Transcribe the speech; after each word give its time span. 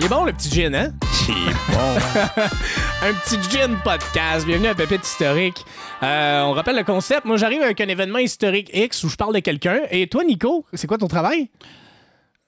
Il 0.00 0.06
est 0.06 0.08
bon 0.08 0.24
le 0.24 0.32
petit 0.32 0.48
gin, 0.48 0.74
hein? 0.74 0.94
C'est 1.12 1.32
bon. 1.32 1.94
un 3.02 3.12
petit 3.12 3.36
gin 3.50 3.76
podcast. 3.84 4.46
Bienvenue 4.46 4.68
à 4.68 4.74
Pépite 4.74 5.06
Historique. 5.06 5.62
Euh, 6.02 6.40
on 6.40 6.52
rappelle 6.52 6.76
le 6.76 6.84
concept. 6.84 7.26
Moi, 7.26 7.36
j'arrive 7.36 7.60
avec 7.60 7.82
un 7.82 7.88
événement 7.88 8.18
historique 8.18 8.70
X 8.72 9.04
où 9.04 9.10
je 9.10 9.16
parle 9.16 9.34
de 9.34 9.40
quelqu'un. 9.40 9.80
Et 9.90 10.06
toi, 10.06 10.24
Nico, 10.24 10.64
c'est 10.72 10.86
quoi 10.86 10.96
ton 10.96 11.06
travail? 11.06 11.50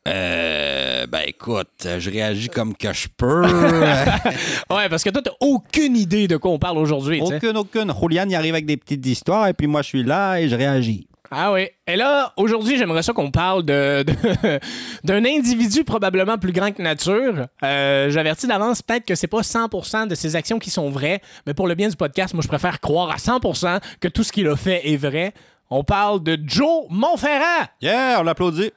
Euh, 0.08 1.06
ben 1.06 1.20
écoute, 1.26 1.86
je 1.98 2.10
réagis 2.10 2.48
comme 2.48 2.74
que 2.74 2.90
je 2.90 3.08
peux. 3.14 3.42
ouais, 4.70 4.88
parce 4.88 5.04
que 5.04 5.10
toi, 5.10 5.20
t'as 5.22 5.32
aucune 5.40 5.94
idée 5.94 6.28
de 6.28 6.38
quoi 6.38 6.52
on 6.52 6.58
parle 6.58 6.78
aujourd'hui. 6.78 7.20
aucune, 7.20 7.58
aucune. 7.58 7.92
Julian, 8.00 8.24
il 8.30 8.34
arrive 8.34 8.54
avec 8.54 8.64
des 8.64 8.78
petites 8.78 9.04
histoires 9.04 9.48
et 9.48 9.52
puis 9.52 9.66
moi, 9.66 9.82
je 9.82 9.88
suis 9.88 10.04
là 10.04 10.38
et 10.38 10.48
je 10.48 10.56
réagis. 10.56 11.06
Ah 11.34 11.50
oui. 11.50 11.68
Et 11.86 11.96
là, 11.96 12.34
aujourd'hui, 12.36 12.76
j'aimerais 12.76 13.02
ça 13.02 13.14
qu'on 13.14 13.30
parle 13.30 13.62
de, 13.64 14.04
d'un 15.04 15.24
individu 15.24 15.82
probablement 15.82 16.36
plus 16.36 16.52
grand 16.52 16.72
que 16.72 16.82
nature. 16.82 17.46
Euh, 17.64 18.10
J'avertis 18.10 18.46
d'avance 18.46 18.82
peut-être 18.82 19.06
que 19.06 19.14
c'est 19.14 19.28
pas 19.28 19.40
100% 19.40 20.08
de 20.08 20.14
ses 20.14 20.36
actions 20.36 20.58
qui 20.58 20.68
sont 20.68 20.90
vraies, 20.90 21.22
mais 21.46 21.54
pour 21.54 21.66
le 21.66 21.74
bien 21.74 21.88
du 21.88 21.96
podcast, 21.96 22.34
moi, 22.34 22.42
je 22.42 22.48
préfère 22.48 22.80
croire 22.80 23.10
à 23.10 23.16
100% 23.16 23.80
que 24.00 24.08
tout 24.08 24.24
ce 24.24 24.30
qu'il 24.30 24.46
a 24.46 24.56
fait 24.56 24.92
est 24.92 24.96
vrai. 24.98 25.32
On 25.70 25.84
parle 25.84 26.22
de 26.22 26.38
Joe 26.44 26.84
Montferrand, 26.90 27.64
Yeah, 27.80 28.18
on 28.20 28.24
l'applaudit. 28.24 28.72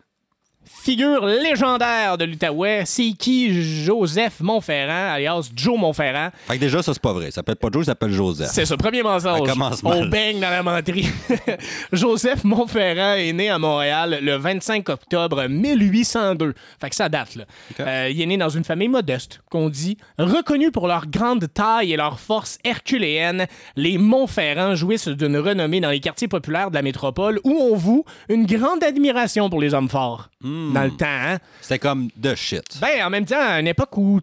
Figure 0.66 1.26
légendaire 1.26 2.18
de 2.18 2.26
l'Outaouais. 2.26 2.84
C'est 2.86 3.12
qui 3.12 3.64
Joseph 3.84 4.40
Montferrand, 4.40 5.14
alias 5.14 5.50
Joe 5.56 5.78
Montferrand? 5.80 6.30
Fait 6.48 6.56
que 6.56 6.60
déjà, 6.60 6.82
ça, 6.82 6.94
c'est 6.94 7.02
pas 7.02 7.14
vrai. 7.14 7.26
Ça 7.28 7.36
s'appelle 7.36 7.56
pas 7.56 7.70
Joe, 7.72 7.84
il 7.84 7.86
s'appelle 7.86 8.12
Joseph. 8.12 8.50
C'est 8.52 8.66
ça, 8.66 8.78
premier 8.78 9.04
mensonge. 9.04 9.48
Ça 9.48 9.56
On 9.84 10.06
baigne 10.06 10.40
dans 10.40 10.50
la 10.50 10.64
menterie. 10.64 11.08
Joseph 11.92 12.44
Montferrand 12.44 13.14
est 13.16 13.34
né 13.34 13.50
à 13.50 13.60
Montréal 13.60 14.20
le 14.22 14.36
25 14.36 14.90
octobre 14.90 15.48
1802. 15.48 16.54
Fait 16.80 16.90
que 16.90 16.96
ça 16.96 17.10
date, 17.10 17.36
là. 17.36 17.46
Euh, 17.80 18.10
il 18.12 18.22
est 18.22 18.26
né 18.26 18.38
dans 18.38 18.50
une 18.50 18.64
famille 18.64 18.88
modeste, 18.88 19.42
qu'on 19.50 19.70
dit, 19.70 19.98
reconnue 20.18 20.72
pour 20.72 20.88
leur 20.88 21.08
grande 21.08 21.52
taille 21.54 21.94
et 21.94 21.98
leur 21.98 22.20
force 22.20 22.58
herculéenne. 22.64 23.48
Les 23.76 23.98
Montferrand 23.98 24.76
jouissent 24.76 25.08
d'une 25.08 25.38
renommée 25.38 25.80
dans 25.82 25.90
les 25.90 26.00
quartiers 26.00 26.28
populaires 26.28 26.70
de 26.70 26.76
la 26.76 26.82
métropole 26.82 27.40
où 27.44 27.52
on 27.52 27.76
voue 27.76 28.06
une 28.30 28.46
grande 28.46 28.84
admiration 28.84 29.50
pour 29.50 29.60
les 29.62 29.74
hommes 29.74 29.90
forts. 29.90 30.30
Hmm. 30.56 30.74
Dans 30.74 30.84
le 30.84 30.92
temps, 30.92 31.06
hein? 31.06 31.38
C'était 31.60 31.80
comme 31.80 32.10
de 32.16 32.34
shit. 32.34 32.80
Ben, 32.80 33.06
en 33.06 33.10
même 33.10 33.26
temps, 33.26 33.42
à 33.42 33.60
une 33.60 33.68
époque 33.68 33.98
où 33.98 34.22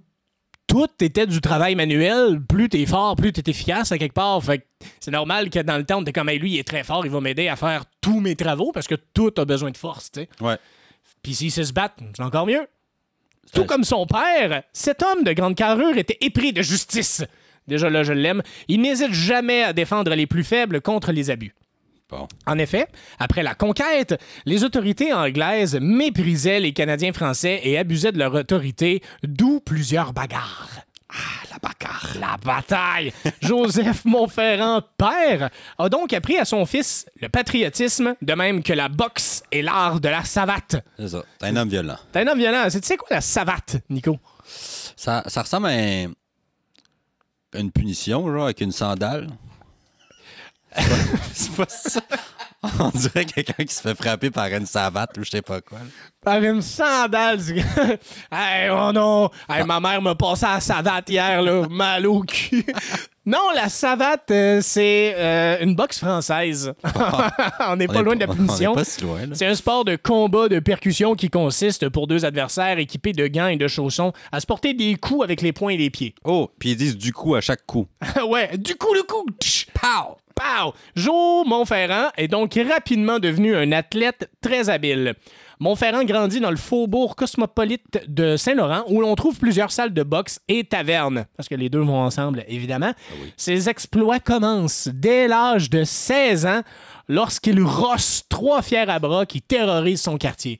tout 0.66 0.88
était 1.00 1.26
du 1.26 1.42
travail 1.42 1.74
manuel, 1.74 2.40
plus 2.40 2.70
t'es 2.70 2.86
fort, 2.86 3.16
plus 3.16 3.32
t'es 3.32 3.50
efficace 3.50 3.92
à 3.92 3.98
quelque 3.98 4.14
part. 4.14 4.42
Fait 4.42 4.58
que 4.58 4.64
c'est 4.98 5.10
normal 5.10 5.50
que 5.50 5.58
dans 5.58 5.76
le 5.76 5.84
temps, 5.84 5.98
on 5.98 6.02
était 6.02 6.14
comme, 6.14 6.30
Hey, 6.30 6.38
lui, 6.38 6.52
il 6.52 6.58
est 6.58 6.66
très 6.66 6.84
fort, 6.84 7.04
il 7.04 7.12
va 7.12 7.20
m'aider 7.20 7.48
à 7.48 7.56
faire 7.56 7.84
tous 8.00 8.20
mes 8.20 8.34
travaux 8.34 8.72
parce 8.72 8.86
que 8.86 8.94
tout 8.94 9.32
a 9.36 9.44
besoin 9.44 9.70
de 9.70 9.76
force, 9.76 10.10
tu 10.10 10.20
sais. 10.20 10.28
Ouais. 10.40 10.56
Puis 11.22 11.34
s'il 11.34 11.52
sait 11.52 11.64
se 11.64 11.74
battre, 11.74 11.96
c'est 12.16 12.22
encore 12.22 12.46
mieux. 12.46 12.66
Tout 13.52 13.66
comme 13.66 13.84
son 13.84 14.06
père, 14.06 14.62
cet 14.72 15.02
homme 15.02 15.24
de 15.24 15.34
grande 15.34 15.54
carrure 15.54 15.98
était 15.98 16.16
épris 16.22 16.54
de 16.54 16.62
justice. 16.62 17.22
Déjà 17.68 17.90
là, 17.90 18.02
je 18.02 18.14
l'aime. 18.14 18.42
Il 18.68 18.80
n'hésite 18.80 19.12
jamais 19.12 19.62
à 19.62 19.74
défendre 19.74 20.14
les 20.14 20.26
plus 20.26 20.44
faibles 20.44 20.80
contre 20.80 21.12
les 21.12 21.30
abus. 21.30 21.54
Bon. 22.12 22.28
En 22.46 22.58
effet, 22.58 22.88
après 23.18 23.42
la 23.42 23.54
conquête, 23.54 24.20
les 24.44 24.64
autorités 24.64 25.14
anglaises 25.14 25.78
méprisaient 25.80 26.60
les 26.60 26.74
Canadiens 26.74 27.14
français 27.14 27.60
et 27.64 27.78
abusaient 27.78 28.12
de 28.12 28.18
leur 28.18 28.34
autorité, 28.34 29.02
d'où 29.22 29.60
plusieurs 29.60 30.12
bagarres. 30.12 30.68
Ah, 31.08 31.46
la 31.50 31.56
bagarre. 31.58 32.08
La 32.20 32.36
bataille. 32.36 33.12
Joseph 33.40 34.04
Montferrand, 34.04 34.82
père, 34.98 35.48
a 35.78 35.88
donc 35.88 36.12
appris 36.12 36.36
à 36.38 36.44
son 36.44 36.66
fils 36.66 37.06
le 37.20 37.30
patriotisme, 37.30 38.14
de 38.20 38.34
même 38.34 38.62
que 38.62 38.74
la 38.74 38.90
boxe 38.90 39.42
et 39.50 39.62
l'art 39.62 39.98
de 39.98 40.08
la 40.10 40.22
savate. 40.24 40.76
C'est 40.98 41.08
ça. 41.08 41.22
T'es 41.38 41.46
un 41.46 41.56
homme 41.56 41.68
violent. 41.70 41.96
T'es 42.12 42.20
un 42.20 42.26
homme 42.28 42.38
violent. 42.38 42.64
C'est- 42.68 42.80
Tu 42.82 42.88
sais 42.88 42.96
quoi 42.98 43.08
la 43.10 43.20
savate, 43.22 43.76
Nico? 43.88 44.18
Ça, 44.96 45.22
ça 45.28 45.40
ressemble 45.42 45.68
à 45.68 45.70
un- 45.70 46.12
une 47.54 47.70
punition, 47.72 48.30
genre, 48.32 48.44
avec 48.44 48.60
une 48.60 48.72
sandale. 48.72 49.28
C'est 51.32 51.52
pas 51.56 51.66
ça. 51.68 52.00
On 52.78 52.90
dirait 52.90 53.24
quelqu'un 53.24 53.64
qui 53.64 53.74
se 53.74 53.80
fait 53.80 53.94
frapper 53.94 54.30
par 54.30 54.46
une 54.46 54.66
savate 54.66 55.18
ou 55.18 55.24
je 55.24 55.30
sais 55.30 55.42
pas 55.42 55.60
quoi. 55.60 55.78
Par 56.24 56.36
une 56.42 56.62
sandale. 56.62 57.38
du- 57.44 57.58
hey, 58.30 58.70
oh 58.70 58.92
non! 58.92 59.30
Hey, 59.48 59.64
ma 59.64 59.80
mère 59.80 60.00
m'a 60.00 60.14
passé 60.14 60.44
à 60.46 60.54
la 60.54 60.60
savate 60.60 61.08
hier, 61.10 61.42
là, 61.42 61.66
mal 61.68 62.06
au 62.06 62.20
cul. 62.22 62.64
Non, 63.24 63.38
la 63.54 63.68
savate, 63.68 64.32
euh, 64.32 64.58
c'est 64.62 65.14
euh, 65.16 65.58
une 65.60 65.76
boxe 65.76 66.00
française. 66.00 66.74
on 67.60 67.76
n'est 67.76 67.86
pas 67.86 68.00
est 68.00 68.02
loin 68.02 68.16
de 68.16 68.20
la 68.20 68.28
on 68.28 68.32
est 68.32 68.36
punition. 68.36 68.74
pas 68.74 68.84
si 68.84 69.00
loin, 69.02 69.26
là. 69.26 69.34
C'est 69.34 69.46
un 69.46 69.54
sport 69.54 69.84
de 69.84 69.94
combat 69.94 70.48
de 70.48 70.58
percussion 70.58 71.14
qui 71.14 71.30
consiste 71.30 71.88
pour 71.88 72.08
deux 72.08 72.24
adversaires 72.24 72.78
équipés 72.78 73.12
de 73.12 73.28
gants 73.28 73.46
et 73.46 73.56
de 73.56 73.68
chaussons 73.68 74.12
à 74.32 74.40
se 74.40 74.46
porter 74.46 74.74
des 74.74 74.96
coups 74.96 75.22
avec 75.22 75.40
les 75.40 75.52
poings 75.52 75.70
et 75.70 75.76
les 75.76 75.90
pieds. 75.90 76.16
Oh, 76.24 76.50
puis 76.58 76.70
ils 76.72 76.76
disent 76.76 76.96
du 76.98 77.12
coup 77.12 77.36
à 77.36 77.40
chaque 77.40 77.64
coup. 77.64 77.86
ouais, 78.28 78.58
du 78.58 78.74
coup, 78.74 78.92
le 78.92 79.04
coup. 79.04 79.24
tch, 79.40 79.66
Pow! 79.72 80.16
Pow! 80.34 80.74
Joe 80.96 81.46
Montferrand 81.46 82.08
est 82.16 82.26
donc 82.26 82.58
rapidement 82.68 83.20
devenu 83.20 83.54
un 83.54 83.70
athlète 83.70 84.30
très 84.40 84.68
habile. 84.68 85.14
Montferrand 85.62 86.02
grandit 86.02 86.40
dans 86.40 86.50
le 86.50 86.56
faubourg 86.56 87.14
cosmopolite 87.14 88.04
de 88.08 88.36
Saint-Laurent 88.36 88.82
où 88.88 89.00
l'on 89.00 89.14
trouve 89.14 89.38
plusieurs 89.38 89.70
salles 89.70 89.94
de 89.94 90.02
boxe 90.02 90.40
et 90.48 90.64
tavernes, 90.64 91.26
parce 91.36 91.48
que 91.48 91.54
les 91.54 91.68
deux 91.68 91.78
vont 91.78 92.00
ensemble, 92.00 92.44
évidemment. 92.48 92.92
Ses 93.36 93.68
exploits 93.68 94.18
commencent 94.18 94.88
dès 94.92 95.28
l'âge 95.28 95.70
de 95.70 95.84
16 95.84 96.46
ans 96.46 96.62
lorsqu'il 97.06 97.62
rosse 97.62 98.24
trois 98.28 98.60
fiers 98.60 98.90
à 98.90 98.98
bras 98.98 99.24
qui 99.24 99.40
terrorisent 99.40 100.02
son 100.02 100.18
quartier. 100.18 100.58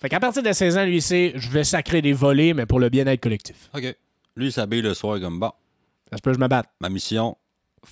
Fait 0.00 0.08
qu'à 0.08 0.20
partir 0.20 0.44
de 0.44 0.52
16 0.52 0.78
ans, 0.78 0.84
lui, 0.84 1.02
c'est 1.02 1.32
je 1.34 1.50
vais 1.50 1.64
sacrer 1.64 2.00
des 2.00 2.12
volets, 2.12 2.54
mais 2.54 2.66
pour 2.66 2.78
le 2.78 2.88
bien-être 2.88 3.20
collectif. 3.20 3.68
OK. 3.74 3.96
Lui, 4.36 4.46
il 4.46 4.52
s'habille 4.52 4.82
le 4.82 4.94
soir 4.94 5.18
comme 5.18 5.40
bon. 5.40 5.50
Ça 6.08 6.18
se 6.18 6.22
peut 6.22 6.30
que 6.30 6.36
je 6.36 6.40
me 6.40 6.46
batte. 6.46 6.68
Ma 6.80 6.88
mission, 6.88 7.36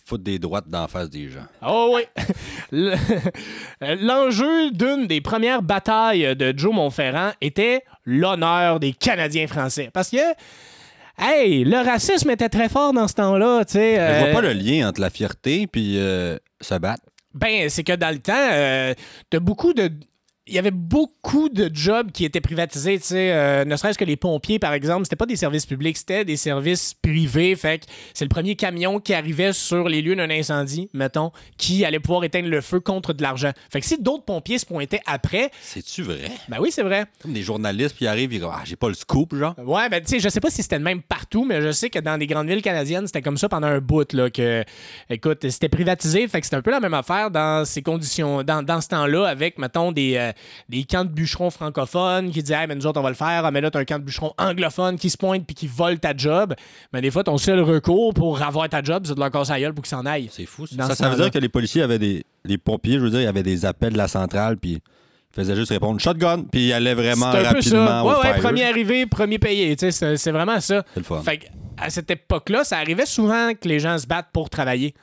foutre 0.04 0.24
des 0.24 0.38
droites 0.38 0.68
d'en 0.68 0.88
face 0.88 1.08
des 1.10 1.28
gens. 1.28 1.46
Oh 1.66 1.92
oui! 1.94 2.02
Le- 2.72 2.96
L'enjeu 3.80 4.70
d'une 4.70 5.06
des 5.06 5.20
premières 5.20 5.62
batailles 5.62 6.34
de 6.36 6.52
Joe 6.56 6.74
Montferrand 6.74 7.32
était 7.40 7.82
l'honneur 8.04 8.80
des 8.80 8.92
Canadiens 8.92 9.46
français. 9.46 9.90
Parce 9.92 10.10
que, 10.10 10.16
hey, 11.18 11.64
le 11.64 11.78
racisme 11.84 12.30
était 12.30 12.48
très 12.48 12.68
fort 12.68 12.92
dans 12.92 13.08
ce 13.08 13.14
temps-là, 13.14 13.64
tu 13.64 13.74
sais. 13.74 13.96
Je 13.96 14.00
euh, 14.00 14.24
vois 14.24 14.40
pas 14.40 14.46
le 14.46 14.52
lien 14.52 14.88
entre 14.88 15.00
la 15.00 15.10
fierté 15.10 15.66
puis 15.66 15.98
euh, 15.98 16.36
se 16.60 16.74
battre. 16.74 17.02
Ben, 17.34 17.68
c'est 17.68 17.82
que 17.82 17.94
dans 17.94 18.10
le 18.12 18.20
temps, 18.20 18.32
euh, 18.52 18.94
t'as 19.30 19.40
beaucoup 19.40 19.72
de. 19.74 19.90
Il 20.46 20.52
y 20.52 20.58
avait 20.58 20.70
beaucoup 20.70 21.48
de 21.48 21.70
jobs 21.72 22.12
qui 22.12 22.26
étaient 22.26 22.42
privatisés, 22.42 22.98
tu 22.98 23.06
sais, 23.06 23.32
euh, 23.32 23.64
ne 23.64 23.76
serait-ce 23.76 23.96
que 23.96 24.04
les 24.04 24.16
pompiers, 24.16 24.58
par 24.58 24.74
exemple, 24.74 25.04
c'était 25.04 25.16
pas 25.16 25.24
des 25.24 25.36
services 25.36 25.64
publics, 25.64 25.96
c'était 25.96 26.26
des 26.26 26.36
services 26.36 26.92
privés. 26.92 27.56
Fait 27.56 27.78
que 27.78 27.86
c'est 28.12 28.26
le 28.26 28.28
premier 28.28 28.54
camion 28.54 29.00
qui 29.00 29.14
arrivait 29.14 29.54
sur 29.54 29.88
les 29.88 30.02
lieux 30.02 30.14
d'un 30.14 30.28
incendie, 30.28 30.90
mettons, 30.92 31.32
qui 31.56 31.82
allait 31.86 31.98
pouvoir 31.98 32.24
éteindre 32.24 32.50
le 32.50 32.60
feu 32.60 32.80
contre 32.80 33.14
de 33.14 33.22
l'argent. 33.22 33.52
Fait 33.70 33.80
que 33.80 33.86
si 33.86 33.96
d'autres 33.98 34.26
pompiers 34.26 34.58
se 34.58 34.66
pointaient 34.66 35.00
après, 35.06 35.50
C'est-tu 35.62 36.02
vrai? 36.02 36.30
ben 36.50 36.58
oui, 36.60 36.70
c'est 36.70 36.82
vrai. 36.82 37.06
Comme 37.22 37.32
des 37.32 37.42
journalistes, 37.42 37.96
puis 37.96 38.04
ils 38.04 38.08
arrivent, 38.08 38.30
ils 38.34 38.40
disent 38.40 38.48
Ah, 38.52 38.60
j'ai 38.66 38.76
pas 38.76 38.88
le 38.88 38.94
scoop, 38.94 39.34
genre. 39.34 39.54
Ouais, 39.64 39.88
ben 39.88 40.02
tu 40.02 40.08
sais, 40.10 40.20
je 40.20 40.28
sais 40.28 40.40
pas 40.40 40.50
si 40.50 40.62
c'était 40.62 40.76
le 40.76 40.84
même 40.84 41.00
partout, 41.00 41.46
mais 41.46 41.62
je 41.62 41.72
sais 41.72 41.88
que 41.88 42.00
dans 42.00 42.18
des 42.18 42.26
grandes 42.26 42.48
villes 42.50 42.60
canadiennes, 42.60 43.06
c'était 43.06 43.22
comme 43.22 43.38
ça 43.38 43.48
pendant 43.48 43.68
un 43.68 43.80
bout, 43.80 44.12
là, 44.12 44.28
que, 44.28 44.62
écoute, 45.08 45.48
c'était 45.48 45.70
privatisé, 45.70 46.28
fait 46.28 46.40
que 46.40 46.44
c'était 46.46 46.56
un 46.56 46.62
peu 46.62 46.70
la 46.70 46.80
même 46.80 46.92
affaire 46.92 47.30
dans 47.30 47.64
ces 47.64 47.80
conditions, 47.80 48.42
dans, 48.42 48.62
dans 48.62 48.82
ce 48.82 48.88
temps-là, 48.88 49.24
avec, 49.24 49.56
mettons, 49.56 49.90
des, 49.90 50.16
euh, 50.16 50.32
des 50.68 50.84
camps 50.84 51.04
de 51.04 51.10
bûcherons 51.10 51.50
francophones 51.50 52.30
qui 52.30 52.42
disaient, 52.42 52.54
hey, 52.62 52.66
mais 52.68 52.74
nous 52.74 52.86
autres, 52.86 53.00
on 53.00 53.02
va 53.02 53.08
le 53.10 53.14
faire, 53.14 53.44
ah, 53.44 53.50
mais 53.50 53.60
là, 53.60 53.70
t'as 53.70 53.80
un 53.80 53.84
camp 53.84 53.98
de 53.98 54.04
bûcherons 54.04 54.32
anglophone 54.38 54.96
qui 54.98 55.10
se 55.10 55.16
pointe 55.16 55.44
puis 55.46 55.54
qui 55.54 55.66
vole 55.66 55.98
ta 55.98 56.16
job. 56.16 56.54
Mais 56.92 57.00
des 57.00 57.10
fois, 57.10 57.24
ton 57.24 57.38
seul 57.38 57.60
recours 57.60 58.14
pour 58.14 58.40
avoir 58.42 58.68
ta 58.68 58.82
job, 58.82 59.04
c'est 59.06 59.14
de 59.14 59.20
leur 59.20 59.30
casser 59.30 59.52
la 59.52 59.60
gueule 59.60 59.74
pour 59.74 59.84
qu'ils 59.84 59.90
s'en 59.96 60.06
aillent. 60.06 60.28
C'est 60.32 60.46
fou. 60.46 60.66
Ça, 60.66 60.76
ça, 60.76 60.88
ce 60.90 60.94
ça 60.96 61.08
veut 61.10 61.16
dire 61.16 61.30
que 61.30 61.38
les 61.38 61.48
policiers 61.48 61.82
avaient 61.82 61.98
des. 61.98 62.24
Les 62.44 62.58
pompiers, 62.58 62.94
je 62.94 62.98
veux 63.00 63.10
dire, 63.10 63.20
il 63.20 63.24
y 63.24 63.28
avait 63.28 63.42
des 63.42 63.64
appels 63.64 63.92
de 63.94 63.98
la 63.98 64.08
centrale, 64.08 64.58
puis 64.58 64.72
ils 64.72 64.80
faisaient 65.34 65.56
juste 65.56 65.70
répondre 65.70 65.98
shotgun, 66.00 66.42
puis 66.42 66.66
ils 66.68 66.72
allaient 66.74 66.92
vraiment 66.94 67.26
un 67.26 67.32
peu 67.32 67.42
rapidement 67.42 67.86
ça. 67.86 68.04
au 68.04 68.08
Ouais, 68.10 68.14
ouais, 68.16 68.32
fire. 68.34 68.42
premier 68.42 68.64
arrivé, 68.64 69.06
premier 69.06 69.38
payé. 69.38 69.74
tu 69.76 69.86
sais, 69.86 69.90
C'est 69.90 70.16
c'est 70.18 70.30
vraiment 70.30 70.60
ça. 70.60 70.84
C'est 70.92 71.00
le 71.00 71.04
fun. 71.04 71.22
Fait 71.22 71.38
que, 71.38 71.46
à 71.78 71.88
cette 71.90 72.10
époque-là, 72.10 72.62
ça 72.64 72.76
arrivait 72.78 73.06
souvent 73.06 73.52
que 73.54 73.66
les 73.66 73.80
gens 73.80 73.96
se 73.98 74.06
battent 74.06 74.28
pour 74.32 74.50
travailler. 74.50 74.94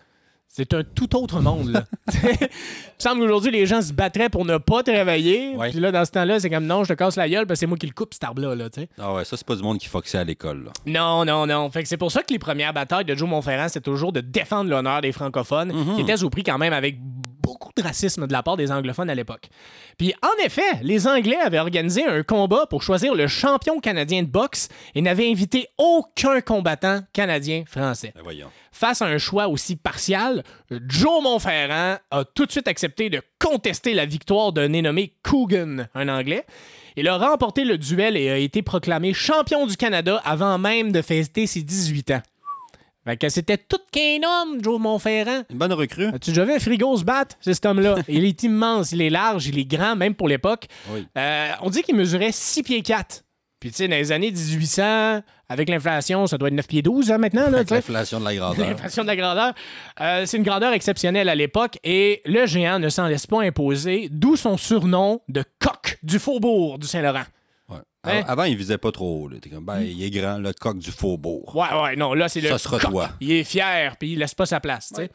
C'est 0.53 0.73
un 0.73 0.83
tout 0.83 1.15
autre 1.15 1.39
monde. 1.39 1.69
Là. 1.69 1.85
Il 2.13 2.29
me 2.29 2.47
semble 2.97 3.21
qu'aujourd'hui, 3.21 3.51
les 3.51 3.65
gens 3.65 3.81
se 3.81 3.93
battraient 3.93 4.27
pour 4.27 4.43
ne 4.43 4.57
pas 4.57 4.83
travailler. 4.83 5.55
Ouais. 5.55 5.69
Puis 5.69 5.79
là, 5.79 5.93
dans 5.93 6.03
ce 6.03 6.11
temps-là, 6.11 6.41
c'est 6.41 6.49
comme 6.49 6.65
non, 6.65 6.83
je 6.83 6.89
te 6.89 6.97
casse 6.97 7.15
la 7.15 7.29
gueule 7.29 7.47
parce 7.47 7.57
que 7.57 7.61
c'est 7.61 7.67
moi 7.67 7.77
qui 7.77 7.87
le 7.87 7.93
coupe, 7.93 8.13
cet 8.13 8.25
arbre-là. 8.25 8.53
Là. 8.55 8.67
Ah 8.99 9.13
ouais, 9.13 9.23
ça, 9.23 9.37
c'est 9.37 9.47
pas 9.47 9.55
du 9.55 9.63
monde 9.63 9.77
qui 9.77 9.87
foxait 9.87 10.17
à 10.17 10.25
l'école, 10.25 10.65
là. 10.65 10.71
non, 10.85 11.23
non, 11.23 11.47
non. 11.47 11.69
Fait 11.69 11.83
que 11.83 11.87
c'est 11.87 11.95
pour 11.95 12.11
ça 12.11 12.21
que 12.21 12.33
les 12.33 12.39
premières 12.39 12.73
batailles 12.73 13.05
de 13.05 13.15
Joe 13.15 13.29
Montferrand, 13.29 13.69
c'était 13.69 13.79
toujours 13.79 14.11
de 14.11 14.19
défendre 14.19 14.69
l'honneur 14.69 14.99
des 14.99 15.13
francophones, 15.13 15.73
qui 15.95 16.01
étaient 16.01 16.21
au 16.21 16.29
prix 16.29 16.43
quand 16.43 16.57
même 16.57 16.73
avec 16.73 16.97
beaucoup 17.51 17.71
de 17.75 17.83
racisme 17.83 18.27
de 18.27 18.31
la 18.31 18.43
part 18.43 18.55
des 18.55 18.71
anglophones 18.71 19.09
à 19.09 19.15
l'époque. 19.15 19.49
Puis 19.97 20.13
en 20.23 20.45
effet, 20.45 20.79
les 20.83 21.05
Anglais 21.05 21.35
avaient 21.35 21.59
organisé 21.59 22.05
un 22.05 22.23
combat 22.23 22.65
pour 22.65 22.81
choisir 22.81 23.13
le 23.13 23.27
champion 23.27 23.81
canadien 23.81 24.23
de 24.23 24.27
boxe 24.27 24.69
et 24.95 25.01
n'avaient 25.01 25.29
invité 25.29 25.67
aucun 25.77 26.39
combattant 26.39 27.01
canadien 27.11 27.63
français. 27.67 28.13
Ben 28.15 28.21
voyons. 28.23 28.47
Face 28.71 29.01
à 29.01 29.05
un 29.05 29.17
choix 29.17 29.49
aussi 29.49 29.75
partial, 29.75 30.43
Joe 30.87 31.21
Montferrand 31.21 31.97
a 32.09 32.23
tout 32.23 32.45
de 32.45 32.51
suite 32.51 32.69
accepté 32.69 33.09
de 33.09 33.21
contester 33.37 33.93
la 33.93 34.05
victoire 34.05 34.53
d'un 34.53 34.69
nommé 34.69 35.13
Coogan, 35.23 35.89
un 35.93 36.07
Anglais. 36.07 36.45
Il 36.95 37.09
a 37.09 37.17
remporté 37.17 37.65
le 37.65 37.77
duel 37.77 38.15
et 38.15 38.29
a 38.29 38.37
été 38.37 38.61
proclamé 38.61 39.13
champion 39.13 39.67
du 39.67 39.75
Canada 39.75 40.21
avant 40.23 40.57
même 40.57 40.93
de 40.93 41.01
fêter 41.01 41.47
ses 41.47 41.63
18 41.63 42.11
ans. 42.11 42.21
Fait 43.03 43.17
que 43.17 43.29
c'était 43.29 43.57
tout 43.57 43.79
qu'un 43.91 44.19
homme, 44.23 44.63
Joe 44.63 44.79
Montferrand. 44.79 45.43
Une 45.49 45.57
bonne 45.57 45.73
recrue. 45.73 46.07
As-tu 46.07 46.29
déjà 46.31 46.45
vu 46.45 46.53
un 46.53 46.59
frigo 46.59 46.95
se 46.97 47.03
battre, 47.03 47.35
c'est 47.41 47.53
cet 47.53 47.65
homme-là? 47.65 47.95
il 48.07 48.25
est 48.25 48.43
immense, 48.43 48.91
il 48.91 49.01
est 49.01 49.09
large, 49.09 49.47
il 49.47 49.57
est 49.57 49.65
grand, 49.65 49.95
même 49.95 50.13
pour 50.13 50.27
l'époque. 50.27 50.67
Oui. 50.91 51.07
Euh, 51.17 51.51
on 51.61 51.69
dit 51.69 51.81
qu'il 51.81 51.95
mesurait 51.95 52.31
6 52.31 52.61
pieds 52.63 52.81
4. 52.83 53.23
Puis, 53.59 53.69
tu 53.69 53.77
sais, 53.77 53.87
dans 53.87 53.95
les 53.95 54.11
années 54.11 54.31
1800, 54.31 55.21
avec 55.47 55.69
l'inflation, 55.69 56.25
ça 56.27 56.37
doit 56.37 56.47
être 56.47 56.55
9 56.55 56.67
pieds 56.67 56.81
12 56.81 57.11
hein, 57.11 57.17
maintenant. 57.17 57.49
Là, 57.49 57.57
Avec 57.57 57.67
tu 57.67 57.73
l'inflation 57.73 58.19
de 58.19 58.25
la 58.25 58.35
grandeur. 58.35 58.67
L'inflation 58.69 59.03
de 59.03 59.07
la 59.07 59.15
grandeur. 59.15 59.53
Euh, 59.99 60.25
c'est 60.25 60.37
une 60.37 60.43
grandeur 60.43 60.73
exceptionnelle 60.73 61.29
à 61.29 61.35
l'époque 61.35 61.77
et 61.83 62.21
le 62.25 62.45
géant 62.45 62.79
ne 62.79 62.89
s'en 62.89 63.07
laisse 63.07 63.27
pas 63.27 63.41
imposer, 63.41 64.09
d'où 64.11 64.35
son 64.35 64.57
surnom 64.57 65.21
de 65.27 65.43
coq 65.59 65.99
du 66.01 66.17
faubourg 66.19 66.79
du 66.79 66.87
Saint-Laurent. 66.87 67.25
Hein? 68.03 68.23
Avant, 68.27 68.43
il 68.45 68.55
visait 68.57 68.77
pas 68.79 68.91
trop 68.91 69.23
haut. 69.23 69.27
là. 69.27 69.37
T'es 69.39 69.49
comme, 69.49 69.65
ben, 69.65 69.81
il 69.81 70.01
est 70.03 70.09
grand, 70.09 70.37
le 70.39 70.53
coq 70.53 70.77
du 70.79 70.91
faubourg. 70.91 71.55
Ouais, 71.55 71.81
ouais, 71.83 71.95
non, 71.95 72.13
là, 72.13 72.27
c'est 72.29 72.41
le 72.41 72.49
Ça 72.49 72.57
sera 72.57 72.79
coq. 72.79 72.89
toi. 72.91 73.09
Il 73.19 73.31
est 73.31 73.43
fier, 73.43 73.95
puis 73.97 74.13
il 74.13 74.19
laisse 74.19 74.33
pas 74.33 74.45
sa 74.47 74.59
place, 74.59 74.89
tu 74.89 74.95
sais. 75.03 75.11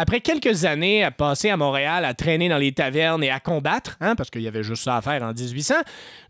Après 0.00 0.20
quelques 0.20 0.64
années 0.64 1.02
à 1.02 1.10
passer 1.10 1.50
à 1.50 1.56
Montréal, 1.56 2.04
à 2.04 2.14
traîner 2.14 2.48
dans 2.48 2.58
les 2.58 2.70
tavernes 2.70 3.24
et 3.24 3.30
à 3.30 3.40
combattre, 3.40 3.96
hein, 4.00 4.14
parce 4.14 4.30
qu'il 4.30 4.42
y 4.42 4.46
avait 4.46 4.62
juste 4.62 4.84
ça 4.84 4.96
à 4.96 5.02
faire 5.02 5.20
en 5.24 5.32
1800, 5.32 5.74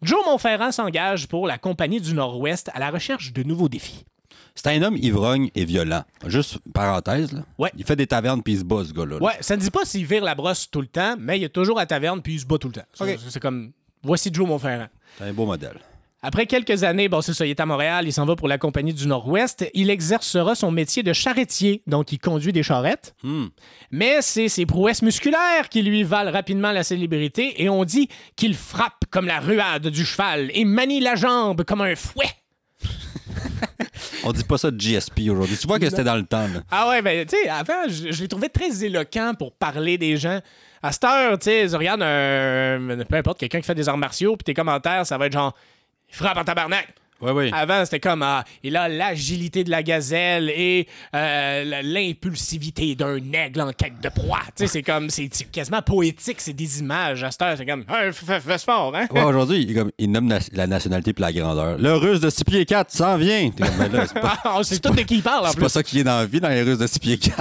Joe 0.00 0.24
Montferrand 0.24 0.72
s'engage 0.72 1.26
pour 1.28 1.46
la 1.46 1.58
Compagnie 1.58 2.00
du 2.00 2.14
Nord-Ouest 2.14 2.70
à 2.72 2.78
la 2.78 2.90
recherche 2.90 3.32
de 3.34 3.42
nouveaux 3.42 3.68
défis. 3.68 4.06
C'est 4.54 4.68
un 4.68 4.82
homme 4.82 4.96
ivrogne 4.96 5.50
et 5.54 5.66
violent. 5.66 6.02
Juste 6.26 6.58
parenthèse, 6.72 7.32
là. 7.32 7.42
Ouais. 7.58 7.70
Il 7.76 7.84
fait 7.84 7.94
des 7.94 8.06
tavernes 8.06 8.42
puis 8.42 8.54
il 8.54 8.58
se 8.60 8.64
bat, 8.64 8.84
ce 8.86 8.92
gars-là. 8.94 9.18
là. 9.18 9.22
Ouais, 9.22 9.34
ça 9.40 9.54
ne 9.54 9.60
dit 9.60 9.70
pas 9.70 9.84
s'il 9.84 10.06
vire 10.06 10.24
la 10.24 10.34
brosse 10.34 10.70
tout 10.70 10.80
le 10.80 10.86
temps, 10.86 11.16
mais 11.18 11.38
il 11.38 11.44
est 11.44 11.48
toujours 11.50 11.78
à 11.78 11.84
taverne 11.84 12.22
puis 12.22 12.34
il 12.34 12.40
se 12.40 12.46
bat 12.46 12.56
tout 12.56 12.68
le 12.68 12.74
temps. 12.74 12.86
C'est 13.28 13.38
comme, 13.40 13.72
voici 14.02 14.30
Joe 14.32 14.48
Montferrand. 14.48 14.88
C'est 15.16 15.24
un 15.24 15.32
beau 15.32 15.46
modèle. 15.46 15.78
Après 16.20 16.46
quelques 16.46 16.82
années, 16.82 17.08
bon, 17.08 17.20
c'est 17.20 17.32
ça, 17.32 17.46
il 17.46 17.50
est 17.50 17.60
à 17.60 17.66
Montréal, 17.66 18.04
il 18.08 18.12
s'en 18.12 18.26
va 18.26 18.34
pour 18.34 18.48
la 18.48 18.58
Compagnie 18.58 18.92
du 18.92 19.06
Nord-Ouest. 19.06 19.70
Il 19.72 19.88
exercera 19.88 20.56
son 20.56 20.72
métier 20.72 21.04
de 21.04 21.12
charretier, 21.12 21.82
donc 21.86 22.10
il 22.10 22.18
conduit 22.18 22.52
des 22.52 22.64
charrettes. 22.64 23.14
Hmm. 23.22 23.46
Mais 23.92 24.20
c'est 24.20 24.48
ses 24.48 24.66
prouesses 24.66 25.02
musculaires 25.02 25.68
qui 25.70 25.80
lui 25.82 26.02
valent 26.02 26.32
rapidement 26.32 26.72
la 26.72 26.82
célébrité 26.82 27.62
et 27.62 27.68
on 27.68 27.84
dit 27.84 28.08
qu'il 28.34 28.54
frappe 28.54 29.04
comme 29.10 29.26
la 29.26 29.38
ruade 29.38 29.86
du 29.86 30.04
cheval 30.04 30.50
et 30.54 30.64
manie 30.64 30.98
la 30.98 31.14
jambe 31.14 31.62
comme 31.62 31.82
un 31.82 31.94
fouet. 31.94 32.26
On 34.28 34.32
dit 34.32 34.44
pas 34.44 34.58
ça 34.58 34.70
de 34.70 34.78
GSP 34.78 35.20
aujourd'hui. 35.30 35.56
Tu 35.56 35.66
vois 35.66 35.78
que 35.78 35.88
c'était 35.88 36.04
dans 36.04 36.16
le 36.16 36.24
temps, 36.24 36.46
là. 36.48 36.60
Ah 36.70 36.88
ouais, 36.90 37.00
ben, 37.00 37.24
tu 37.26 37.34
sais, 37.34 37.48
avant, 37.48 37.88
je, 37.88 38.12
je 38.12 38.22
l'ai 38.22 38.28
trouvé 38.28 38.50
très 38.50 38.84
éloquent 38.84 39.32
pour 39.38 39.52
parler 39.52 39.96
des 39.96 40.18
gens. 40.18 40.40
À 40.82 40.92
cette 40.92 41.04
heure, 41.04 41.38
tu 41.38 41.44
sais, 41.44 41.66
regarde 41.74 42.02
un. 42.02 43.04
Peu 43.08 43.16
importe, 43.16 43.40
quelqu'un 43.40 43.60
qui 43.60 43.66
fait 43.66 43.74
des 43.74 43.88
arts 43.88 43.96
martiaux, 43.96 44.36
puis 44.36 44.44
tes 44.44 44.54
commentaires, 44.54 45.06
ça 45.06 45.16
va 45.16 45.26
être 45.26 45.32
genre. 45.32 45.54
Frappe 46.10 46.36
en 46.36 46.44
tabarnak. 46.44 46.88
Oui. 47.20 47.50
Avant, 47.52 47.84
c'était 47.84 48.00
comme. 48.00 48.22
Ah, 48.22 48.44
il 48.62 48.76
a 48.76 48.88
l'agilité 48.88 49.64
de 49.64 49.70
la 49.70 49.82
gazelle 49.82 50.50
et 50.50 50.86
euh, 51.14 51.82
l'impulsivité 51.82 52.94
d'un 52.94 53.18
aigle 53.32 53.60
en 53.60 53.72
quête 53.72 54.00
de 54.00 54.08
proie. 54.08 54.40
Tu 54.56 54.64
sais, 54.64 54.66
c'est 54.68 54.82
comme. 54.82 55.10
C'est 55.10 55.28
quasiment 55.50 55.82
poétique, 55.82 56.40
c'est 56.40 56.52
des 56.52 56.78
images. 56.80 57.24
À 57.24 57.30
cette 57.30 57.42
heure, 57.42 57.54
c'est 57.56 57.66
comme. 57.66 57.84
Hey, 57.88 58.12
fais 58.12 58.40
hein? 58.94 59.06
Ouais, 59.10 59.22
aujourd'hui, 59.24 59.62
il, 59.62 59.70
est 59.70 59.74
comme- 59.74 59.90
il 59.98 60.10
nomme 60.10 60.26
na- 60.26 60.38
la 60.52 60.66
nationalité 60.66 61.12
puis 61.12 61.22
la 61.22 61.32
grandeur. 61.32 61.76
Le 61.78 61.94
russe 61.94 62.20
de 62.20 62.30
6 62.30 62.44
pieds 62.44 62.64
4 62.64 62.90
s'en 62.92 63.16
vient. 63.16 63.50
Comme, 63.50 63.68
ben 63.78 63.90
là, 63.92 64.06
c'est 64.06 64.20
pas, 64.20 64.38
Ah, 64.44 64.60
tout 64.80 64.90
de 64.94 65.02
qui 65.02 65.16
il 65.16 65.22
parle 65.22 65.46
en 65.46 65.50
c'est 65.50 65.60
pas 65.60 65.68
ça 65.68 65.82
qui 65.82 66.00
est 66.00 66.04
dans 66.04 66.18
la 66.18 66.26
vie, 66.26 66.40
dans 66.40 66.48
les 66.48 66.62
russes 66.62 66.78
de 66.78 66.86
6 66.86 66.98
pieds 67.00 67.18
4. 67.18 67.36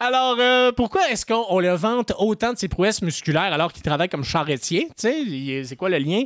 Alors, 0.00 0.36
euh, 0.38 0.70
pourquoi 0.72 1.08
est-ce 1.10 1.24
qu'on 1.24 1.44
on 1.48 1.60
le 1.60 1.72
vante 1.74 2.12
autant 2.18 2.52
de 2.52 2.58
ses 2.58 2.68
prouesses 2.68 3.00
musculaires 3.02 3.52
alors 3.52 3.72
qu'il 3.72 3.82
travaille 3.82 4.08
comme 4.08 4.24
charretier? 4.24 4.86
Tu 4.88 4.92
sais, 4.98 5.20
il- 5.22 5.66
c'est 5.66 5.76
quoi 5.76 5.88
le 5.88 5.98
lien? 5.98 6.24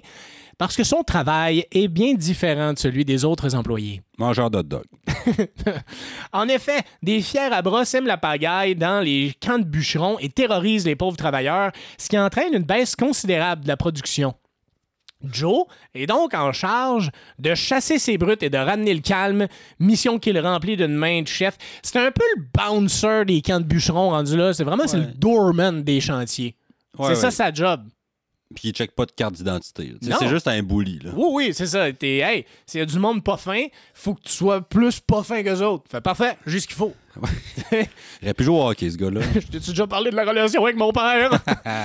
Parce 0.59 0.76
que 0.76 0.85
son 0.85 1.03
travail 1.03 1.64
est 1.73 1.88
bien 1.88 2.14
différent 2.14 2.73
de 2.73 2.79
celui 2.79 3.05
des 3.05 3.25
autres 3.25 3.55
employés. 3.55 4.03
Mangeur 4.19 4.50
d'hot 4.50 4.62
dog. 4.62 4.85
En 6.32 6.49
effet, 6.49 6.81
des 7.03 7.20
fiers 7.23 7.41
à 7.53 7.62
bras 7.62 7.85
sèment 7.85 8.06
la 8.06 8.17
pagaille 8.17 8.75
dans 8.76 9.00
les 9.00 9.32
camps 9.41 9.59
de 9.59 9.64
bûcherons 9.64 10.19
et 10.19 10.29
terrorisent 10.29 10.87
les 10.87 10.97
pauvres 10.97 11.17
travailleurs, 11.17 11.73
ce 11.99 12.09
qui 12.09 12.19
entraîne 12.19 12.55
une 12.55 12.62
baisse 12.64 12.97
considérable 12.97 13.62
de 13.64 13.69
la 13.69 13.76
production. 13.76 14.35
Joe 15.30 15.64
est 15.94 16.06
donc 16.06 16.34
en 16.34 16.52
charge 16.52 17.10
de 17.38 17.54
chasser 17.54 17.98
ces 17.98 18.19
brutes 18.19 18.42
et 18.42 18.50
de 18.50 18.58
ramener 18.58 18.94
le 18.94 19.00
calme, 19.00 19.46
mission 19.78 20.19
qu'il 20.19 20.38
remplit 20.38 20.76
d'une 20.76 20.94
main 20.94 21.22
de 21.22 21.28
chef. 21.28 21.56
C'est 21.82 21.98
un 21.98 22.10
peu 22.10 22.24
le 22.36 22.42
bouncer 22.54 23.24
des 23.24 23.42
camps 23.42 23.60
de 23.60 23.64
bûcherons 23.64 24.10
rendu 24.10 24.36
là. 24.36 24.52
C'est 24.52 24.64
vraiment 24.64 24.86
c'est 24.86 24.98
le 24.98 25.06
doorman 25.06 25.82
des 25.82 26.00
chantiers. 26.00 26.56
Ouais, 26.98 27.14
c'est 27.14 27.20
ça 27.20 27.30
sa 27.30 27.52
job. 27.52 27.82
Puis 28.54 28.69
il 28.69 28.72
check 28.72 28.93
pas 28.93 29.06
de 29.06 29.12
carte 29.12 29.34
d'identité. 29.34 29.94
C'est 30.00 30.28
juste 30.28 30.49
un 30.49 30.62
bully, 30.62 30.99
là. 31.02 31.10
Oui, 31.16 31.28
oui, 31.32 31.54
c'est 31.54 31.66
ça. 31.66 31.93
T'es, 31.93 32.19
hey, 32.19 32.44
s'il 32.66 32.81
y 32.81 32.82
a 32.82 32.87
du 32.87 32.99
monde 32.99 33.22
pas 33.22 33.37
fin, 33.37 33.64
faut 33.94 34.14
que 34.14 34.22
tu 34.22 34.32
sois 34.32 34.60
plus 34.60 35.00
pas 35.00 35.22
fin 35.22 35.43
que 35.43 35.62
autres. 35.62 35.84
Fait 35.90 36.00
parfait, 36.00 36.37
j'ai 36.46 36.60
ce 36.60 36.66
qu'il 36.66 36.76
faut. 36.76 36.93
Il 37.72 37.87
aurait 38.22 38.34
pu 38.34 38.44
jouer 38.44 38.56
au 38.56 38.69
hockey, 38.69 38.90
ce 38.90 38.96
gars-là. 38.96 39.20
Je 39.34 39.46
t'ai 39.46 39.58
déjà 39.58 39.87
parlé 39.87 40.10
de 40.10 40.16
la 40.16 40.25
relation 40.25 40.64
avec 40.64 40.76
mon 40.76 40.93
père? 40.93 41.31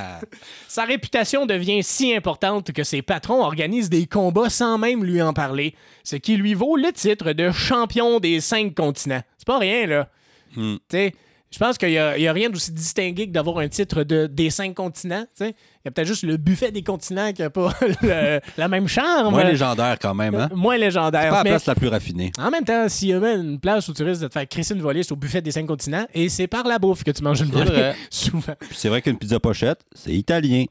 Sa 0.67 0.85
réputation 0.85 1.45
devient 1.45 1.83
si 1.83 2.15
importante 2.15 2.71
que 2.71 2.83
ses 2.83 3.01
patrons 3.01 3.41
organisent 3.41 3.89
des 3.89 4.05
combats 4.05 4.49
sans 4.49 4.77
même 4.77 5.03
lui 5.03 5.21
en 5.21 5.33
parler, 5.33 5.75
ce 6.03 6.15
qui 6.15 6.37
lui 6.37 6.53
vaut 6.53 6.77
le 6.77 6.91
titre 6.93 7.33
de 7.33 7.51
champion 7.51 8.19
des 8.19 8.39
cinq 8.39 8.75
continents. 8.75 9.21
C'est 9.37 9.47
pas 9.47 9.59
rien, 9.59 9.85
là. 9.85 10.09
Hmm. 10.55 10.75
Tu 10.89 10.97
sais, 10.97 11.13
je 11.49 11.57
pense 11.59 11.77
qu'il 11.77 11.89
n'y 11.89 11.97
a, 11.97 12.33
rien 12.33 12.49
d'aussi 12.49 12.71
distingué 12.71 13.27
que 13.27 13.31
d'avoir 13.31 13.59
un 13.59 13.67
titre 13.69 14.03
de, 14.03 14.27
des 14.27 14.49
cinq 14.49 14.73
continents. 14.75 15.25
Il 15.39 15.45
y 15.47 15.87
a 15.87 15.91
peut-être 15.91 16.07
juste 16.07 16.23
le 16.23 16.35
buffet 16.37 16.71
des 16.71 16.83
continents 16.83 17.31
qui 17.31 17.41
n'a 17.41 17.49
pas 17.49 17.73
le- 18.01 18.39
la 18.57 18.67
même 18.67 18.87
charme. 18.87 19.31
Moins 19.31 19.45
légendaire, 19.45 19.97
quand 19.99 20.13
même, 20.13 20.35
hein? 20.35 20.49
Moins 20.53 20.77
légendaire. 20.77 21.29
Pas 21.29 21.37
la 21.37 21.43
mais- 21.43 21.49
place 21.51 21.65
la 21.65 21.75
plus 21.75 21.87
raffinée. 21.87 22.31
en 22.37 22.51
même 22.51 22.65
temps, 22.65 22.89
s'il 22.89 23.09
y 23.09 23.13
a 23.13 23.19
même 23.19 23.41
une 23.51 23.59
place 23.59 23.87
où 23.87 23.93
tu 23.93 24.03
risques 24.03 24.21
de 24.21 24.27
te 24.27 24.33
faire 24.33 24.47
crisser 24.47 24.73
une 24.73 24.81
volée, 24.81 25.03
c'est 25.03 25.13
au 25.13 25.15
buffet 25.15 25.41
des 25.41 25.51
cinq 25.51 25.65
continents, 25.65 26.05
et 26.13 26.27
c'est 26.29 26.47
par 26.47 26.65
la 26.67 26.79
bouffe 26.79 27.03
que 27.03 27.11
tu 27.11 27.23
manges 27.23 27.39
une 27.41 27.47
C'est 27.51 27.63
volée. 27.63 27.93
Souvent. 28.09 28.41
Puis 28.59 28.69
c'est 28.77 28.89
vrai 28.89 29.01
qu'une 29.01 29.17
pizza 29.17 29.39
pochette, 29.39 29.79
c'est 29.95 30.13
italien. 30.13 30.65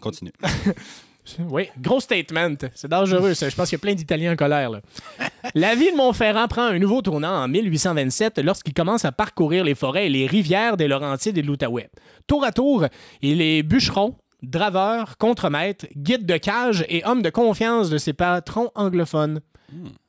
Continue. 0.00 0.32
Oui, 1.50 1.68
gros 1.80 2.00
statement. 2.00 2.54
C'est 2.74 2.88
dangereux, 2.88 3.34
ça. 3.34 3.48
Je 3.48 3.54
pense 3.56 3.68
qu'il 3.68 3.76
y 3.76 3.80
a 3.80 3.82
plein 3.82 3.94
d'Italiens 3.94 4.32
en 4.32 4.36
colère. 4.36 4.70
là. 4.70 4.80
La 5.54 5.74
vie 5.74 5.90
de 5.92 5.96
Montferrand 5.96 6.48
prend 6.48 6.62
un 6.64 6.78
nouveau 6.78 7.02
tournant 7.02 7.42
en 7.44 7.48
1827 7.48 8.38
lorsqu'il 8.40 8.74
commence 8.74 9.04
à 9.04 9.12
parcourir 9.12 9.64
les 9.64 9.74
forêts 9.74 10.06
et 10.06 10.10
les 10.10 10.26
rivières 10.26 10.76
des 10.76 10.88
Laurentides 10.88 11.38
et 11.38 11.42
de 11.42 11.46
l'Outaouais. 11.46 11.90
Tour 12.26 12.44
à 12.44 12.52
tour, 12.52 12.86
il 13.22 13.40
est 13.40 13.62
bûcheron, 13.62 14.16
draveur, 14.42 15.16
contremaître, 15.18 15.86
guide 15.96 16.26
de 16.26 16.36
cage 16.36 16.84
et 16.88 17.04
homme 17.04 17.22
de 17.22 17.30
confiance 17.30 17.90
de 17.90 17.98
ses 17.98 18.12
patrons 18.12 18.70
anglophones. 18.74 19.40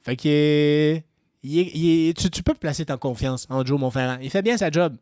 Fait 0.03 0.15
qu'il 0.15 0.31
est- 0.31 1.03
il 1.43 1.59
est- 1.59 1.71
il 1.73 2.09
est- 2.09 2.13
tu, 2.17 2.29
tu 2.29 2.43
peux 2.43 2.53
placer 2.53 2.85
ta 2.85 2.97
confiance 2.97 3.45
en 3.49 3.65
Joe 3.65 3.79
Montferrand. 3.79 4.17
Il 4.21 4.29
fait 4.29 4.41
bien 4.41 4.57
sa 4.57 4.71
job. 4.71 4.95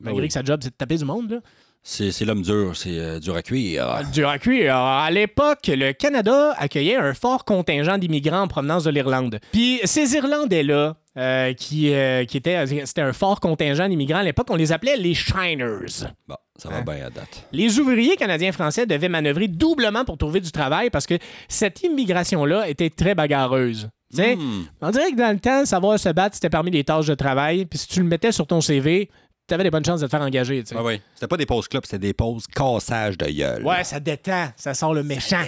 Malgré 0.00 0.22
oui. 0.22 0.28
que 0.28 0.34
sa 0.34 0.42
job, 0.42 0.60
c'est 0.62 0.70
de 0.70 0.74
taper 0.74 0.96
du 0.98 1.04
monde. 1.04 1.30
Là. 1.30 1.38
C'est 1.86 2.24
l'homme 2.24 2.40
dur, 2.40 2.74
c'est 2.74 2.98
euh, 2.98 3.20
dur 3.20 3.36
à 3.36 3.42
cuire. 3.42 4.00
Dur 4.10 4.26
à 4.30 4.38
cuire. 4.38 4.74
À 4.74 5.10
l'époque, 5.10 5.66
le 5.68 5.92
Canada 5.92 6.54
accueillait 6.56 6.96
un 6.96 7.12
fort 7.12 7.44
contingent 7.44 7.98
d'immigrants 7.98 8.40
en 8.40 8.48
provenance 8.48 8.84
de 8.84 8.90
l'Irlande. 8.90 9.38
Puis 9.52 9.80
ces 9.84 10.14
Irlandais-là, 10.14 10.96
euh, 11.18 11.52
qui, 11.52 11.92
euh, 11.92 12.24
qui 12.24 12.38
étaient, 12.38 12.66
c'était 12.86 13.02
un 13.02 13.12
fort 13.12 13.38
contingent 13.38 13.86
d'immigrants 13.86 14.20
à 14.20 14.22
l'époque, 14.22 14.46
on 14.48 14.56
les 14.56 14.72
appelait 14.72 14.96
les 14.96 15.12
Shiners. 15.12 16.08
Bon, 16.26 16.36
ça 16.56 16.70
va 16.70 16.76
Hein? 16.78 16.82
bien 16.86 17.06
à 17.06 17.10
date. 17.10 17.46
Les 17.52 17.78
ouvriers 17.78 18.16
canadiens-français 18.16 18.86
devaient 18.86 19.10
manœuvrer 19.10 19.46
doublement 19.46 20.06
pour 20.06 20.16
trouver 20.16 20.40
du 20.40 20.50
travail 20.52 20.88
parce 20.88 21.06
que 21.06 21.18
cette 21.48 21.82
immigration-là 21.82 22.66
était 22.66 22.88
très 22.90 23.14
bagarreuse. 23.14 23.90
Hmm. 24.16 24.62
On 24.80 24.90
dirait 24.90 25.10
que 25.10 25.16
dans 25.16 25.32
le 25.32 25.40
temps, 25.40 25.64
savoir 25.64 25.98
se 25.98 26.08
battre, 26.08 26.36
c'était 26.36 26.48
parmi 26.48 26.70
les 26.70 26.84
tâches 26.84 27.06
de 27.06 27.14
travail. 27.14 27.66
Puis 27.66 27.80
si 27.80 27.88
tu 27.88 28.00
le 28.00 28.06
mettais 28.06 28.30
sur 28.30 28.46
ton 28.46 28.60
CV, 28.60 29.10
tu 29.46 29.54
avais 29.54 29.64
des 29.64 29.70
bonnes 29.70 29.84
chances 29.84 30.00
de 30.00 30.06
te 30.06 30.10
faire 30.10 30.22
engager. 30.22 30.62
tu 30.62 30.74
sais. 30.74 30.80
Ouais. 30.80 31.00
C'était 31.14 31.26
pas 31.26 31.36
des 31.36 31.46
pauses 31.46 31.68
clubs, 31.68 31.84
c'était 31.84 31.98
des 31.98 32.12
pauses 32.14 32.46
cassage 32.46 33.18
de 33.18 33.26
gueule. 33.26 33.64
Ouais, 33.64 33.84
ça 33.84 34.00
détend, 34.00 34.48
ça 34.56 34.74
sort 34.74 34.94
le 34.94 35.02
méchant. 35.02 35.42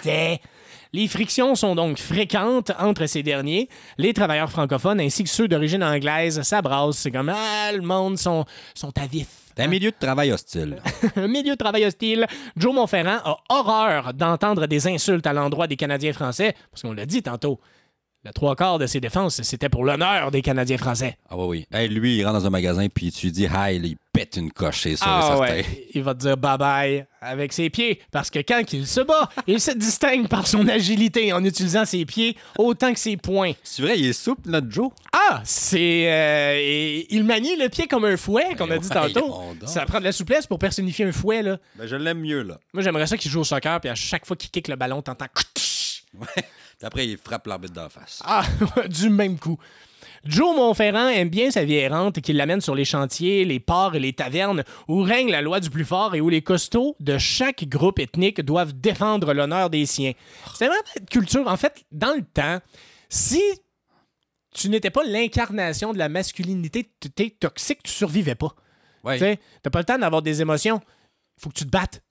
T'sais. 0.00 0.40
Les 0.92 1.08
frictions 1.08 1.54
sont 1.54 1.74
donc 1.74 1.98
fréquentes 1.98 2.72
entre 2.78 3.06
ces 3.06 3.22
derniers. 3.22 3.68
Les 3.98 4.14
travailleurs 4.14 4.50
francophones 4.50 5.00
ainsi 5.00 5.24
que 5.24 5.30
ceux 5.30 5.46
d'origine 5.48 5.84
anglaise 5.84 6.40
s'abrassent. 6.42 6.98
C'est 6.98 7.10
comme 7.10 7.28
ah, 7.28 7.72
le 7.72 7.82
monde 7.82 8.18
sont, 8.18 8.44
sont 8.74 8.96
à 8.98 9.06
vif. 9.06 9.28
C'est 9.56 9.64
un 9.64 9.68
milieu 9.68 9.90
de 9.90 9.96
travail 9.98 10.32
hostile. 10.32 10.76
Un 11.16 11.28
milieu 11.28 11.52
de 11.52 11.58
travail 11.58 11.86
hostile. 11.86 12.26
Joe 12.56 12.74
Montferrand 12.74 13.20
a 13.24 13.38
horreur 13.48 14.12
d'entendre 14.12 14.66
des 14.66 14.86
insultes 14.86 15.26
à 15.26 15.32
l'endroit 15.32 15.66
des 15.66 15.76
Canadiens 15.76 16.12
français, 16.12 16.54
parce 16.70 16.82
qu'on 16.82 16.92
l'a 16.92 17.06
dit 17.06 17.22
tantôt. 17.22 17.58
Le 18.26 18.32
trois 18.32 18.56
quarts 18.56 18.80
de 18.80 18.88
ses 18.88 18.98
défenses, 18.98 19.40
c'était 19.42 19.68
pour 19.68 19.84
l'honneur 19.84 20.32
des 20.32 20.42
Canadiens 20.42 20.78
français. 20.78 21.16
Ah 21.30 21.36
oui, 21.36 21.44
oui. 21.70 21.78
Hey, 21.78 21.86
lui, 21.88 22.16
il 22.16 22.24
rentre 22.24 22.40
dans 22.40 22.46
un 22.46 22.50
magasin, 22.50 22.88
puis 22.92 23.12
tu 23.12 23.26
lui 23.26 23.32
dis 23.32 23.44
hi, 23.44 23.76
il 23.76 23.96
pète 24.12 24.34
une 24.36 24.50
coche, 24.50 24.80
c'est 24.82 24.96
sûr 24.96 25.06
et 25.06 25.10
Ah 25.12 25.22
certain. 25.22 25.40
ouais, 25.42 25.64
il 25.94 26.02
va 26.02 26.12
te 26.12 26.18
dire 26.18 26.36
bye 26.36 26.58
bye 26.58 27.06
avec 27.20 27.52
ses 27.52 27.70
pieds 27.70 28.00
parce 28.10 28.28
que 28.30 28.40
quand 28.40 28.72
il 28.72 28.84
se 28.84 29.00
bat, 29.02 29.28
il 29.46 29.60
se 29.60 29.70
distingue 29.70 30.26
par 30.26 30.48
son 30.48 30.66
agilité 30.66 31.32
en 31.32 31.44
utilisant 31.44 31.84
ses 31.84 32.04
pieds 32.04 32.36
autant 32.58 32.92
que 32.92 32.98
ses 32.98 33.16
poings. 33.16 33.52
C'est 33.62 33.82
vrai, 33.82 33.96
il 33.96 34.06
est 34.06 34.12
souple, 34.12 34.50
notre 34.50 34.72
Joe? 34.72 34.90
Ah, 35.12 35.40
c'est 35.44 36.10
euh, 36.10 36.56
et 36.58 37.06
il 37.14 37.22
manie 37.22 37.54
le 37.54 37.68
pied 37.68 37.86
comme 37.86 38.06
un 38.06 38.16
fouet 38.16 38.56
qu'on 38.58 38.70
a 38.72 38.78
dit 38.78 38.88
tantôt. 38.88 39.40
Ça 39.66 39.86
prend 39.86 40.00
de 40.00 40.04
la 40.04 40.10
souplesse 40.12 40.48
pour 40.48 40.58
personnifier 40.58 41.04
un 41.04 41.12
fouet 41.12 41.42
là. 41.42 41.58
Ben, 41.76 41.86
je 41.86 41.94
l'aime 41.94 42.18
mieux, 42.18 42.42
là. 42.42 42.58
Moi 42.74 42.82
j'aimerais 42.82 43.06
ça 43.06 43.16
qu'il 43.16 43.30
joue 43.30 43.40
au 43.40 43.44
soccer 43.44 43.80
puis 43.80 43.88
à 43.90 43.94
chaque 43.94 44.26
fois 44.26 44.34
qu'il 44.34 44.50
kick 44.50 44.66
le 44.66 44.74
ballon, 44.74 45.00
t'entends 45.00 45.26
Puis 45.54 46.42
après, 46.82 47.06
il 47.06 47.16
frappe 47.16 47.46
l'arbitre 47.46 47.74
d'en 47.74 47.88
face. 47.88 48.22
Ah, 48.24 48.44
du 48.88 49.08
même 49.08 49.38
coup. 49.38 49.58
Joe 50.24 50.56
Montferrand 50.56 51.08
aime 51.08 51.28
bien 51.28 51.50
sa 51.50 51.64
vie 51.64 51.74
errante 51.74 52.20
qui 52.20 52.32
l'amène 52.32 52.60
sur 52.60 52.74
les 52.74 52.84
chantiers, 52.84 53.44
les 53.44 53.60
ports 53.60 53.94
et 53.94 54.00
les 54.00 54.12
tavernes 54.12 54.64
où 54.88 55.02
règne 55.02 55.30
la 55.30 55.40
loi 55.40 55.60
du 55.60 55.70
plus 55.70 55.84
fort 55.84 56.14
et 56.14 56.20
où 56.20 56.28
les 56.28 56.42
costauds 56.42 56.96
de 57.00 57.16
chaque 57.16 57.64
groupe 57.68 57.98
ethnique 58.00 58.40
doivent 58.40 58.72
défendre 58.72 59.32
l'honneur 59.32 59.70
des 59.70 59.86
siens. 59.86 60.12
C'est 60.54 60.66
vraiment 60.66 60.82
une 60.98 61.06
culture. 61.06 61.46
En 61.46 61.56
fait, 61.56 61.84
dans 61.92 62.14
le 62.14 62.22
temps, 62.22 62.60
si 63.08 63.40
tu 64.52 64.68
n'étais 64.68 64.90
pas 64.90 65.04
l'incarnation 65.04 65.92
de 65.92 65.98
la 65.98 66.08
masculinité 66.08 66.90
tu 67.00 67.08
étais 67.08 67.30
toxique, 67.30 67.82
tu 67.84 67.92
survivais 67.92 68.34
pas. 68.34 68.54
Ouais. 69.04 69.18
Tu 69.18 69.40
T'as 69.62 69.70
pas 69.70 69.78
le 69.78 69.84
temps 69.84 69.98
d'avoir 69.98 70.22
des 70.22 70.42
émotions. 70.42 70.80
Faut 71.38 71.50
que 71.50 71.54
tu 71.54 71.64
te 71.66 71.70
battes. 71.70 72.02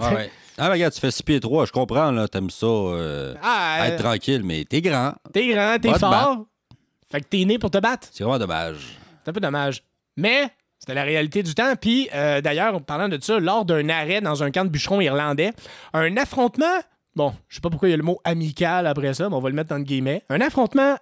Ah, 0.00 0.14
ouais. 0.14 0.30
ah, 0.56 0.68
ben, 0.68 0.72
regarde, 0.72 0.94
tu 0.94 1.00
fais 1.00 1.10
6 1.10 1.22
pieds 1.22 1.40
3, 1.40 1.66
je 1.66 1.72
comprends, 1.72 2.10
là, 2.10 2.28
t'aimes 2.28 2.50
ça, 2.50 2.66
euh, 2.66 3.34
Ah, 3.42 3.86
être 3.86 4.00
euh, 4.00 4.02
tranquille, 4.02 4.42
mais 4.42 4.64
t'es 4.64 4.80
grand. 4.80 5.14
t'es 5.32 5.48
grand, 5.48 5.78
t'es 5.80 5.98
fort. 5.98 6.46
Fait 7.10 7.20
que 7.20 7.26
t'es 7.26 7.44
né 7.44 7.58
pour 7.58 7.70
te 7.70 7.78
battre. 7.78 8.08
C'est 8.12 8.24
vraiment 8.24 8.38
dommage. 8.38 8.96
C'est 9.22 9.30
un 9.30 9.32
peu 9.32 9.40
dommage. 9.40 9.82
Mais 10.16 10.48
c'était 10.78 10.94
la 10.94 11.02
réalité 11.02 11.42
du 11.42 11.54
temps. 11.54 11.74
Puis, 11.78 12.08
euh, 12.14 12.40
d'ailleurs, 12.40 12.74
en 12.74 12.80
parlant 12.80 13.08
de 13.08 13.18
ça, 13.20 13.38
lors 13.38 13.64
d'un 13.64 13.88
arrêt 13.88 14.20
dans 14.20 14.42
un 14.42 14.50
camp 14.50 14.64
de 14.64 14.70
bûcherons 14.70 15.00
irlandais, 15.00 15.52
un 15.92 16.16
affrontement, 16.16 16.78
bon, 17.16 17.34
je 17.48 17.56
sais 17.56 17.60
pas 17.60 17.68
pourquoi 17.68 17.88
il 17.88 17.92
y 17.92 17.94
a 17.94 17.98
le 17.98 18.02
mot 18.02 18.20
amical 18.24 18.86
après 18.86 19.12
ça, 19.12 19.28
mais 19.28 19.34
on 19.34 19.40
va 19.40 19.48
le 19.50 19.54
mettre 19.54 19.70
dans 19.70 19.76
le 19.76 19.82
guillemets, 19.82 20.22
un 20.30 20.40
affrontement 20.40 20.96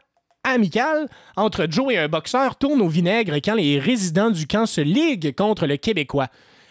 amical 0.45 1.09
entre 1.37 1.67
Joe 1.71 1.93
et 1.93 1.99
un 1.99 2.09
boxeur 2.09 2.57
tourne 2.57 2.81
au 2.81 2.89
vinaigre 2.89 3.35
quand 3.37 3.55
les 3.55 3.79
résidents 3.79 4.31
du 4.31 4.47
camp 4.47 4.67
se 4.67 4.81
liguent 4.81 5.35
contre 5.35 5.67
le 5.67 5.77
Québécois. 5.77 6.29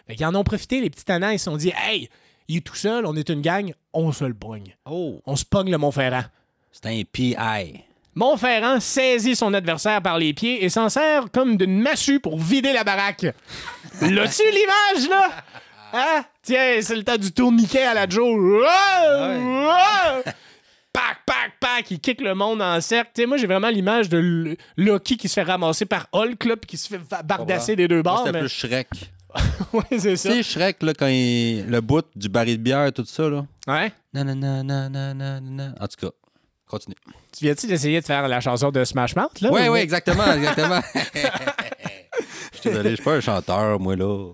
Fait 0.07 0.15
qu'ils 0.15 0.25
en 0.25 0.35
ont 0.35 0.43
profité, 0.43 0.79
les 0.81 0.89
petits 0.89 1.05
tannants, 1.05 1.29
ils 1.29 1.39
se 1.39 1.45
sont 1.45 1.57
dit 1.57 1.71
«Hey, 1.85 2.09
il 2.47 2.57
est 2.57 2.61
tout 2.61 2.75
seul, 2.75 3.05
on 3.05 3.15
est 3.15 3.29
une 3.29 3.41
gang, 3.41 3.73
on 3.93 4.11
se 4.11 4.23
le 4.23 4.33
pogne. 4.33 4.75
Oh, 4.85 5.21
On 5.25 5.35
se 5.35 5.45
pogne 5.45 5.69
le 5.69 5.77
Montferrand.» 5.77 6.23
c'est 6.71 6.85
un 6.85 7.01
PI. 7.11 7.35
Montferrand 8.15 8.79
saisit 8.79 9.35
son 9.35 9.53
adversaire 9.53 10.01
par 10.01 10.17
les 10.17 10.33
pieds 10.33 10.63
et 10.63 10.69
s'en 10.69 10.89
sert 10.89 11.25
comme 11.31 11.57
d'une 11.57 11.79
massue 11.81 12.19
pour 12.19 12.39
vider 12.39 12.73
la 12.73 12.83
baraque. 12.83 13.25
L'as-tu 14.01 14.43
l'image, 14.43 15.09
là? 15.09 15.29
Hein? 15.93 16.23
Tiens, 16.41 16.79
c'est 16.81 16.95
le 16.95 17.03
temps 17.03 17.17
du 17.17 17.31
tourniquet 17.31 17.83
à 17.83 17.93
la 17.93 18.07
Joe. 18.09 18.63
Pac, 20.93 21.19
pac, 21.25 21.51
pac, 21.59 21.91
il 21.91 21.99
kick 21.99 22.21
le 22.21 22.33
monde 22.33 22.61
en 22.61 22.81
cercle. 22.81 23.11
Tu 23.13 23.21
sais, 23.21 23.27
moi, 23.27 23.37
j'ai 23.37 23.45
vraiment 23.47 23.69
l'image 23.69 24.09
de 24.09 24.57
Loki 24.77 25.15
qui 25.17 25.29
se 25.29 25.35
fait 25.35 25.43
ramasser 25.43 25.85
par 25.85 26.07
Hulk, 26.11 26.43
là, 26.45 26.57
puis 26.57 26.67
qui 26.67 26.77
se 26.77 26.87
fait 26.89 26.99
bardasser 27.23 27.75
des 27.75 27.87
deux 27.87 28.01
bords. 28.01 28.19
c'était 28.19 28.31
mais- 28.31 28.39
plus 28.39 28.49
Shrek. 28.49 28.87
Ouais, 29.73 29.83
c'est 29.97 30.15
ça. 30.15 30.29
Tu 30.29 30.35
sais, 30.37 30.43
Shrek, 30.43 30.83
là, 30.83 30.93
quand 30.93 31.07
il... 31.07 31.65
le 31.67 31.81
bout 31.81 32.05
du 32.15 32.29
baril 32.29 32.57
de 32.57 32.63
bière, 32.63 32.91
tout 32.93 33.05
ça, 33.05 33.29
là. 33.29 33.45
Ouais. 33.67 33.91
Nanana, 34.13 34.63
nanana, 34.63 35.13
nanana. 35.13 35.75
En 35.79 35.87
tout 35.87 36.05
cas, 36.07 36.11
continue. 36.67 36.95
Tu 37.37 37.45
viens-tu 37.45 37.67
d'essayer 37.67 37.99
de 38.01 38.05
faire 38.05 38.27
la 38.27 38.39
chanson 38.39 38.71
de 38.71 38.83
Smash 38.83 39.15
Mouth, 39.15 39.41
là? 39.41 39.49
Oui, 39.51 39.67
ou- 39.67 39.73
oui, 39.73 39.79
exactement, 39.79 40.31
exactement. 40.33 40.81
Je 42.53 42.59
suis 42.61 42.69
désolé, 42.71 42.89
je 42.91 42.95
suis 42.95 43.03
pas 43.03 43.13
un 43.13 43.21
chanteur, 43.21 43.79
moi, 43.79 43.95
là. 43.95 44.31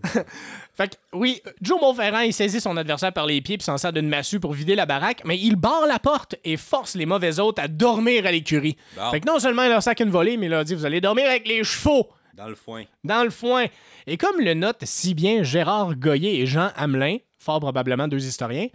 Fait 0.75 0.87
que, 0.87 0.95
oui, 1.13 1.41
Joe 1.61 1.79
Montferrand, 1.79 2.21
il 2.21 2.33
saisit 2.33 2.59
son 2.59 2.75
adversaire 2.77 3.13
par 3.13 3.27
les 3.27 3.41
pieds 3.41 3.57
puis 3.57 3.65
s'en 3.65 3.77
sert 3.77 3.93
d'une 3.93 4.07
massue 4.07 4.39
pour 4.39 4.53
vider 4.53 4.75
la 4.75 4.85
baraque, 4.87 5.21
mais 5.25 5.37
il 5.37 5.55
barre 5.55 5.85
la 5.87 5.99
porte 5.99 6.35
et 6.43 6.57
force 6.57 6.95
les 6.95 7.05
mauvais 7.05 7.39
hôtes 7.39 7.59
à 7.59 7.67
dormir 7.67 8.25
à 8.25 8.31
l'écurie. 8.31 8.75
Bon. 8.95 9.11
Fait 9.11 9.19
que 9.19 9.27
non 9.27 9.37
seulement 9.39 9.63
il 9.63 9.69
leur 9.69 9.83
sac 9.83 9.99
une 9.99 10.09
volée, 10.09 10.35
mais 10.37 10.47
il 10.47 10.49
leur 10.49 10.63
dit 10.63 10.73
Vous 10.73 10.85
allez 10.85 10.99
dormir 10.99 11.29
avec 11.29 11.47
les 11.47 11.63
chevaux 11.63 12.07
Dans 12.33 12.47
le 12.47 12.55
foin. 12.55 12.83
dans 13.03 13.23
le 13.23 13.29
foin. 13.29 13.67
Et 14.07 14.17
comme 14.17 14.39
le 14.39 14.53
notent 14.55 14.85
si 14.85 15.13
bien 15.13 15.43
Gérard 15.43 15.95
Goyer 15.95 16.41
et 16.41 16.45
Jean 16.47 16.71
Hamelin, 16.75 17.17
fort 17.37 17.59
probablement 17.59 18.07
deux 18.07 18.25
historiens, 18.25 18.67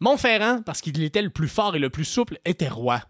Montferrand, 0.00 0.62
parce 0.62 0.80
qu'il 0.80 1.02
était 1.02 1.22
le 1.22 1.30
plus 1.30 1.48
fort 1.48 1.76
et 1.76 1.78
le 1.78 1.90
plus 1.90 2.04
souple, 2.04 2.38
était 2.44 2.68
roi. 2.68 3.02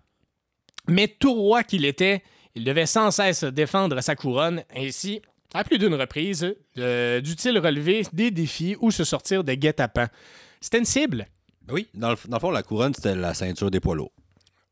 Mais 0.89 1.07
tout 1.07 1.35
roi 1.35 1.63
qu'il 1.63 1.85
était, 1.85 2.23
il 2.55 2.65
devait 2.65 2.87
sans 2.87 3.11
cesse 3.11 3.45
défendre 3.45 4.01
sa 4.01 4.17
couronne. 4.17 4.65
Ainsi, 4.75 5.21
à 5.55 5.65
plus 5.65 5.79
d'une 5.79 5.95
reprise, 5.95 6.55
euh, 6.79 7.21
dut-il 7.21 7.59
relever 7.59 8.03
des 8.13 8.31
défis 8.31 8.77
ou 8.81 8.91
se 8.91 9.05
sortir 9.05 9.45
des 9.45 9.59
guet-apens. 9.59 10.09
C'était 10.61 10.79
une 10.79 10.85
cible. 10.87 11.27
Ben 11.63 11.75
Oui, 11.75 11.89
dans 11.95 12.11
le, 12.11 12.17
dans 12.27 12.37
le 12.37 12.41
fond, 12.41 12.51
la 12.51 12.63
couronne, 12.63 12.95
c'était 12.95 13.15
la 13.15 13.35
ceinture 13.35 13.71
des 13.71 13.81
poids 13.81 13.95
lourds. 13.95 14.13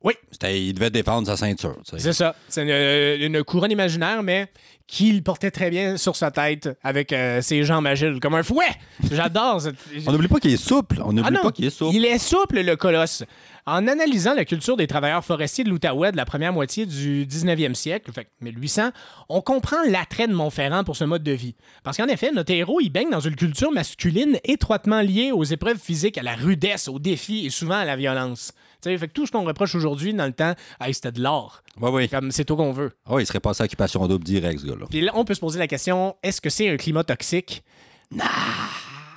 Oui, 0.02 0.12
il 0.44 0.74
devait 0.74 0.90
défendre 0.90 1.26
sa 1.26 1.36
ceinture. 1.36 1.76
c'est 1.84 2.12
ça. 2.12 2.36
C'est 2.48 2.62
une, 2.62 3.34
une 3.34 3.42
couronne 3.42 3.72
imaginaire, 3.72 4.22
mais 4.22 4.48
qu'il 4.86 5.22
portait 5.22 5.50
très 5.50 5.68
bien 5.70 5.96
sur 5.96 6.14
sa 6.14 6.30
tête 6.30 6.68
avec 6.82 7.12
euh, 7.12 7.40
ses 7.40 7.64
jambes 7.64 7.86
agiles, 7.86 8.20
comme 8.20 8.34
un 8.34 8.42
fouet. 8.42 8.66
J'adore 9.10 9.60
cette... 9.60 9.76
On 10.06 10.12
n'oublie 10.12 10.28
pas 10.28 10.38
qu'il 10.38 10.52
est 10.52 10.56
souple. 10.56 11.00
On 11.04 11.12
n'oublie 11.12 11.36
Ah 11.36 11.42
pas 11.42 11.50
qu'il 11.50 11.64
est 11.64 11.70
souple. 11.70 11.96
Il 11.96 12.04
est 12.04 12.18
souple, 12.18 12.60
le 12.60 12.76
colosse. 12.76 13.24
En 13.64 13.88
analysant 13.88 14.34
la 14.34 14.44
culture 14.44 14.76
des 14.76 14.86
travailleurs 14.86 15.24
forestiers 15.24 15.64
de 15.64 15.70
l'Outaouais 15.70 16.12
de 16.12 16.16
la 16.16 16.24
première 16.24 16.52
moitié 16.52 16.86
du 16.86 17.26
19e 17.26 17.74
siècle, 17.74 18.12
fait 18.12 18.26
que 18.26 18.30
1800, 18.42 18.90
on 19.28 19.40
comprend 19.40 19.82
l'attrait 19.88 20.28
de 20.28 20.34
Montferrand 20.34 20.84
pour 20.84 20.94
ce 20.94 21.02
mode 21.02 21.24
de 21.24 21.32
vie. 21.32 21.56
Parce 21.82 21.96
qu'en 21.96 22.06
effet, 22.06 22.30
notre 22.30 22.52
héros, 22.52 22.80
il 22.80 22.90
baigne 22.90 23.10
dans 23.10 23.18
une 23.18 23.34
culture 23.34 23.72
masculine 23.72 24.38
étroitement 24.44 25.00
liée 25.00 25.32
aux 25.32 25.42
épreuves 25.42 25.78
physiques, 25.78 26.16
à 26.16 26.22
la 26.22 26.36
rudesse, 26.36 26.86
aux 26.86 27.00
défis 27.00 27.46
et 27.46 27.50
souvent 27.50 27.74
à 27.74 27.84
la 27.84 27.96
violence. 27.96 28.52
Tu 28.82 28.90
sais, 28.90 28.98
fait 28.98 29.08
que 29.08 29.12
tout 29.12 29.26
ce 29.26 29.32
qu'on 29.32 29.44
reproche 29.44 29.74
aujourd'hui, 29.74 30.14
dans 30.14 30.26
le 30.26 30.32
temps, 30.32 30.54
hey, 30.80 30.94
c'était 30.94 31.12
de 31.12 31.22
l'art. 31.22 31.62
Oui, 31.80 31.90
oui. 31.92 32.08
Comme 32.08 32.30
c'est 32.30 32.44
tout 32.44 32.56
qu'on 32.56 32.72
veut. 32.72 32.92
Ah 33.06 33.14
oui, 33.14 33.22
il 33.22 33.26
serait 33.26 33.40
passé 33.40 33.62
à 33.62 33.66
occupation 33.66 34.06
double 34.06 34.24
direct, 34.24 34.60
ce 34.60 34.66
gars-là. 34.66 34.86
Puis 34.90 35.00
là, 35.00 35.12
on 35.14 35.24
peut 35.24 35.34
se 35.34 35.40
poser 35.40 35.58
la 35.58 35.66
question 35.66 36.16
est-ce 36.22 36.40
que 36.40 36.50
c'est 36.50 36.68
un 36.68 36.76
climat 36.76 37.04
toxique? 37.04 37.62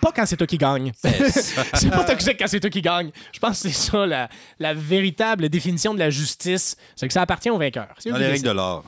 Pas 0.01 0.11
quand 0.15 0.25
c'est 0.25 0.37
toi 0.37 0.47
qui 0.47 0.57
gagne. 0.57 0.91
c'est 1.01 1.89
pas 1.89 2.03
toxique 2.03 2.37
quand 2.39 2.47
c'est 2.47 2.59
toi 2.59 2.69
qui 2.69 2.81
gagne. 2.81 3.11
Je 3.33 3.39
pense 3.39 3.61
que 3.61 3.69
c'est 3.69 3.75
ça 3.91 4.05
la, 4.05 4.29
la 4.59 4.73
véritable 4.73 5.49
définition 5.49 5.93
de 5.93 5.99
la 5.99 6.09
justice. 6.09 6.75
C'est 6.95 7.07
que 7.07 7.13
ça 7.13 7.21
appartient. 7.21 7.49
C'est 7.97 8.09
eux 8.09 8.13
Dans 8.13 8.17
les 8.17 8.27
règles 8.27 8.45
de 8.45 8.51
l'art. 8.51 8.83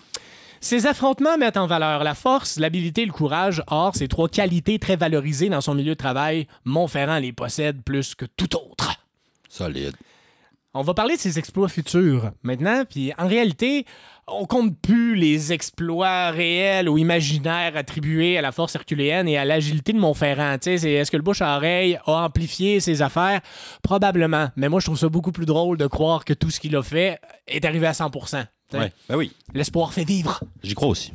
Ces 0.64 0.86
affrontements 0.86 1.40
mettent 1.40 1.58
en 1.58 1.66
valeur 1.66 2.04
la 2.04 2.14
force, 2.14 2.60
l'habileté 2.60 3.02
et 3.02 3.06
le 3.08 3.12
courage. 3.12 3.64
Or, 3.66 3.96
ces 3.96 4.08
trois 4.08 4.30
qualités 4.30 4.78
très 4.78 4.96
valorisées 4.96 5.50
dans 5.50 5.60
son 5.60 5.74
milieu 5.74 5.94
de 5.94 5.98
travail, 5.98 6.48
Montferrand 6.66 7.18
les 7.18 7.34
possède 7.34 7.82
plus 7.82 8.14
que 8.14 8.26
tout 8.26 8.56
autre. 8.56 8.94
Solide. 9.50 9.96
On 10.74 10.84
va 10.84 10.94
parler 10.94 11.18
de 11.18 11.20
ses 11.20 11.38
exploits 11.38 11.68
futurs 11.68 12.32
maintenant, 12.44 12.86
puis 12.90 13.12
en 13.18 13.28
réalité, 13.28 13.86
on 14.26 14.46
compte 14.46 14.80
plus 14.80 15.16
les 15.16 15.52
exploits 15.52 16.32
réels 16.32 16.88
ou 16.88 16.98
imaginaires 16.98 17.76
attribués 17.76 18.38
à 18.38 18.42
la 18.42 18.54
force 18.54 18.74
herculéenne 18.76 19.28
et 19.28 19.38
à 19.38 19.44
l'agilité 19.44 19.92
de 19.92 20.00
Montferrand. 20.00 20.56
Est-ce 20.66 21.12
que 21.12 21.18
le 21.18 21.24
bouche 21.24 21.42
à 21.42 21.58
oreille 21.58 22.00
a 22.06 22.24
amplifié 22.24 22.80
ses 22.80 23.02
affaires? 23.02 23.42
Probablement. 23.84 24.48
Mais 24.56 24.70
moi, 24.70 24.80
je 24.80 24.86
trouve 24.86 24.98
ça 24.98 25.10
beaucoup 25.10 25.34
plus 25.34 25.46
drôle 25.46 25.78
de 25.78 25.88
croire 25.88 26.24
que 26.24 26.34
tout 26.34 26.50
ce 26.50 26.62
qu'il 26.62 26.74
a 26.78 26.84
fait 26.84 27.20
est 27.48 27.66
arrivé 27.66 27.88
à 27.88 27.94
100 27.94 28.10
tu 28.10 28.20
sais. 28.28 28.48
Ouais. 28.74 28.94
Ben 29.10 29.18
oui, 29.18 29.34
L'espoir 29.54 29.92
fait 29.92 30.06
vivre. 30.06 30.40
j'y 30.64 30.74
crois 30.74 30.88
aussi. 30.88 31.12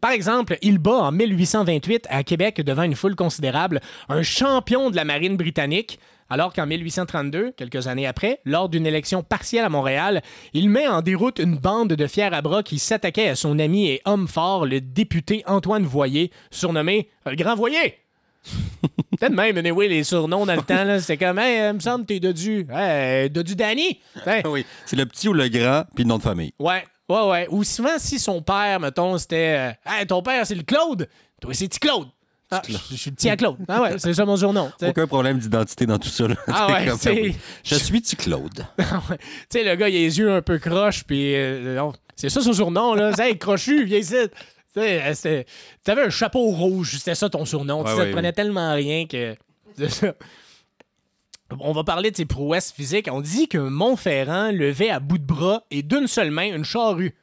Par 0.00 0.12
exemple, 0.12 0.56
il 0.62 0.78
bat 0.78 0.92
en 0.92 1.10
1828 1.12 2.06
à 2.08 2.22
Québec 2.22 2.60
devant 2.60 2.84
une 2.84 2.94
foule 2.94 3.16
considérable 3.16 3.80
un 4.08 4.22
champion 4.22 4.90
de 4.90 4.96
la 4.96 5.04
marine 5.04 5.36
britannique, 5.36 5.98
alors 6.32 6.54
qu'en 6.54 6.66
1832, 6.66 7.52
quelques 7.52 7.88
années 7.88 8.06
après, 8.06 8.40
lors 8.46 8.70
d'une 8.70 8.86
élection 8.86 9.22
partielle 9.22 9.66
à 9.66 9.68
Montréal, 9.68 10.22
il 10.54 10.70
met 10.70 10.88
en 10.88 11.02
déroute 11.02 11.38
une 11.38 11.58
bande 11.58 11.90
de 11.92 12.06
fiers 12.06 12.32
à 12.32 12.40
bras 12.40 12.62
qui 12.62 12.78
s'attaquait 12.78 13.28
à 13.28 13.34
son 13.34 13.58
ami 13.58 13.88
et 13.88 14.00
homme 14.06 14.26
fort, 14.26 14.64
le 14.64 14.80
député 14.80 15.42
Antoine 15.46 15.84
Voyer, 15.84 16.30
surnommé 16.50 17.10
le 17.26 17.36
Grand 17.36 17.54
Voyer. 17.54 17.98
Peut-être 19.20 19.34
même, 19.34 19.58
anyway, 19.58 19.88
les 19.88 20.04
surnoms 20.04 20.46
dans 20.46 20.54
le 20.56 20.62
temps, 20.62 20.84
là, 20.84 21.00
c'était 21.00 21.22
comme, 21.22 21.38
hey, 21.38 21.60
euh, 21.60 21.74
me 21.74 21.80
semble 21.80 22.06
que 22.06 22.14
t'es 22.14 22.20
Dodu. 22.20 22.66
Hey, 22.72 23.28
Dodu 23.28 23.54
Danny. 23.54 24.00
Hey, 24.24 24.42
Oui, 24.46 24.64
c'est 24.86 24.96
le 24.96 25.04
petit 25.04 25.28
ou 25.28 25.34
le 25.34 25.48
grand, 25.48 25.84
puis 25.94 26.04
le 26.04 26.08
nom 26.08 26.16
de 26.16 26.22
famille. 26.22 26.54
Ouais, 26.58 26.82
ouais, 27.10 27.28
ouais. 27.28 27.46
Ou 27.50 27.62
souvent, 27.62 27.98
si 27.98 28.18
son 28.18 28.40
père, 28.40 28.80
mettons, 28.80 29.18
c'était 29.18 29.54
euh, 29.58 29.72
Hey, 29.84 30.06
ton 30.06 30.22
père, 30.22 30.46
c'est 30.46 30.54
le 30.54 30.62
Claude. 30.62 31.10
Toi, 31.42 31.52
c'est 31.52 31.78
Claude? 31.78 32.08
Ah, 32.54 32.62
je 32.68 32.96
suis 32.96 33.28
à 33.28 33.36
Claude. 33.36 33.56
Ah 33.68 33.80
ouais, 33.82 33.98
c'est 33.98 34.12
ça 34.14 34.24
mon 34.24 34.36
surnom. 34.36 34.66
tu 34.78 34.84
sais. 34.84 34.88
Aucun 34.90 35.06
problème 35.06 35.38
d'identité 35.38 35.86
dans 35.86 35.98
tout 35.98 36.08
ça. 36.08 36.28
là. 36.28 36.34
Ah 36.48 36.66
ouais, 36.72 36.86
comme, 36.86 36.98
c'est- 36.98 37.10
oui. 37.10 37.36
Je 37.64 37.74
suis 37.76 38.00
petit 38.00 38.16
Claude? 38.16 38.64
Ah 38.78 39.02
ouais. 39.10 39.16
Tu 39.18 39.24
sais, 39.58 39.64
le 39.64 39.74
gars, 39.76 39.88
il 39.88 39.96
a 39.96 39.98
les 40.00 40.18
yeux 40.18 40.32
un 40.32 40.42
peu 40.42 40.58
croches, 40.58 41.04
puis 41.04 41.34
euh, 41.34 41.76
non, 41.76 41.92
c'est 42.16 42.28
ça 42.28 42.40
son 42.42 42.52
surnom, 42.52 42.94
là. 42.94 43.12
C'est, 43.16 43.22
Hey, 43.30 43.38
crochu, 43.38 43.84
viens 43.84 43.98
ici. 43.98 44.14
Tu 44.74 44.80
sais, 44.80 45.02
euh, 45.02 45.14
c'était- 45.14 45.46
T'avais 45.84 46.02
un 46.02 46.10
chapeau 46.10 46.44
rouge, 46.50 46.96
c'était 46.98 47.14
ça 47.14 47.28
ton 47.30 47.44
surnom. 47.44 47.82
Tu 47.84 47.88
sais, 47.88 47.94
Ouais, 47.94 47.96
ça 47.96 48.02
ouais, 48.04 48.08
te 48.10 48.12
prenait 48.14 48.32
tellement 48.32 48.74
rien 48.74 49.06
que. 49.06 49.34
C'est 49.78 49.90
ça. 49.90 50.14
On 51.60 51.72
va 51.72 51.84
parler 51.84 52.10
de 52.10 52.16
ses 52.16 52.24
prouesses 52.24 52.72
physiques. 52.72 53.08
On 53.12 53.20
dit 53.20 53.46
que 53.48 53.58
Montferrand 53.58 54.50
levait 54.52 54.88
à 54.90 55.00
bout 55.00 55.18
de 55.18 55.24
bras 55.26 55.64
et 55.70 55.82
d'une 55.82 56.06
seule 56.06 56.30
main 56.30 56.54
une 56.54 56.64
charrue. 56.64 57.14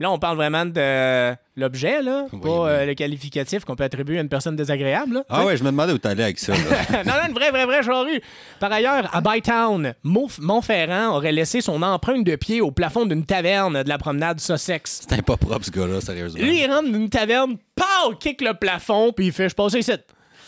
Là, 0.00 0.10
on 0.10 0.18
parle 0.18 0.36
vraiment 0.36 0.66
de 0.66 1.34
l'objet, 1.56 2.02
là, 2.02 2.26
Oui, 2.32 2.40
pas 2.42 2.48
euh, 2.68 2.86
le 2.86 2.94
qualificatif 2.94 3.64
qu'on 3.64 3.76
peut 3.76 3.84
attribuer 3.84 4.18
à 4.18 4.22
une 4.22 4.28
personne 4.28 4.56
désagréable. 4.56 5.14
là. 5.14 5.24
Ah 5.28 5.44
ouais, 5.44 5.56
je 5.56 5.62
me 5.64 5.70
demandais 5.70 5.92
où 5.92 5.98
t'allais 5.98 6.24
avec 6.24 6.38
ça. 6.38 6.52
non, 6.92 7.12
non, 7.12 7.28
une 7.28 7.34
vraie, 7.34 7.50
vraie, 7.50 7.66
vraie 7.66 7.82
charrue. 7.82 8.20
Par 8.60 8.72
ailleurs, 8.72 9.08
à 9.14 9.20
Bytown, 9.20 9.94
Montf- 10.04 10.40
Montferrand 10.40 11.16
aurait 11.16 11.32
laissé 11.32 11.60
son 11.60 11.82
empreinte 11.82 12.24
de 12.24 12.36
pied 12.36 12.60
au 12.60 12.70
plafond 12.70 13.06
d'une 13.06 13.24
taverne 13.24 13.82
de 13.82 13.88
la 13.88 13.98
promenade 13.98 14.40
Sussex. 14.40 15.00
C'était 15.02 15.22
pas 15.22 15.36
propre, 15.36 15.64
ce 15.64 15.70
gars-là, 15.70 16.00
sérieusement. 16.00 16.42
Lui, 16.42 16.62
il 16.62 16.66
rentre 16.70 16.90
dans 16.90 16.98
une 16.98 17.08
taverne, 17.10 17.56
pow, 17.76 18.14
kick 18.18 18.40
le 18.40 18.54
plafond, 18.54 19.12
puis 19.12 19.26
il 19.26 19.32
fait 19.32 19.48
Je 19.48 19.54
passe 19.54 19.74
ici. 19.74 19.92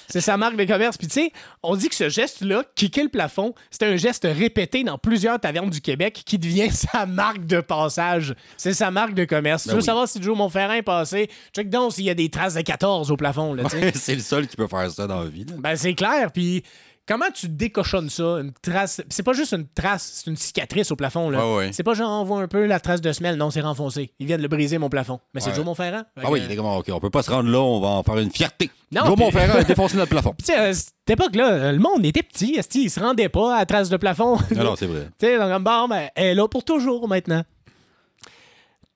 C'est 0.08 0.20
sa 0.20 0.36
marque 0.36 0.56
de 0.56 0.64
commerce. 0.64 0.96
Puis 0.96 1.06
tu 1.08 1.14
sais, 1.14 1.32
on 1.62 1.76
dit 1.76 1.88
que 1.88 1.94
ce 1.94 2.08
geste-là, 2.08 2.62
kicker 2.74 3.02
le 3.04 3.08
plafond, 3.08 3.54
c'est 3.70 3.82
un 3.84 3.96
geste 3.96 4.26
répété 4.30 4.84
dans 4.84 4.98
plusieurs 4.98 5.40
tavernes 5.40 5.70
du 5.70 5.80
Québec 5.80 6.22
qui 6.24 6.38
devient 6.38 6.70
sa 6.72 7.06
marque 7.06 7.46
de 7.46 7.60
passage. 7.60 8.34
C'est 8.56 8.74
sa 8.74 8.90
marque 8.90 9.14
de 9.14 9.24
commerce. 9.24 9.64
tu 9.64 9.68
Ben 9.68 9.74
veux 9.74 9.80
oui. 9.80 9.84
savoir 9.86 10.08
si 10.08 10.22
Joe 10.22 10.36
Montferrand 10.36 10.72
est 10.74 10.82
passé, 10.82 11.28
check 11.54 11.68
donc 11.70 11.92
s'il 11.92 12.04
y 12.04 12.10
a 12.10 12.14
des 12.14 12.28
traces 12.28 12.54
de 12.54 12.60
14 12.62 13.10
au 13.10 13.16
plafond. 13.16 13.54
Là, 13.54 13.64
tu 13.70 13.76
c'est 13.94 14.14
le 14.14 14.20
seul 14.20 14.46
qui 14.46 14.56
peut 14.56 14.68
faire 14.68 14.90
ça 14.90 15.06
dans 15.06 15.22
la 15.22 15.28
vie. 15.28 15.44
là. 15.44 15.54
Ben, 15.58 15.76
c'est 15.76 15.94
clair. 15.94 16.30
Puis 16.32 16.62
comment 17.06 17.26
tu 17.34 17.48
décochonnes 17.48 18.10
ça? 18.10 18.38
Une 18.40 18.52
trace? 18.60 19.00
C'est 19.08 19.22
pas 19.22 19.32
juste 19.32 19.52
une 19.52 19.66
trace, 19.68 20.10
c'est 20.22 20.30
une 20.30 20.36
cicatrice 20.36 20.90
au 20.90 20.96
plafond. 20.96 21.30
Là. 21.30 21.46
Ouais, 21.46 21.56
ouais. 21.56 21.70
C'est 21.72 21.82
pas 21.82 21.94
genre 21.94 22.20
on 22.22 22.24
voit 22.24 22.40
un 22.42 22.48
peu 22.48 22.66
la 22.66 22.80
trace 22.80 23.00
de 23.00 23.12
semelle. 23.12 23.36
Non, 23.36 23.50
c'est 23.50 23.60
renfoncé. 23.60 24.12
Ils 24.18 24.26
viennent 24.26 24.38
de 24.38 24.42
le 24.42 24.48
briser, 24.48 24.78
mon 24.78 24.88
plafond. 24.88 25.20
Mais 25.34 25.40
c'est. 25.40 25.54
Joe 25.54 25.64
Montferrand. 25.64 26.02
Fait 26.18 26.24
Ah 26.26 26.30
oui, 26.30 26.40
que- 26.46 26.50
il 26.52 26.56
comme, 26.56 26.66
OK, 26.66 26.86
on 26.90 27.00
peut 27.00 27.10
pas 27.10 27.22
se 27.22 27.30
rendre 27.30 27.48
là, 27.50 27.58
on 27.60 27.80
va 27.80 27.88
en 27.88 28.02
faire 28.02 28.18
une 28.18 28.30
fierté. 28.30 28.70
Non, 28.92 29.04
Joe 29.06 29.14
puis- 29.16 29.24
Montferrand 29.24 29.58
a 29.58 29.64
défoncé 29.64 29.96
notre 29.96 30.10
plafond. 30.10 30.34
Tu 30.38 30.44
sais, 30.46 30.54
à 30.56 30.72
cette 30.74 30.92
époque-là, 31.08 31.72
le 31.72 31.78
monde 31.78 32.04
était 32.04 32.22
petit. 32.22 32.54
esti, 32.56 32.84
Il 32.84 32.90
se 32.90 33.00
rendait 33.00 33.28
pas 33.28 33.54
à 33.56 33.58
la 33.60 33.66
trace 33.66 33.88
de 33.88 33.96
plafond? 33.96 34.36
Non, 34.54 34.64
non, 34.64 34.76
c'est 34.76 34.86
vrai. 34.86 35.08
Tu 35.18 35.26
sais, 35.26 35.38
donc, 35.38 35.62
bon, 35.62 35.88
ben, 35.88 36.08
elle 36.14 36.26
est 36.26 36.34
là 36.34 36.46
pour 36.48 36.64
toujours 36.64 37.08
maintenant. 37.08 37.42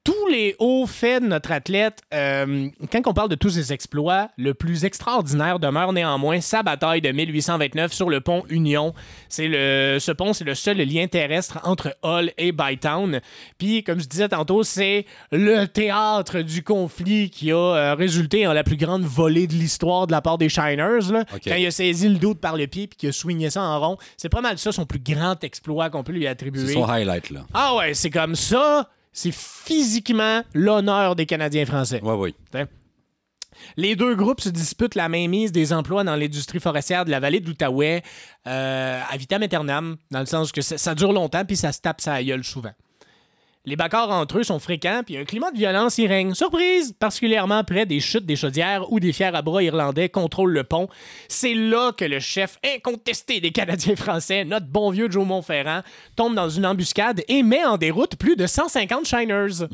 Tous 0.02 0.28
les 0.28 0.56
hauts 0.58 0.86
faits 0.86 1.22
de 1.22 1.28
notre 1.28 1.52
athlète, 1.52 2.00
euh, 2.14 2.68
quand 2.90 3.06
on 3.06 3.12
parle 3.12 3.28
de 3.28 3.34
tous 3.34 3.50
ses 3.50 3.70
exploits, 3.74 4.30
le 4.38 4.54
plus 4.54 4.86
extraordinaire 4.86 5.58
demeure 5.58 5.92
néanmoins 5.92 6.40
sa 6.40 6.62
bataille 6.62 7.02
de 7.02 7.10
1829 7.12 7.92
sur 7.92 8.08
le 8.08 8.22
pont 8.22 8.42
Union. 8.48 8.94
C'est 9.28 9.46
le, 9.46 9.98
ce 10.00 10.10
pont, 10.10 10.32
c'est 10.32 10.44
le 10.44 10.54
seul 10.54 10.78
lien 10.78 11.06
terrestre 11.06 11.58
entre 11.64 11.94
Hull 12.02 12.32
et 12.38 12.50
Bytown. 12.52 13.20
Puis, 13.58 13.84
comme 13.84 14.00
je 14.00 14.06
disais 14.06 14.30
tantôt, 14.30 14.62
c'est 14.62 15.04
le 15.32 15.66
théâtre 15.66 16.40
du 16.40 16.62
conflit 16.62 17.28
qui 17.28 17.52
a 17.52 17.56
euh, 17.56 17.94
résulté 17.94 18.46
en 18.46 18.54
la 18.54 18.64
plus 18.64 18.78
grande 18.78 19.02
volée 19.02 19.46
de 19.46 19.52
l'histoire 19.52 20.06
de 20.06 20.12
la 20.12 20.22
part 20.22 20.38
des 20.38 20.48
Shiners. 20.48 21.12
Là. 21.12 21.26
Quand 21.44 21.56
il 21.56 21.66
a 21.66 21.70
saisi 21.70 22.08
le 22.08 22.16
doute 22.16 22.40
par 22.40 22.56
le 22.56 22.66
pied 22.68 22.86
puis 22.86 22.96
qu'il 22.96 23.08
a 23.10 23.12
swingé 23.12 23.50
ça 23.50 23.60
en 23.60 23.78
rond. 23.78 23.98
C'est 24.16 24.30
pas 24.30 24.40
mal 24.40 24.56
ça 24.56 24.72
son 24.72 24.86
plus 24.86 25.00
grand 25.00 25.44
exploit 25.44 25.90
qu'on 25.90 26.04
peut 26.04 26.12
lui 26.12 26.26
attribuer. 26.26 26.68
C'est 26.68 26.72
son 26.72 26.88
highlight, 26.88 27.28
là. 27.28 27.40
Ah 27.52 27.76
ouais, 27.76 27.92
c'est 27.92 28.08
comme 28.08 28.34
ça. 28.34 28.88
C'est 29.12 29.34
physiquement 29.34 30.42
l'honneur 30.54 31.16
des 31.16 31.26
Canadiens 31.26 31.66
français. 31.66 32.00
Ouais, 32.02 32.14
oui. 32.14 32.34
T'sais. 32.50 32.66
Les 33.76 33.96
deux 33.96 34.14
groupes 34.14 34.40
se 34.40 34.48
disputent 34.48 34.94
la 34.94 35.08
mainmise 35.08 35.52
des 35.52 35.72
emplois 35.72 36.04
dans 36.04 36.16
l'industrie 36.16 36.60
forestière 36.60 37.04
de 37.04 37.10
la 37.10 37.20
vallée 37.20 37.40
de 37.40 37.46
l'Outaouais 37.46 38.02
euh, 38.46 39.00
à 39.08 39.16
vitam 39.16 39.42
aeternam, 39.42 39.96
dans 40.10 40.20
le 40.20 40.26
sens 40.26 40.52
que 40.52 40.62
ça, 40.62 40.78
ça 40.78 40.94
dure 40.94 41.12
longtemps 41.12 41.44
puis 41.44 41.56
ça 41.56 41.72
se 41.72 41.80
tape 41.80 42.00
sa 42.00 42.22
gueule 42.22 42.44
souvent. 42.44 42.72
Les 43.66 43.76
bagarres 43.76 44.10
entre 44.10 44.38
eux 44.38 44.42
sont 44.42 44.58
fréquents, 44.58 45.02
puis 45.04 45.18
un 45.18 45.24
climat 45.24 45.50
de 45.50 45.58
violence 45.58 45.98
y 45.98 46.06
règne. 46.06 46.32
Surprise! 46.32 46.94
Particulièrement 46.98 47.62
près 47.62 47.84
des 47.84 48.00
chutes 48.00 48.24
des 48.24 48.34
chaudières 48.36 48.90
où 48.90 49.00
des 49.00 49.12
fiers 49.12 49.26
à 49.26 49.42
bras 49.42 49.62
irlandais 49.62 50.08
contrôlent 50.08 50.52
le 50.52 50.64
pont. 50.64 50.88
C'est 51.28 51.52
là 51.52 51.92
que 51.92 52.06
le 52.06 52.20
chef 52.20 52.58
incontesté 52.64 53.40
des 53.40 53.50
Canadiens 53.50 53.96
français, 53.96 54.46
notre 54.46 54.66
bon 54.66 54.90
vieux 54.90 55.10
Joe 55.10 55.26
Montferrand, 55.26 55.82
tombe 56.16 56.34
dans 56.34 56.48
une 56.48 56.64
embuscade 56.64 57.22
et 57.28 57.42
met 57.42 57.64
en 57.66 57.76
déroute 57.76 58.16
plus 58.16 58.34
de 58.34 58.46
150 58.46 59.06
Shiners. 59.06 59.66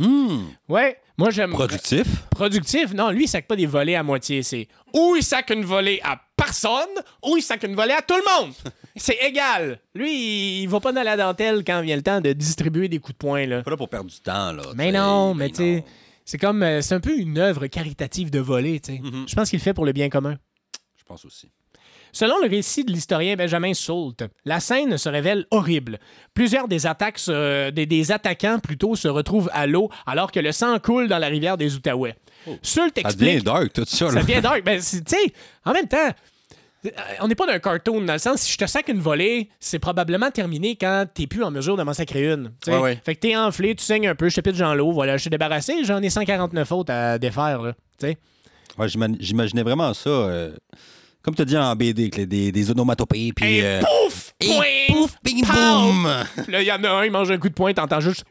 Ouais, 0.69 0.99
moi 1.17 1.31
j'aime. 1.31 1.53
Productif. 1.53 2.07
Productif, 2.31 2.93
non, 2.93 3.11
lui, 3.11 3.25
il 3.25 3.29
sac 3.29 3.47
pas 3.47 3.55
des 3.55 3.67
volets 3.67 3.95
à 3.95 4.03
moitié. 4.03 4.43
C'est 4.43 4.67
ou 4.95 5.15
il 5.17 5.23
sac 5.23 5.51
une 5.51 5.65
volée 5.65 6.01
à 6.03 6.21
personne, 6.37 6.89
ou 7.25 7.37
il 7.37 7.43
sac 7.43 7.63
une 7.65 7.75
volée 7.75 7.93
à 7.95 8.03
tout 8.03 8.15
le 8.15 8.43
monde. 8.45 8.53
C'est 8.97 9.19
égal. 9.27 9.79
Lui, 9.95 10.63
il 10.63 10.67
va 10.69 10.81
pas 10.81 10.93
dans 10.93 11.03
la 11.03 11.17
dentelle 11.17 11.63
quand 11.67 11.81
vient 11.83 11.97
le 11.97 12.03
temps 12.03 12.21
de 12.21 12.33
distribuer 12.33 12.89
des 12.89 12.99
coups 12.99 13.13
de 13.15 13.19
poing, 13.19 13.47
là. 13.47 13.63
Pas 13.63 13.71
là 13.71 13.77
pour 13.77 13.89
perdre 13.89 14.11
du 14.11 14.21
temps, 14.21 14.53
là. 14.53 14.63
Mais 14.75 14.91
non, 14.93 15.35
mais 15.35 15.49
Ben 15.49 15.53
tu 15.55 15.57
sais, 15.57 15.85
c'est 16.25 16.39
comme. 16.39 16.63
euh, 16.63 16.81
c'est 16.81 16.95
un 16.95 17.01
peu 17.01 17.17
une 17.17 17.39
œuvre 17.39 17.67
caritative 17.67 18.31
de 18.31 18.39
voler, 18.41 18.81
tu 18.81 18.95
sais. 18.97 19.03
Je 19.27 19.35
pense 19.35 19.51
qu'il 19.51 19.59
le 19.59 19.63
fait 19.63 19.75
pour 19.75 19.85
le 19.87 19.93
bien 19.93 20.09
commun. 20.09 20.37
Je 20.97 21.05
pense 21.05 21.25
aussi. 21.25 21.51
Selon 22.13 22.39
le 22.43 22.49
récit 22.49 22.83
de 22.85 22.91
l'historien 22.93 23.37
Benjamin 23.37 23.75
Soult, 23.75 24.15
la 24.47 24.59
scène 24.59 24.97
se 24.97 25.09
révèle 25.11 25.45
horrible. 25.51 25.99
Plusieurs 26.33 26.67
des 26.67 26.87
attaques, 26.87 27.21
des, 27.27 27.85
des 27.85 28.11
attaquants 28.13 28.59
plutôt 28.59 28.97
se 28.97 29.07
retrouvent 29.07 29.51
à 29.53 29.67
l'eau 29.67 29.91
alors 30.07 30.33
que 30.33 30.41
le 30.41 30.51
sang 30.53 30.79
coule 30.79 31.09
dans 31.09 31.19
la 31.19 31.27
rivière 31.27 31.59
des 31.59 31.77
Outaouais. 31.77 32.17
Soult 32.63 32.93
Ça 32.95 33.01
explique. 33.03 33.19
devient 33.35 33.43
dark, 33.43 33.73
tout 33.75 33.85
ça, 33.87 34.09
Ça 34.09 34.15
là. 34.15 34.23
devient 34.23 34.41
dark. 34.41 34.65
Ben, 34.65 34.81
c'est- 34.81 35.05
tu 35.05 35.15
sais, 35.15 35.33
en 35.67 35.75
même 35.75 35.89
temps, 35.89 36.09
on 37.21 37.29
n'est 37.29 37.35
pas 37.35 37.47
d'un 37.47 37.59
cartoon, 37.59 38.01
dans 38.03 38.13
le 38.13 38.19
sens, 38.19 38.43
si 38.43 38.53
je 38.53 38.59
te 38.59 38.67
sac 38.67 38.89
une 38.89 39.01
volée, 39.01 39.49
c'est 39.61 39.79
probablement 39.79 40.31
terminé 40.31 40.77
quand 40.77 41.07
t'es 41.13 41.27
plus 41.27 41.43
en 41.43 41.51
mesure 41.51 41.77
de 41.77 41.83
m'en 41.83 41.93
sacrer 41.95 42.33
une. 42.33 42.53
Ouais, 42.67 42.79
ouais. 42.79 43.01
Fait 43.05 43.15
que 43.15 43.21
t'es 43.21 43.37
enflé, 43.37 43.75
tu 43.75 43.85
saignes 43.85 44.09
un 44.09 44.15
peu, 44.15 44.29
je 44.29 44.37
te 44.37 44.41
pitche 44.41 44.59
dans 44.59 44.75
l'eau, 44.75 44.93
voilà, 44.93 45.17
je 45.17 45.23
suis 45.23 45.31
débarrassé, 45.31 45.85
j'en 45.85 46.03
ai 46.03 46.11
149 46.11 46.73
autres 46.73 46.93
à 46.93 47.19
défaire, 47.19 47.63
là. 47.63 47.73
Ouais, 48.03 48.89
j'ima- 48.89 49.07
J'imaginais 49.19 49.63
vraiment 49.63 49.95
ça. 49.95 50.11
euh, 50.11 50.53
comme 51.23 51.35
tu 51.35 51.43
as 51.43 51.47
dit 51.47 51.57
en 51.57 51.75
BD, 51.75 52.03
avec 52.03 52.17
les- 52.17 52.27
des, 52.27 52.53
des 52.53 52.71
onomatopées, 52.71 53.33
puis... 53.35 53.57
Et 53.59 53.65
euh, 53.65 53.81
pouf! 53.81 54.33
et 54.41 54.47
Point! 54.47 54.65
pouf, 54.89 55.15
bing, 55.25 55.45
boum! 55.45 56.05
Là, 56.49 56.63
il 56.63 56.67
y 56.67 56.73
en 56.73 56.85
a 56.85 56.89
un, 56.91 57.05
il 57.05 57.11
mange 57.11 57.31
un 57.31 57.39
coup 57.39 57.49
de 57.49 57.55
poing, 57.55 57.73
t'entends 57.73 58.01
juste. 58.01 58.25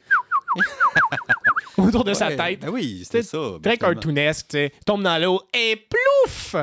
autour 1.77 2.03
de 2.05 2.13
sa 2.13 2.31
tête. 2.31 2.61
ben 2.61 2.69
oui, 2.69 3.01
c'était 3.03 3.23
ça. 3.23 3.37
Très 3.61 3.71
ben, 3.71 3.77
cartoonesque, 3.77 4.47
tu 4.49 4.57
sais. 4.57 4.71
Tombe 4.85 5.03
dans 5.03 5.17
l'eau 5.21 5.41
et 5.53 5.75
plouf! 5.75 6.55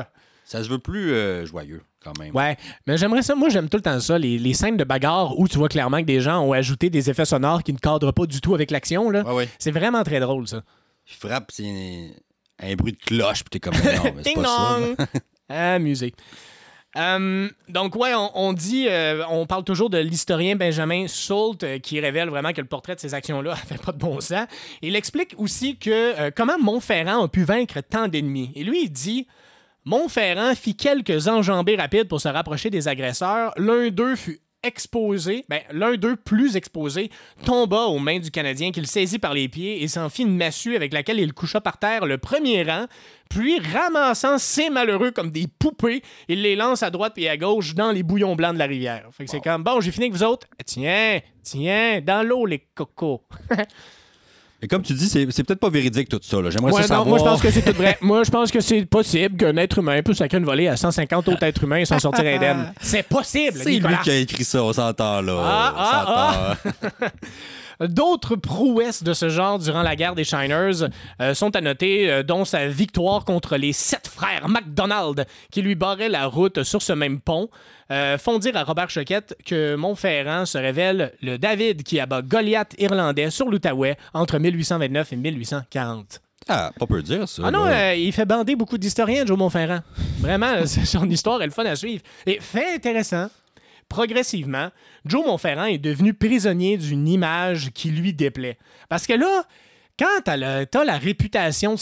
Ça 0.53 0.63
se 0.63 0.69
veut 0.69 0.77
plus 0.77 1.11
euh, 1.13 1.47
joyeux, 1.47 1.81
quand 2.03 2.15
même. 2.19 2.31
Ouais, 2.35 2.57
mais 2.85 2.95
j'aimerais 2.95 3.23
ça. 3.23 3.33
Moi, 3.33 3.49
j'aime 3.49 3.69
tout 3.69 3.77
le 3.77 3.81
temps 3.81 3.99
ça, 3.99 4.19
les, 4.19 4.37
les 4.37 4.53
scènes 4.53 4.77
de 4.77 4.83
bagarre 4.83 5.39
où 5.39 5.47
tu 5.47 5.57
vois 5.57 5.67
clairement 5.67 5.97
que 5.97 6.05
des 6.05 6.19
gens 6.21 6.41
ont 6.41 6.53
ajouté 6.53 6.91
des 6.91 7.09
effets 7.09 7.25
sonores 7.25 7.63
qui 7.63 7.73
ne 7.73 7.79
cadrent 7.79 8.13
pas 8.13 8.27
du 8.27 8.39
tout 8.39 8.53
avec 8.53 8.69
l'action. 8.69 9.09
là. 9.09 9.23
Ouais, 9.23 9.33
ouais. 9.33 9.49
C'est 9.57 9.71
vraiment 9.71 10.03
très 10.03 10.19
drôle, 10.19 10.47
ça. 10.47 10.61
Il 11.07 11.15
frappe, 11.15 11.49
c'est 11.51 12.13
un 12.61 12.75
bruit 12.75 12.91
de 12.91 12.99
cloche, 13.03 13.43
puis 13.43 13.49
t'es 13.49 13.59
comme... 13.59 13.73
Non, 13.73 14.13
mais 14.15 14.21
c'est 14.23 14.33
pas 14.35 14.43
ça. 14.45 15.07
Amusé. 15.73 16.13
Euh, 16.97 17.49
donc, 17.69 17.95
ouais, 17.95 18.13
on, 18.13 18.29
on 18.35 18.53
dit, 18.53 18.85
euh, 18.87 19.23
on 19.31 19.47
parle 19.47 19.63
toujours 19.63 19.89
de 19.89 19.97
l'historien 19.97 20.55
Benjamin 20.55 21.07
Soult 21.07 21.63
euh, 21.63 21.79
qui 21.79 21.99
révèle 21.99 22.29
vraiment 22.29 22.53
que 22.53 22.61
le 22.61 22.67
portrait 22.67 22.93
de 22.93 22.99
ces 22.99 23.15
actions-là 23.15 23.55
fait 23.67 23.81
pas 23.83 23.91
de 23.91 23.97
bon 23.97 24.19
sens. 24.21 24.45
Il 24.83 24.95
explique 24.95 25.33
aussi 25.39 25.77
que 25.77 25.89
euh, 25.89 26.29
comment 26.35 26.59
Montferrand 26.59 27.23
a 27.23 27.27
pu 27.27 27.43
vaincre 27.43 27.81
tant 27.81 28.07
d'ennemis. 28.07 28.51
Et 28.55 28.63
lui, 28.63 28.83
il 28.83 28.89
dit 28.91 29.25
Montferrand 29.85 30.55
fit 30.55 30.75
quelques 30.75 31.27
enjambées 31.27 31.75
rapides 31.75 32.07
pour 32.07 32.21
se 32.21 32.29
rapprocher 32.29 32.69
des 32.69 32.87
agresseurs. 32.87 33.53
L'un 33.57 33.89
d'eux 33.89 34.15
fut 34.15 34.39
exposé, 34.63 35.43
ben, 35.49 35.59
l'un 35.71 35.95
d'eux 35.95 36.15
plus 36.15 36.55
exposé, 36.55 37.11
tomba 37.45 37.81
aux 37.81 37.99
mains 37.99 38.19
du 38.19 38.31
Canadien 38.31 38.71
qu'il 38.71 38.87
saisit 38.87 39.19
par 39.19 39.33
les 39.33 39.49
pieds 39.49 39.83
et 39.83 39.89
s'en 39.89 40.09
fit 40.09 40.21
une 40.21 40.37
massue 40.37 40.77
avec 40.77 40.93
laquelle 40.93 41.19
il 41.19 41.33
coucha 41.33 41.59
par 41.59 41.77
terre 41.77 42.05
le 42.05 42.17
premier 42.17 42.63
rang, 42.63 42.85
puis 43.29 43.59
ramassant 43.59 44.37
ces 44.37 44.69
malheureux 44.69 45.11
comme 45.11 45.31
des 45.31 45.47
poupées, 45.47 46.01
il 46.29 46.41
les 46.41 46.55
lance 46.55 46.81
à 46.81 46.89
droite 46.89 47.13
et 47.17 47.27
à 47.27 47.35
gauche 47.35 47.75
dans 47.75 47.91
les 47.91 48.03
bouillons 48.03 48.37
blancs 48.37 48.53
de 48.53 48.59
la 48.59 48.67
rivière. 48.67 49.09
Fait 49.11 49.25
que 49.25 49.31
c'est 49.31 49.41
comme, 49.41 49.63
bon, 49.63 49.81
j'ai 49.81 49.91
fini 49.91 50.05
avec 50.05 50.15
vous 50.15 50.23
autres. 50.23 50.47
Tiens, 50.65 51.19
tiens, 51.43 51.99
dans 52.01 52.25
l'eau, 52.25 52.45
les 52.45 52.65
cocos. 52.73 53.21
Et 54.63 54.67
comme 54.69 54.81
tu 54.81 54.93
dis, 54.93 55.09
c'est 55.09 55.27
c'est 55.29 55.43
peut-être 55.43 55.59
pas 55.59 55.69
véridique 55.69 56.07
tout 56.07 56.21
ça. 56.21 56.41
là. 56.41 56.49
J'aimerais 56.49 56.71
Ouais, 56.71 56.83
ça 56.83 56.95
non, 56.95 57.03
savoir... 57.03 57.07
moi, 57.07 57.17
je 57.19 57.23
pense 57.25 57.41
que 57.41 57.51
c'est 57.51 57.61
tout 57.61 57.77
vrai. 57.77 57.97
moi, 58.01 58.23
je 58.23 58.31
pense 58.31 58.49
que 58.49 58.61
c'est 58.61 58.85
possible 58.85 59.35
qu'un 59.35 59.57
être 59.57 59.79
humain 59.79 60.01
puisse 60.01 60.19
sacrer 60.19 60.37
une 60.37 60.45
volée 60.45 60.69
à 60.69 60.77
150 60.77 61.27
autres 61.27 61.43
êtres 61.43 61.61
humains 61.65 61.79
et 61.79 61.85
s'en 61.85 61.99
sortir 61.99 62.25
indemne. 62.25 62.71
C'est 62.81 63.03
possible, 63.03 63.59
C'est 63.61 63.71
lui 63.71 63.95
qui 64.03 64.09
a 64.09 64.15
écrit 64.15 64.45
ça, 64.45 64.63
on 64.63 64.71
s'entend, 64.71 65.21
là. 65.21 65.41
Ah, 65.43 65.73
On 65.75 65.79
ah, 65.79 66.57
s'entend. 66.63 67.07
D'autres 67.87 68.35
prouesses 68.35 69.03
de 69.03 69.13
ce 69.13 69.29
genre 69.29 69.59
durant 69.59 69.81
la 69.81 69.95
guerre 69.95 70.15
des 70.15 70.23
Shiners 70.23 70.87
euh, 71.21 71.33
sont 71.33 71.55
à 71.55 71.61
noter, 71.61 72.09
euh, 72.09 72.23
dont 72.23 72.45
sa 72.45 72.67
victoire 72.67 73.25
contre 73.25 73.57
les 73.57 73.73
sept 73.73 74.07
frères 74.07 74.47
MacDonald 74.47 75.25
qui 75.51 75.61
lui 75.61 75.75
barraient 75.75 76.09
la 76.09 76.27
route 76.27 76.63
sur 76.63 76.81
ce 76.81 76.93
même 76.93 77.19
pont. 77.19 77.49
Euh, 77.91 78.17
font 78.17 78.39
dire 78.39 78.55
à 78.55 78.63
Robert 78.63 78.89
Choquette 78.89 79.35
que 79.45 79.75
Montferrand 79.75 80.45
se 80.45 80.57
révèle 80.57 81.13
le 81.21 81.37
David 81.37 81.83
qui 81.83 81.99
abat 81.99 82.21
Goliath 82.21 82.73
irlandais 82.79 83.29
sur 83.29 83.49
l'Outaouais 83.49 83.97
entre 84.13 84.39
1829 84.39 85.13
et 85.13 85.15
1840. 85.15 86.21
Ah, 86.47 86.71
pas 86.77 86.85
peu 86.85 87.01
dire, 87.01 87.27
ça. 87.27 87.43
Ah 87.45 87.51
non, 87.51 87.65
euh, 87.65 87.95
il 87.95 88.11
fait 88.11 88.25
bander 88.25 88.55
beaucoup 88.55 88.77
d'historiens, 88.77 89.25
Joe 89.25 89.37
Montferrand. 89.37 89.81
Vraiment, 90.19 90.65
son 90.65 91.09
histoire 91.09 91.41
est 91.41 91.45
le 91.45 91.51
fun 91.51 91.65
à 91.65 91.75
suivre. 91.75 92.01
Et 92.25 92.39
fait 92.41 92.75
intéressant, 92.75 93.27
progressivement, 93.93 94.69
Joe 95.05 95.23
Montferrand 95.25 95.65
est 95.65 95.77
devenu 95.77 96.15
prisonnier 96.15 96.77
d'une 96.77 97.07
image 97.07 97.69
qui 97.75 97.91
lui 97.91 98.11
déplaît. 98.11 98.57
Parce 98.89 99.05
que 99.05 99.13
là, 99.13 99.43
quand 99.99 100.21
t'as, 100.25 100.35
le- 100.35 100.65
t'as 100.65 100.83
la 100.83 100.97
réputation 100.97 101.77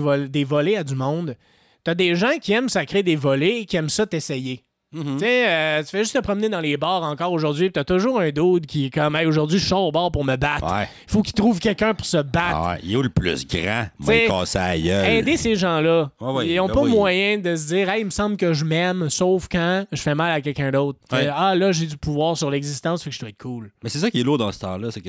vol- 0.00 0.28
des 0.28 0.42
volets 0.42 0.76
à 0.76 0.82
du 0.82 0.96
monde, 0.96 1.36
t'as 1.84 1.94
des 1.94 2.16
gens 2.16 2.36
qui 2.40 2.52
aiment 2.52 2.68
sacrer 2.68 3.04
des 3.04 3.14
volets 3.14 3.60
et 3.60 3.66
qui 3.66 3.76
aiment 3.76 3.88
ça 3.88 4.06
t'essayer. 4.06 4.64
Tu 4.92 5.18
sais, 5.20 5.48
euh, 5.48 5.82
tu 5.82 5.88
fais 5.88 5.98
juste 6.00 6.14
te 6.14 6.20
promener 6.20 6.48
dans 6.50 6.60
les 6.60 6.76
bars 6.76 7.02
encore 7.02 7.32
aujourd'hui, 7.32 7.66
puis 7.70 7.72
t'as 7.72 7.84
toujours 7.84 8.20
un 8.20 8.30
dude 8.30 8.66
qui 8.66 8.86
est 8.86 8.90
comme, 8.90 9.16
hey, 9.16 9.24
aujourd'hui, 9.26 9.58
je 9.58 9.66
sors 9.66 9.84
au 9.84 9.92
bar 9.92 10.12
pour 10.12 10.24
me 10.24 10.36
battre. 10.36 10.70
Ouais. 10.70 10.86
Il 11.08 11.10
faut 11.12 11.22
qu'il 11.22 11.32
trouve 11.32 11.58
quelqu'un 11.60 11.94
pour 11.94 12.04
se 12.06 12.18
battre. 12.18 12.56
Ah 12.56 12.68
ouais, 12.72 12.80
il 12.82 12.92
est 12.92 12.96
où 12.96 13.02
le 13.02 13.08
plus 13.08 13.46
grand? 13.46 13.86
Moi, 13.98 14.14
T'sais, 14.14 14.24
il 14.24 14.28
casse 14.28 14.54
la 14.54 14.78
gueule. 14.78 15.10
Aider 15.10 15.36
ces 15.36 15.56
gens-là. 15.56 16.10
Ouais, 16.20 16.48
Ils 16.48 16.56
n'ont 16.56 16.66
ben 16.66 16.74
pas 16.74 16.80
oui. 16.82 16.90
moyen 16.90 17.38
de 17.38 17.56
se 17.56 17.68
dire, 17.68 17.88
hey, 17.88 18.02
il 18.02 18.06
me 18.06 18.10
semble 18.10 18.36
que 18.36 18.52
je 18.52 18.64
m'aime, 18.64 19.08
sauf 19.08 19.48
quand 19.50 19.86
je 19.90 20.00
fais 20.02 20.14
mal 20.14 20.30
à 20.32 20.40
quelqu'un 20.40 20.70
d'autre. 20.70 20.98
Ouais. 21.10 21.28
Ah, 21.34 21.54
là, 21.54 21.72
j'ai 21.72 21.86
du 21.86 21.96
pouvoir 21.96 22.36
sur 22.36 22.50
l'existence, 22.50 23.02
fait 23.02 23.10
que 23.10 23.14
je 23.16 23.20
dois 23.20 23.28
être 23.30 23.38
cool. 23.42 23.70
Mais 23.82 23.88
c'est 23.88 23.98
ça 23.98 24.10
qui 24.10 24.20
est 24.20 24.24
lourd 24.24 24.38
dans 24.38 24.52
ce 24.52 24.58
temps-là, 24.60 24.90
c'est 24.90 25.00
que 25.00 25.08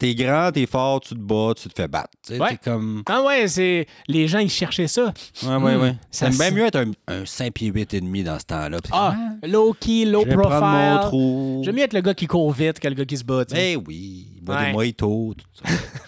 t'es 0.00 0.14
grand, 0.16 0.50
t'es 0.50 0.66
fort, 0.66 1.00
tu 1.00 1.10
te 1.10 1.20
bats, 1.20 1.52
tu 1.56 1.68
te 1.68 1.74
fais 1.80 1.86
battre. 1.86 2.10
Ouais. 2.30 2.38
T'es 2.50 2.56
comme. 2.56 3.02
Ah 3.06 3.22
ouais, 3.22 3.46
c'est. 3.46 3.86
Les 4.08 4.26
gens, 4.26 4.40
ils 4.40 4.50
cherchaient 4.50 4.88
ça. 4.88 5.12
Ouais, 5.44 5.48
ouais, 5.56 5.76
Hmm, 5.76 5.80
ouais. 5.82 5.94
ça 6.10 6.32
Ça 6.32 6.38
bien 6.50 6.50
mieux 6.50 6.66
être 6.66 6.76
un, 6.76 6.90
un 7.06 7.24
5 7.24 7.52
pieds 7.52 7.68
8 7.68 7.94
et 7.94 8.00
demi 8.00 8.24
dans 8.24 8.38
ce 8.38 8.44
temps-là. 8.46 8.78
Puis, 8.82 8.90
Ah, 8.92 9.14
low 9.46 9.72
key, 9.78 10.04
low 10.06 10.22
je 10.24 10.30
vais 10.30 10.34
prendre 10.34 10.50
mon 10.66 10.90
profile. 10.96 11.00
trou. 11.08 11.62
J'aime 11.64 11.76
mieux 11.76 11.82
être 11.84 11.92
le 11.92 12.00
gars 12.00 12.14
qui 12.14 12.26
court 12.26 12.50
vite 12.52 12.80
que 12.80 12.88
le 12.88 12.94
gars 12.94 13.04
qui 13.04 13.16
se 13.16 13.24
bat. 13.24 13.44
Eh 13.54 13.76
oui, 13.76 14.26
Ouais. 14.46 14.66
des 14.66 14.72
mojitos, 14.72 15.34
tout 15.36 15.46
ça. 15.54 15.70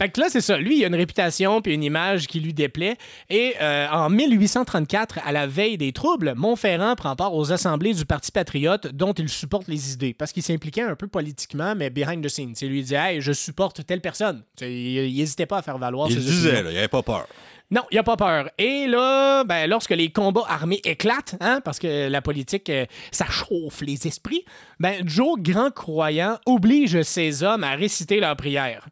Fait 0.00 0.08
que 0.08 0.18
là, 0.18 0.28
c'est 0.30 0.40
ça. 0.40 0.56
Lui, 0.56 0.78
il 0.78 0.84
a 0.84 0.86
une 0.86 0.94
réputation 0.94 1.60
puis 1.60 1.74
une 1.74 1.82
image 1.82 2.26
qui 2.26 2.40
lui 2.40 2.54
déplaît. 2.54 2.96
Et 3.28 3.54
euh, 3.60 3.86
en 3.90 4.08
1834, 4.08 5.18
à 5.26 5.30
la 5.30 5.46
veille 5.46 5.76
des 5.76 5.92
troubles, 5.92 6.32
Montferrand 6.36 6.96
prend 6.96 7.14
part 7.16 7.34
aux 7.34 7.52
assemblées 7.52 7.92
du 7.92 8.06
Parti 8.06 8.32
patriote 8.32 8.86
dont 8.94 9.12
il 9.12 9.28
supporte 9.28 9.68
les 9.68 9.92
idées. 9.92 10.14
Parce 10.14 10.32
qu'il 10.32 10.42
s'impliquait 10.42 10.80
un 10.80 10.94
peu 10.96 11.06
politiquement, 11.06 11.74
mais 11.76 11.90
behind 11.90 12.24
the 12.24 12.28
scenes. 12.30 12.54
Il 12.62 12.68
lui 12.68 12.80
disait 12.80 12.96
Hey, 12.96 13.20
je 13.20 13.32
supporte 13.32 13.84
telle 13.84 14.00
personne. 14.00 14.42
Il 14.62 15.14
n'hésitait 15.14 15.44
pas 15.44 15.58
à 15.58 15.62
faire 15.62 15.76
valoir 15.76 16.08
Il 16.08 16.14
ses 16.14 16.20
disait, 16.20 16.48
opinions. 16.48 16.64
là, 16.64 16.72
il 16.72 16.78
avait 16.78 16.88
pas 16.88 17.02
peur. 17.02 17.26
Non, 17.70 17.82
il 17.90 17.98
a 17.98 18.02
pas 18.02 18.16
peur. 18.16 18.48
Et 18.56 18.86
là, 18.86 19.44
ben, 19.44 19.68
lorsque 19.68 19.90
les 19.90 20.10
combats 20.10 20.46
armés 20.48 20.80
éclatent, 20.84 21.36
hein, 21.40 21.60
parce 21.62 21.78
que 21.78 22.08
la 22.08 22.22
politique, 22.22 22.70
euh, 22.70 22.86
ça 23.12 23.26
chauffe 23.26 23.82
les 23.82 24.06
esprits, 24.06 24.46
ben, 24.80 25.06
Joe, 25.06 25.38
grand 25.38 25.70
croyant, 25.70 26.38
oblige 26.46 27.02
ses 27.02 27.42
hommes 27.42 27.64
à 27.64 27.74
réciter 27.74 28.18
leur 28.18 28.34
prière. 28.34 28.88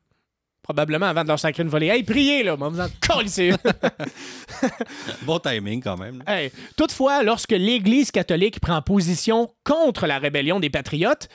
Probablement 0.69 1.07
avant 1.07 1.23
de 1.23 1.29
leur 1.29 1.39
sacrer 1.39 1.63
une 1.63 1.71
volée. 1.71 1.87
Hey, 1.87 2.03
priez, 2.03 2.43
là, 2.43 2.55
moi, 2.55 2.69
vous 2.69 2.79
en 2.79 2.89
colissez. 3.01 3.55
Bon 5.23 5.39
timing 5.39 5.83
quand 5.83 5.97
même. 5.97 6.23
Hey, 6.27 6.51
Toutefois, 6.77 7.23
lorsque 7.23 7.53
l'Église 7.53 8.11
catholique 8.11 8.61
prend 8.61 8.83
position 8.83 9.51
contre 9.65 10.07
la 10.07 10.19
rébellion 10.19 10.61
des 10.61 10.69
patriotes, 10.69 11.29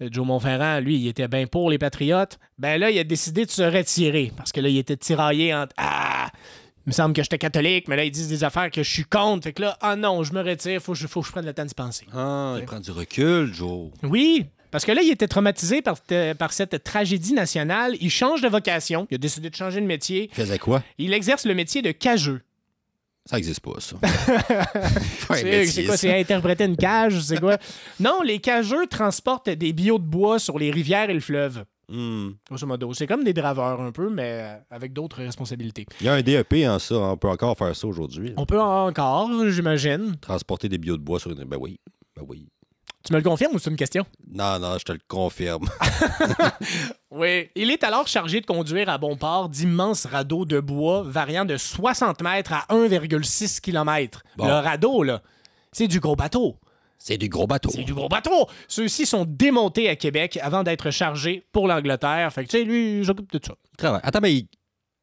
euh, 0.00 0.08
Joe 0.10 0.24
Montferrand, 0.26 0.80
lui, 0.80 0.96
il 0.96 1.08
était 1.08 1.28
bien 1.28 1.46
pour 1.46 1.68
les 1.70 1.76
patriotes, 1.76 2.38
ben 2.56 2.80
là, 2.80 2.90
il 2.90 2.98
a 2.98 3.04
décidé 3.04 3.44
de 3.44 3.50
se 3.50 3.62
retirer 3.62 4.32
parce 4.38 4.52
que 4.52 4.60
là, 4.60 4.70
il 4.70 4.78
était 4.78 4.96
tiraillé 4.96 5.54
entre 5.54 5.74
Ah, 5.76 6.30
il 6.86 6.90
me 6.90 6.92
semble 6.92 7.12
que 7.14 7.22
j'étais 7.22 7.36
catholique, 7.36 7.88
mais 7.88 7.96
là, 7.96 8.04
ils 8.04 8.10
disent 8.10 8.28
des 8.30 8.42
affaires 8.44 8.70
que 8.70 8.82
je 8.82 8.90
suis 8.90 9.04
contre. 9.04 9.44
Fait 9.44 9.52
que 9.52 9.60
là, 9.60 9.76
ah 9.82 9.96
non, 9.96 10.22
je 10.22 10.32
me 10.32 10.40
retire, 10.42 10.80
faut, 10.80 10.92
que 10.92 10.98
je- 10.98 11.06
faut 11.06 11.20
que 11.20 11.26
je 11.26 11.32
prenne 11.32 11.44
le 11.44 11.52
temps 11.52 11.66
de 11.66 11.74
penser. 11.74 12.06
Ah, 12.14 12.54
il 12.58 12.64
prend 12.64 12.80
du 12.80 12.90
recul, 12.90 13.52
Joe. 13.52 13.90
Oui, 14.02 14.46
parce 14.70 14.84
que 14.84 14.92
là, 14.92 15.02
il 15.02 15.10
était 15.10 15.28
traumatisé 15.28 15.82
par, 15.82 15.96
par 16.38 16.52
cette 16.52 16.82
tragédie 16.84 17.32
nationale. 17.32 17.96
Il 18.00 18.10
change 18.10 18.40
de 18.40 18.48
vocation. 18.48 19.06
Il 19.10 19.14
a 19.16 19.18
décidé 19.18 19.50
de 19.50 19.54
changer 19.54 19.80
de 19.80 19.86
métier. 19.86 20.28
Il 20.32 20.34
faisait 20.34 20.58
quoi? 20.58 20.82
Il 20.98 21.12
exerce 21.12 21.44
le 21.46 21.54
métier 21.54 21.82
de 21.82 21.92
cageux. 21.92 22.42
Ça 23.28 23.36
n'existe 23.36 23.60
pas, 23.60 23.78
ça. 23.78 23.96
C'est 25.34 25.84
quoi, 25.84 25.96
c'est 25.98 26.18
interpréter 26.18 26.64
une 26.64 26.78
cage, 26.78 27.20
c'est 27.20 27.38
quoi? 27.38 27.58
Non, 28.00 28.22
les 28.22 28.38
cageux 28.38 28.86
transportent 28.86 29.50
des 29.50 29.74
billots 29.74 29.98
de 29.98 30.06
bois 30.06 30.38
sur 30.38 30.58
les 30.58 30.70
rivières 30.70 31.10
et 31.10 31.14
le 31.14 31.20
fleuve. 31.20 31.64
Modo. 31.90 32.94
C'est 32.94 33.06
comme 33.06 33.24
des 33.24 33.32
draveurs 33.34 33.80
un 33.80 33.92
peu, 33.92 34.10
mais 34.10 34.40
euh, 34.42 34.56
avec 34.70 34.92
d'autres 34.92 35.18
responsabilités. 35.18 35.86
Il 36.00 36.06
y 36.06 36.08
a 36.08 36.14
un 36.14 36.22
DEP 36.22 36.66
en 36.66 36.78
ça. 36.78 36.96
On 36.96 37.16
peut 37.16 37.28
encore 37.28 37.56
faire 37.56 37.74
ça 37.74 37.86
aujourd'hui. 37.86 38.32
On 38.36 38.46
peut 38.46 38.60
encore, 38.60 39.30
j'imagine. 39.48 40.16
Transporter 40.20 40.68
des 40.68 40.78
billots 40.78 40.96
de 40.96 41.02
bois 41.02 41.20
sur 41.20 41.30
une. 41.30 41.44
Ben 41.44 41.58
oui. 41.58 41.80
Ben 42.16 42.24
oui. 42.26 42.48
Tu 43.04 43.12
me 43.12 43.18
le 43.18 43.24
confirmes 43.24 43.54
ou 43.54 43.58
c'est 43.58 43.70
une 43.70 43.76
question? 43.76 44.04
Non, 44.32 44.58
non, 44.58 44.76
je 44.78 44.84
te 44.84 44.92
le 44.92 45.00
confirme. 45.08 45.68
Oui. 47.10 47.48
Il 47.54 47.70
est 47.70 47.84
alors 47.84 48.06
chargé 48.06 48.40
de 48.40 48.46
conduire 48.46 48.88
à 48.90 48.98
bon 48.98 49.16
port 49.16 49.48
d'immenses 49.48 50.04
radeaux 50.04 50.44
de 50.44 50.60
bois 50.60 51.02
variant 51.06 51.46
de 51.46 51.56
60 51.56 52.22
mètres 52.22 52.52
à 52.52 52.66
1,6 52.68 53.60
km. 53.60 54.22
Bon. 54.36 54.46
Le 54.46 54.52
radeau, 54.52 55.02
là, 55.02 55.22
c'est 55.72 55.88
du 55.88 56.00
gros 56.00 56.16
bateau. 56.16 56.56
C'est 56.98 57.16
du 57.16 57.28
gros 57.28 57.46
bateau. 57.46 57.70
C'est 57.72 57.84
du 57.84 57.94
gros 57.94 58.08
bateau. 58.08 58.46
Ceux-ci 58.66 59.06
sont 59.06 59.24
démontés 59.26 59.88
à 59.88 59.96
Québec 59.96 60.38
avant 60.42 60.64
d'être 60.64 60.90
chargés 60.90 61.46
pour 61.52 61.66
l'Angleterre. 61.66 62.30
Fait 62.32 62.44
que, 62.44 62.50
tu 62.50 62.58
sais, 62.58 62.64
lui, 62.64 62.98
il 62.98 63.06
s'occupe 63.06 63.32
de 63.32 63.40
ça. 63.44 63.54
Il 63.72 63.76
travaille. 63.76 64.00
Attends, 64.02 64.20
mais 64.20 64.34
il, 64.34 64.48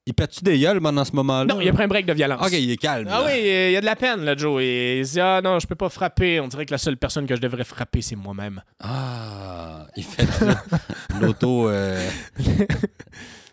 il 0.07 0.13
pète-tu 0.13 0.43
des 0.43 0.59
gueules 0.59 0.79
pendant 0.79 1.03
ce 1.03 1.11
moment-là? 1.13 1.45
Non, 1.45 1.59
il 1.61 1.67
a 1.67 1.73
pris 1.73 1.83
un 1.83 1.87
break 1.87 2.05
de 2.05 2.13
violence. 2.13 2.39
Ok, 2.45 2.51
il 2.53 2.69
est 2.71 2.77
calme. 2.77 3.07
Ah 3.09 3.19
là. 3.21 3.25
oui, 3.25 3.39
il 3.39 3.71
y 3.71 3.75
a 3.77 3.81
de 3.81 3.85
la 3.85 3.95
peine, 3.95 4.23
là, 4.23 4.35
Joe. 4.37 4.61
Il 4.63 5.03
dit 5.03 5.19
Ah 5.19 5.41
non, 5.43 5.57
je 5.59 5.65
peux 5.67 5.75
pas 5.75 5.89
frapper. 5.89 6.39
On 6.39 6.47
dirait 6.47 6.65
que 6.65 6.71
la 6.71 6.77
seule 6.77 6.97
personne 6.97 7.25
que 7.25 7.35
je 7.35 7.41
devrais 7.41 7.63
frapper, 7.63 8.01
c'est 8.01 8.15
moi-même. 8.15 8.61
Ah, 8.79 9.87
il 9.95 10.03
fait 10.03 10.27
l'auto. 11.21 11.69
euh, 11.69 12.07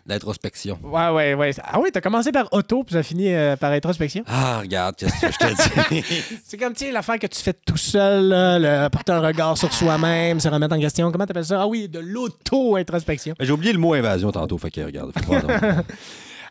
L'introspection. 0.05 0.77
Ouais, 0.83 1.09
ouais, 1.11 1.33
ouais. 1.33 1.51
Ah 1.63 1.79
oui, 1.79 1.89
t'as 1.93 2.01
commencé 2.01 2.33
par 2.33 2.51
auto, 2.51 2.83
puis 2.83 2.93
ça 2.93 3.03
finit 3.03 3.33
euh, 3.33 3.55
par 3.55 3.71
introspection. 3.71 4.25
Ah, 4.27 4.59
regarde, 4.59 4.97
qu'est-ce 4.97 5.21
que 5.21 5.31
je 5.31 5.37
te 5.37 5.89
dis? 5.93 6.23
C'est 6.43 6.57
comme, 6.57 6.73
tu 6.73 6.83
sais, 6.85 6.91
l'affaire 6.91 7.17
que 7.17 7.27
tu 7.27 7.39
fais 7.41 7.53
tout 7.53 7.77
seul, 7.77 8.25
là, 8.27 8.59
le 8.59 8.89
porter 8.89 9.13
un 9.13 9.21
regard 9.21 9.57
sur 9.57 9.71
soi-même, 9.71 10.41
se 10.41 10.49
remettre 10.49 10.75
en 10.75 10.79
question. 10.79 11.09
Comment 11.09 11.25
t'appelles 11.25 11.45
ça? 11.45 11.61
Ah 11.61 11.67
oui, 11.67 11.87
de 11.87 11.99
l'auto-introspection. 11.99 13.33
J'ai 13.39 13.51
oublié 13.53 13.71
le 13.71 13.79
mot 13.79 13.93
invasion 13.93 14.29
tantôt, 14.33 14.57
fait 14.57 14.71
que 14.71 14.81
regarde. 14.81 15.13
faut 15.17 15.31
pas 15.31 15.37
attendre. 15.37 15.83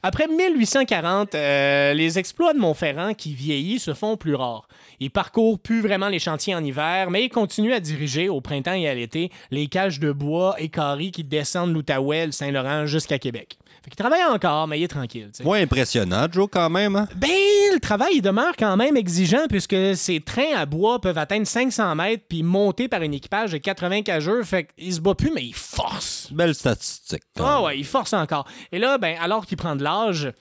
Après 0.05 0.27
1840, 0.27 1.37
euh, 1.37 1.95
les 1.95 2.19
exploits 2.19 2.53
de 2.55 2.59
Montferrand, 2.59 3.15
qui 3.15 3.35
vieillit, 3.35 3.79
se 3.79 3.95
font 3.95 4.17
plus 4.17 4.35
rares. 4.35 4.67
Il 4.99 5.13
parcourt 5.13 5.61
plus 5.61 5.81
vraiment 5.81 6.09
les 6.09 6.19
chantiers 6.19 6.57
en 6.57 6.65
hiver, 6.65 7.09
mais 7.09 7.23
il 7.23 7.29
continue 7.29 7.73
à 7.73 7.79
diriger 7.79 8.29
au 8.29 8.41
printemps 8.41 8.73
et 8.73 8.89
à 8.89 8.95
l'été 8.95 9.31
les 9.53 9.69
cages 9.69 10.01
de 10.01 10.11
bois 10.11 10.57
et 10.59 10.71
carrés 10.71 11.13
qui 11.13 11.23
descendent 11.23 11.73
l'Outaouais, 11.73 12.27
le 12.27 12.33
Saint-Laurent 12.33 12.87
jusqu'à 12.87 13.21
Québec. 13.21 13.59
Fait 13.83 13.91
qu'il 13.91 13.97
travaille 13.97 14.23
encore, 14.25 14.69
mais 14.69 14.79
il 14.79 14.85
est 14.85 14.89
tranquille. 14.89 15.29
tu 15.33 15.39
sais. 15.39 15.45
Moins 15.45 15.61
impressionnant, 15.61 16.27
Joe, 16.31 16.49
quand 16.51 16.71
même. 16.71 16.95
Hein? 16.95 17.09
Ben, 17.17 17.29
le 17.75 17.81
travail 17.81 18.13
il 18.17 18.23
demeure 18.23 18.55
quand 18.57 18.77
même 18.77 18.97
exigeant 18.97 19.47
puisque 19.49 19.97
ces 19.97 20.21
trains 20.21 20.55
à 20.57 20.67
bois 20.67 21.01
peuvent 21.01 21.19
atteindre 21.19 21.47
500 21.47 21.97
mètres 21.97 22.25
puis 22.29 22.45
monter 22.45 22.87
par 22.87 23.01
un 23.01 23.11
équipage 23.11 23.53
de 23.53 23.59
80 23.59 24.03
cageurs. 24.03 24.45
Fait 24.45 24.69
qu'il 24.77 24.95
se 24.95 25.01
bat 25.01 25.15
plus, 25.17 25.33
mais 25.35 25.45
il 25.45 25.55
force. 25.55 26.29
Belle 26.33 26.55
statistique. 26.55 27.23
Ah 27.41 27.63
ouais, 27.63 27.79
il 27.79 27.85
force 27.85 28.13
encore. 28.13 28.47
Et 28.71 28.79
là, 28.79 28.99
ben, 28.99 29.17
alors 29.21 29.47
qu'il 29.47 29.57
prend 29.57 29.75
de 29.75 29.83
l'âge, 29.83 30.33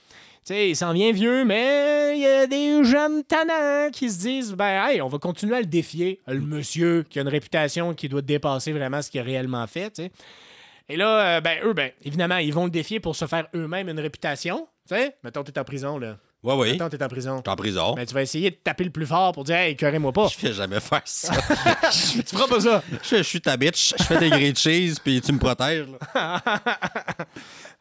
tu 0.45 0.53
sais, 0.53 0.69
il 0.69 0.75
s'en 0.75 0.93
vient 0.93 1.11
vieux, 1.11 1.43
mais 1.43 2.13
il 2.15 2.21
y 2.21 2.25
a 2.27 2.47
des 2.47 2.83
jeunes 2.83 3.23
tannants 3.23 3.89
qui 3.91 4.09
se 4.09 4.19
disent, 4.19 4.53
ben, 4.53 4.87
hey, 4.87 5.01
on 5.01 5.07
va 5.07 5.17
continuer 5.17 5.55
à 5.55 5.59
le 5.59 5.65
défier. 5.65 6.19
Le 6.27 6.41
monsieur 6.41 7.05
qui 7.09 7.19
a 7.19 7.23
une 7.23 7.27
réputation 7.27 7.93
qui 7.93 8.07
doit 8.07 8.21
dépasser 8.21 8.71
vraiment 8.71 9.01
ce 9.01 9.09
qu'il 9.09 9.19
a 9.19 9.23
réellement 9.23 9.65
fait. 9.67 10.01
Et 10.91 10.97
là, 10.97 11.37
euh, 11.37 11.41
ben, 11.41 11.57
eux, 11.63 11.71
ben, 11.73 11.91
évidemment, 12.03 12.37
ils 12.37 12.53
vont 12.53 12.65
le 12.65 12.69
défier 12.69 12.99
pour 12.99 13.15
se 13.15 13.25
faire 13.25 13.47
eux-mêmes 13.55 13.87
une 13.87 13.99
réputation. 13.99 14.67
Tu 14.87 14.95
sais, 14.95 15.15
mettons, 15.23 15.41
t'es 15.41 15.57
en 15.57 15.63
prison, 15.63 15.97
là. 15.97 16.17
Ouais, 16.43 16.53
oui. 16.55 16.71
Mettons, 16.73 16.89
t'es 16.89 17.01
en 17.01 17.07
prison. 17.07 17.41
T'es 17.41 17.49
en 17.49 17.55
prison. 17.55 17.93
Ben, 17.93 18.05
tu 18.05 18.13
vas 18.13 18.23
essayer 18.23 18.49
de 18.49 18.55
taper 18.55 18.83
le 18.83 18.89
plus 18.89 19.05
fort 19.05 19.31
pour 19.31 19.45
dire, 19.45 19.55
hey, 19.55 19.71
écœurez-moi 19.71 20.11
pas. 20.11 20.27
Je 20.27 20.37
fais 20.37 20.51
jamais 20.51 20.81
faire 20.81 21.01
ça. 21.05 21.33
tu 21.91 22.35
feras 22.35 22.47
pas 22.47 22.59
ça. 22.59 22.83
je, 23.03 23.23
suis 23.23 23.39
ta 23.39 23.55
bitch, 23.55 23.93
je 23.97 24.03
fais 24.03 24.19
des 24.19 24.29
grilled 24.29 24.57
cheese, 24.57 24.99
puis 25.01 25.21
tu 25.21 25.31
me 25.31 25.39
protèges. 25.39 25.87
là. 26.13 26.41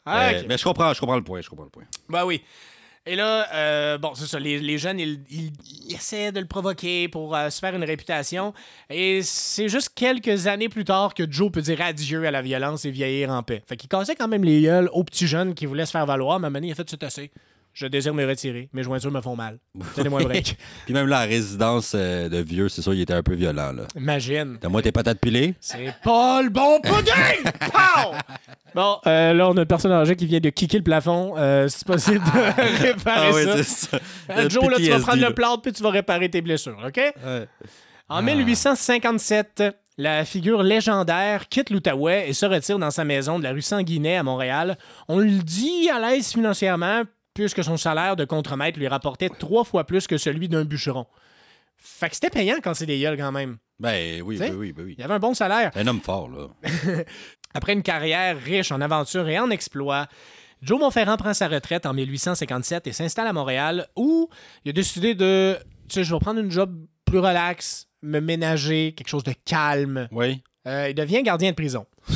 Ah, 0.03 0.29
Euh. 0.29 0.43
Mais 0.47 0.57
je 0.57 0.63
comprends, 0.63 0.91
je 0.93 0.99
comprends 0.99 1.15
le 1.15 1.23
point, 1.23 1.41
je 1.41 1.49
comprends 1.49 1.65
le 1.65 1.69
point. 1.69 1.83
Ben 2.09 2.25
oui. 2.25 2.41
Et 3.07 3.15
là, 3.15 3.47
euh, 3.55 3.97
bon, 3.97 4.13
c'est 4.13 4.27
ça, 4.27 4.39
les, 4.39 4.77
jeunes, 4.77 4.99
ils 4.99 5.51
essaient 5.89 6.31
de 6.31 6.39
le 6.39 6.45
provoquer 6.45 7.07
pour 7.07 7.35
euh, 7.35 7.49
se 7.49 7.59
faire 7.59 7.75
une 7.75 7.83
réputation. 7.83 8.53
Et 8.91 9.23
c'est 9.23 9.69
juste 9.69 9.93
quelques 9.95 10.45
années 10.45 10.69
plus 10.69 10.85
tard 10.85 11.15
que 11.15 11.23
Joe 11.29 11.51
peut 11.51 11.61
dire 11.61 11.81
adieu 11.81 12.27
à 12.27 12.31
la 12.31 12.43
violence 12.43 12.85
et 12.85 12.91
vieillir 12.91 13.31
en 13.31 13.41
paix. 13.41 13.63
Fait 13.65 13.75
qu'il 13.75 13.89
cassait 13.89 14.15
quand 14.15 14.27
même 14.27 14.43
les 14.43 14.61
gueules 14.61 14.89
aux 14.93 15.03
petits 15.03 15.25
jeunes 15.25 15.55
qui 15.55 15.65
voulaient 15.65 15.87
se 15.87 15.91
faire 15.91 16.05
valoir. 16.05 16.39
Mais 16.39 16.51
maintenant, 16.51 16.67
il 16.67 16.73
a 16.73 16.75
fait 16.75 16.87
c'est 16.87 17.03
assez. 17.03 17.31
Je 17.73 17.87
désire 17.87 18.13
me 18.13 18.25
retirer. 18.27 18.69
Mes 18.73 18.83
jointures 18.83 19.11
me 19.11 19.21
font 19.21 19.35
mal. 19.35 19.57
Donnez-moi 19.95 20.21
un 20.21 20.25
break. 20.25 20.57
Puis 20.85 20.93
même 20.93 21.07
là, 21.07 21.21
la 21.21 21.25
résidence 21.25 21.93
euh, 21.95 22.27
de 22.27 22.37
vieux, 22.37 22.67
c'est 22.69 22.81
sûr, 22.81 22.93
il 22.93 23.01
était 23.01 23.13
un 23.13 23.23
peu 23.23 23.33
violent. 23.33 23.71
là. 23.71 23.83
Imagine. 23.95 24.57
Donne-moi 24.61 24.81
tes 24.81 24.91
patates 24.91 25.19
pilées? 25.19 25.55
C'est 25.61 25.93
pas 26.03 26.41
le 26.41 26.49
bon 26.49 26.81
pudding! 26.81 27.51
Pow! 27.71 28.11
Bon, 28.75 28.97
euh, 29.07 29.33
là, 29.33 29.49
on 29.49 29.57
a 29.57 29.61
une 29.61 29.65
personne 29.65 29.91
âgée 29.91 30.15
qui 30.15 30.25
vient 30.25 30.39
de 30.39 30.49
kicker 30.49 30.77
le 30.77 30.83
plafond. 30.83 31.33
Euh, 31.37 31.67
c'est 31.69 31.85
possible 31.87 32.19
de 32.19 32.81
réparer 32.83 33.27
Ah 33.29 33.31
oui, 33.33 33.43
ça. 33.45 33.57
c'est 33.57 33.63
ça. 33.63 33.99
Euh, 34.31 34.43
Le 34.43 34.49
Joe, 34.49 34.69
là, 34.69 34.77
tu 34.77 34.89
vas 34.89 34.99
prendre 34.99 35.21
là. 35.21 35.29
le 35.29 35.33
plâtre 35.35 35.61
puis 35.61 35.71
tu 35.73 35.83
vas 35.83 35.89
réparer 35.91 36.29
tes 36.29 36.41
blessures, 36.41 36.77
OK? 36.85 36.97
Ouais. 36.97 37.47
En 38.09 38.21
1857, 38.21 39.63
la 39.97 40.25
figure 40.25 40.63
légendaire 40.63 41.47
quitte 41.49 41.69
l'Outaouais 41.69 42.29
et 42.29 42.33
se 42.33 42.45
retire 42.45 42.79
dans 42.79 42.91
sa 42.91 43.03
maison 43.05 43.39
de 43.39 43.43
la 43.43 43.51
rue 43.51 43.61
Sanguinet 43.61 44.17
à 44.17 44.23
Montréal. 44.23 44.77
On 45.07 45.19
le 45.19 45.29
dit 45.43 45.89
à 45.89 45.99
l'aise 45.99 46.31
financièrement 46.31 47.03
puisque 47.33 47.63
son 47.63 47.77
salaire 47.77 48.15
de 48.15 48.25
contremaître 48.25 48.79
lui 48.79 48.87
rapportait 48.87 49.29
trois 49.29 49.63
fois 49.63 49.85
plus 49.85 50.07
que 50.07 50.17
celui 50.17 50.49
d'un 50.49 50.65
bûcheron. 50.65 51.05
Fait 51.77 52.09
que 52.09 52.15
c'était 52.15 52.29
payant 52.29 52.57
quand 52.63 52.73
c'est 52.73 52.85
des 52.85 52.99
gueules 52.99 53.17
quand 53.17 53.31
même. 53.31 53.57
Ben 53.79 54.21
oui, 54.21 54.37
sais? 54.37 54.51
oui, 54.51 54.55
oui, 54.55 54.73
ben 54.73 54.85
oui. 54.85 54.95
Il 54.97 55.03
avait 55.03 55.15
un 55.15 55.19
bon 55.19 55.33
salaire. 55.33 55.71
Un 55.75 55.87
homme 55.87 56.01
fort, 56.01 56.29
là. 56.29 56.47
Après 57.53 57.73
une 57.73 57.81
carrière 57.81 58.37
riche 58.39 58.71
en 58.71 58.79
aventures 58.81 59.27
et 59.27 59.39
en 59.39 59.49
exploits, 59.49 60.07
Joe 60.61 60.79
Montferrand 60.79 61.17
prend 61.17 61.33
sa 61.33 61.47
retraite 61.47 61.87
en 61.87 61.93
1857 61.93 62.85
et 62.85 62.91
s'installe 62.93 63.27
à 63.27 63.33
Montréal 63.33 63.87
où 63.95 64.29
il 64.63 64.69
a 64.69 64.73
décidé 64.73 65.15
de. 65.15 65.57
Tu 65.89 65.95
sais, 65.95 66.03
je 66.03 66.13
vais 66.13 66.19
prendre 66.19 66.39
une 66.39 66.51
job 66.51 66.85
plus 67.03 67.17
relax, 67.17 67.87
me 68.03 68.19
ménager, 68.19 68.93
quelque 68.95 69.09
chose 69.09 69.23
de 69.23 69.33
calme. 69.43 70.07
Oui. 70.11 70.43
Euh, 70.67 70.87
il 70.89 70.95
devient 70.95 71.23
gardien 71.23 71.51
de 71.51 71.55
prison. 71.55 71.85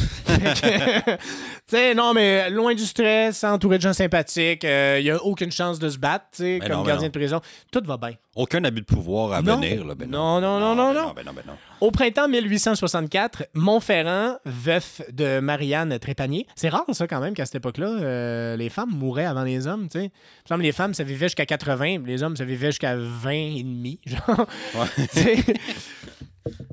Tu 1.68 1.76
sais, 1.78 1.96
non, 1.96 2.14
mais 2.14 2.50
loin 2.52 2.76
du 2.76 2.84
stress, 2.86 3.44
entouré 3.44 3.78
de 3.78 3.82
gens 3.82 3.94
sympathiques, 3.94 4.66
euh, 4.66 4.98
il 5.00 5.04
n'y 5.06 5.10
a 5.10 5.24
aucune 5.24 5.52
chance 5.52 5.80
de 5.80 5.90
se 5.90 5.98
battre, 5.98 6.26
tu 6.36 6.44
Ben 6.44 6.60
comme 6.60 6.72
non, 6.78 6.82
ben 6.84 6.88
gardien 6.90 7.08
non. 7.08 7.12
de 7.14 7.18
prison. 7.18 7.42
Tout 7.72 7.82
va 7.86 7.98
bien. 7.98 8.12
Aucun 8.36 8.64
abus 8.64 8.82
de 8.82 8.86
pouvoir 8.86 9.32
à 9.34 9.42
Non. 9.42 9.56
venir. 9.56 9.84
Là. 9.86 9.96
Ben 9.96 10.08
Non, 10.10 10.40
non, 10.42 10.60
non, 10.60 10.76
non, 10.76 10.94
ben 10.94 11.02
non. 11.02 11.14
Ben 11.16 11.26
non, 11.26 11.34
ben 11.34 11.44
non. 11.48 11.54
Au 11.82 11.90
printemps 11.90 12.28
1864, 12.28 13.48
Montferrand, 13.56 14.36
veuf 14.46 15.02
de 15.12 15.40
Marianne 15.40 15.98
Trépanier. 15.98 16.46
C'est 16.56 16.70
rare, 16.70 16.86
ça, 16.92 17.08
quand 17.08 17.20
même, 17.22 17.34
qu'à 17.34 17.46
cette 17.46 17.56
époque-là, 17.56 17.88
euh, 17.88 18.58
les 18.58 18.70
femmes 18.70 18.92
mouraient 18.92 19.26
avant 19.26 19.44
les 19.44 19.66
hommes, 19.68 19.88
tu 19.90 20.00
sais. 20.00 20.12
Les 20.60 20.72
femmes, 20.72 20.94
ça 20.94 21.04
vivait 21.04 21.28
jusqu'à 21.28 21.46
80, 21.46 22.04
les 22.06 22.22
hommes, 22.22 22.36
ça 22.36 22.46
vivait 22.46 22.68
jusqu'à 22.68 22.96
20 22.96 23.32
et 23.32 23.64
demi, 23.64 24.00
genre. 24.06 24.46
Ouais. 24.76 25.38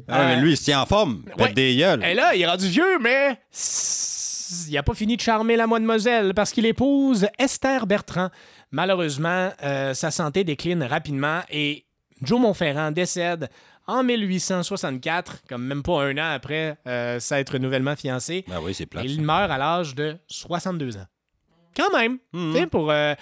Ah, 0.09 0.27
mais 0.27 0.37
Euh, 0.37 0.41
lui, 0.41 0.53
il 0.53 0.57
se 0.57 0.65
tient 0.65 0.81
en 0.81 0.87
forme. 0.87 1.23
Pète 1.23 1.37
ouais. 1.41 1.53
des 1.53 1.77
gueules. 1.77 2.05
Et 2.05 2.15
là, 2.15 2.35
il 2.35 2.43
est 2.43 2.47
rendu 2.47 2.67
vieux, 2.69 2.99
mais 3.01 3.39
il 4.69 4.75
n'a 4.75 4.83
pas 4.83 4.95
fini 4.95 5.17
de 5.17 5.21
charmer 5.23 5.57
la 5.57 5.67
mademoiselle 5.67 6.35
parce 6.35 6.53
qu'il 6.53 6.67
épouse 6.67 7.27
Esther 7.39 7.87
Bertrand. 7.87 8.29
Malheureusement, 8.71 9.51
euh, 9.63 9.95
sa 9.95 10.11
santé 10.11 10.45
décline 10.45 10.83
rapidement 10.83 11.41
et 11.51 11.85
Joe 12.23 12.41
Montferrand 12.41 12.91
décède 12.91 13.49
en 13.87 14.03
1864, 14.05 15.43
comme 15.49 15.65
même 15.67 15.83
pas 15.83 16.03
un 16.05 16.17
an 16.19 16.33
après 16.35 16.77
euh, 16.87 17.19
s'être 17.19 17.59
nouvellement 17.59 17.97
fiancé. 17.97 18.45
Ah 18.51 18.61
oui, 18.63 18.75
c'est 18.75 18.87
plat. 18.87 19.03
Et 19.03 19.07
il 19.07 19.23
meurt 19.23 19.51
à 19.51 19.59
l'âge 19.59 19.95
de 19.95 20.17
62 20.29 20.97
ans. 20.99 21.07
Quand 21.77 21.91
même, 21.93 22.19
Mhm. 22.33 22.53
tu 22.53 22.61
sais, 22.61 22.67
pour 22.67 22.91
euh, 22.91 23.15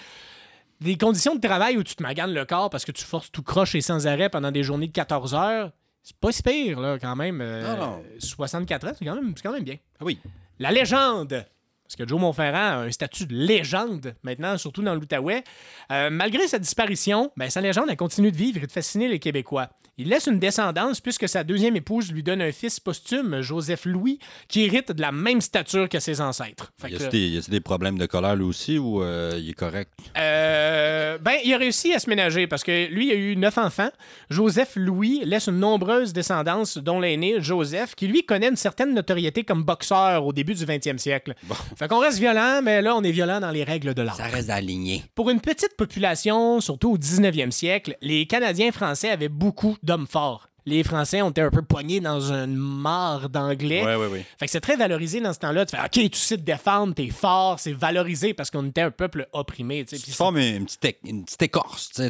des 0.81 0.97
conditions 0.97 1.35
de 1.35 1.40
travail 1.40 1.77
où 1.77 1.83
tu 1.83 1.95
te 1.95 2.03
maganes 2.03 2.33
le 2.33 2.45
corps 2.45 2.69
parce 2.71 2.85
que 2.85 2.93
tu 2.93 3.05
forces 3.05 3.31
tout 3.33 3.43
croche 3.43 3.75
et 3.75 3.81
sans 3.81 4.07
arrêt 4.07 4.29
pendant 4.29 4.51
des 4.51 4.62
journées 4.62 4.88
de 4.88 4.93
14 4.93 5.35
heures, 5.35 5.71
c'est 6.03 6.17
pas 6.17 6.33
si 6.33 6.43
pire, 6.43 6.81
là, 6.81 6.99
quand 6.99 7.15
même. 7.17 7.41
Euh, 7.41 7.77
Non, 7.77 7.87
non. 7.87 8.03
64 8.19 8.89
ans, 8.89 8.93
c'est 8.99 9.05
quand, 9.05 9.15
même- 9.15 9.33
c'est 9.37 9.43
quand 9.43 9.53
même 9.53 9.65
bien. 9.65 9.77
Ah 10.01 10.05
oui. 10.05 10.19
La 10.59 10.71
légende. 10.71 11.45
Parce 11.90 11.96
que 11.96 12.09
Joe 12.09 12.20
Montferrand 12.20 12.55
a 12.55 12.76
un 12.85 12.92
statut 12.92 13.26
de 13.26 13.35
légende 13.35 14.14
maintenant, 14.22 14.57
surtout 14.57 14.81
dans 14.81 14.94
l'Outaouais. 14.94 15.42
Euh, 15.90 16.09
malgré 16.09 16.46
sa 16.46 16.61
disparition, 16.61 17.33
ben, 17.37 17.50
sa 17.50 17.61
légende 17.61 17.90
a 17.90 17.96
continué 17.96 18.31
de 18.31 18.37
vivre 18.37 18.62
et 18.62 18.66
de 18.68 18.70
fasciner 18.70 19.09
les 19.09 19.18
Québécois. 19.18 19.70
Il 19.98 20.09
laisse 20.09 20.29
une 20.29 20.38
descendance 20.38 20.98
puisque 20.98 21.29
sa 21.29 21.44
deuxième 21.44 21.76
épouse 21.76 22.11
lui 22.11 22.22
donne 22.22 22.40
un 22.40 22.53
fils 22.53 22.81
posthume, 22.81 23.42
Joseph 23.42 23.85
Louis, 23.85 24.18
qui 24.48 24.64
hérite 24.64 24.92
de 24.92 25.03
la 25.03 25.12
même 25.12 25.42
stature 25.42 25.90
que 25.90 25.98
ses 25.98 26.22
ancêtres. 26.22 26.72
Fait 26.81 26.90
Y 26.90 27.37
a-tu 27.37 27.50
des, 27.50 27.61
problèmes 27.61 27.98
de 27.98 28.07
colère 28.07 28.35
lui 28.35 28.44
aussi 28.44 28.79
ou 28.79 29.03
euh, 29.03 29.38
il 29.38 29.50
est 29.50 29.53
correct? 29.53 29.92
euh, 30.16 31.18
ben, 31.18 31.35
il 31.44 31.53
a 31.53 31.59
réussi 31.59 31.92
à 31.92 31.98
se 31.98 32.09
ménager 32.09 32.46
parce 32.46 32.64
que 32.64 32.87
lui, 32.90 33.09
il 33.09 33.12
a 33.12 33.14
eu 33.14 33.37
neuf 33.37 33.59
enfants. 33.59 33.90
Joseph 34.31 34.72
Louis 34.76 35.20
laisse 35.24 35.48
une 35.48 35.59
nombreuse 35.59 36.14
descendance, 36.14 36.79
dont 36.79 36.98
l'aîné, 36.98 37.40
Joseph, 37.40 37.94
qui 37.94 38.07
lui 38.07 38.24
connaît 38.24 38.48
une 38.48 38.57
certaine 38.57 38.94
notoriété 38.94 39.44
comme 39.44 39.64
boxeur 39.64 40.24
au 40.24 40.33
début 40.33 40.55
du 40.55 40.64
20e 40.64 40.96
siècle. 40.96 41.35
Fait 41.81 41.88
qu'on 41.88 41.99
reste 42.01 42.19
violent, 42.19 42.61
mais 42.62 42.83
là, 42.83 42.95
on 42.95 43.03
est 43.03 43.11
violent 43.11 43.40
dans 43.40 43.51
les 43.51 43.64
règles 43.64 43.95
de 43.95 44.03
l'art. 44.03 44.19
reste 44.19 44.51
aligné. 44.51 45.03
Pour 45.14 45.31
une 45.31 45.40
petite 45.40 45.77
population, 45.79 46.61
surtout 46.61 46.90
au 46.93 46.99
19e 46.99 47.51
siècle, 47.51 47.97
les 48.03 48.27
Canadiens 48.27 48.71
français 48.71 49.09
avaient 49.09 49.31
beaucoup 49.31 49.79
d'hommes 49.83 50.07
forts. 50.07 50.49
Les 50.66 50.85
Français 50.85 51.23
ont 51.23 51.31
été 51.31 51.40
un 51.40 51.49
peu 51.51 51.62
pognés 51.62 52.01
dans 52.01 52.21
une 52.35 52.55
mare 52.55 53.31
d'anglais. 53.31 53.83
Oui, 53.83 53.93
oui, 53.99 54.07
oui. 54.12 54.19
Fait 54.38 54.45
que 54.45 54.53
c'est 54.53 54.61
très 54.61 54.77
valorisé 54.77 55.19
dans 55.23 55.33
ce 55.33 55.38
temps-là. 55.38 55.64
Tu 55.64 55.75
fais 55.75 55.83
OK, 55.83 56.11
tu 56.11 56.19
sais 56.19 56.37
te 56.37 56.43
défendre, 56.43 56.93
t'es 56.95 57.09
fort, 57.09 57.59
c'est 57.59 57.73
valorisé 57.73 58.35
parce 58.35 58.51
qu'on 58.51 58.66
était 58.66 58.83
un 58.83 58.90
peuple 58.90 59.27
opprimé. 59.33 59.87
tu 59.87 59.97
formes 60.12 60.37
une 60.37 60.66
petite, 60.66 60.85
é- 60.85 60.99
une 61.07 61.25
petite 61.25 61.40
écorce. 61.40 61.90
Ouais. 61.99 62.07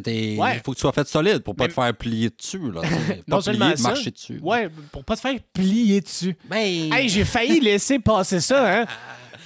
Il 0.57 0.61
faut 0.65 0.71
que 0.73 0.75
tu 0.75 0.81
sois 0.81 0.91
fait 0.91 1.07
solide 1.07 1.39
pour 1.39 1.55
pas 1.55 1.63
Mais- 1.63 1.69
te 1.69 1.73
faire 1.75 1.93
plier 1.95 2.29
dessus. 2.29 2.71
Là, 2.73 2.81
non 3.29 3.37
pas 3.37 3.41
seulement 3.41 3.67
plier, 3.67 3.77
ça. 3.77 3.87
marcher 3.87 4.11
dessus. 4.11 4.39
Ouais, 4.43 4.67
pour 4.91 5.05
pas 5.05 5.15
te 5.15 5.21
faire 5.21 5.39
plier 5.53 6.01
dessus. 6.01 6.35
Ben, 6.49 6.91
Hey, 6.93 7.07
j'ai 7.07 7.23
failli 7.23 7.61
laisser 7.61 7.99
passer 7.99 8.41
ça, 8.41 8.81
hein. 8.81 8.85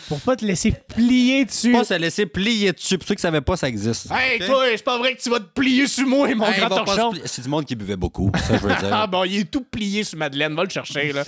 Pour 0.08 0.20
pas 0.22 0.36
te 0.36 0.46
laisser 0.46 0.72
plier 0.72 1.46
dessus. 1.46 1.72
pas 1.72 1.84
se 1.84 1.94
laisser 1.96 2.26
plier 2.26 2.72
dessus. 2.72 2.98
Pour 2.98 3.08
ceux 3.08 3.16
qui 3.16 3.22
savaient 3.22 3.42
pas, 3.42 3.58
ça 3.58 3.68
existe. 3.68 4.08
Hey, 4.12 4.40
toi, 4.40 4.66
c'est 4.72 4.84
pas 4.84 4.98
vrai 5.00 5.16
que 5.16 5.22
tu 5.22 5.30
vas 5.30 5.40
te 5.40 5.46
plier 5.54 5.88
sur 5.88 6.08
moi, 6.08 6.34
mon 6.36 6.46
Hey, 6.46 6.60
grand 6.60 6.70
torchon. 6.70 7.12
C'est 7.26 7.42
du 7.42 7.50
monde 7.50 7.66
qui 7.66 7.76
buvait 7.76 7.96
beaucoup, 7.96 8.32
ça 8.36 8.58
je 8.58 8.62
veux 8.62 8.76
dire. 8.76 8.90
Ah 8.92 9.08
bon, 9.08 9.24
il 9.24 9.40
est 9.40 9.52
tout 9.52 9.64
plié 9.64 10.04
sur 10.04 10.18
Madeleine, 10.20 10.54
va 10.56 10.64
le 10.64 10.70
chercher, 10.70 11.12
là. 11.12 11.24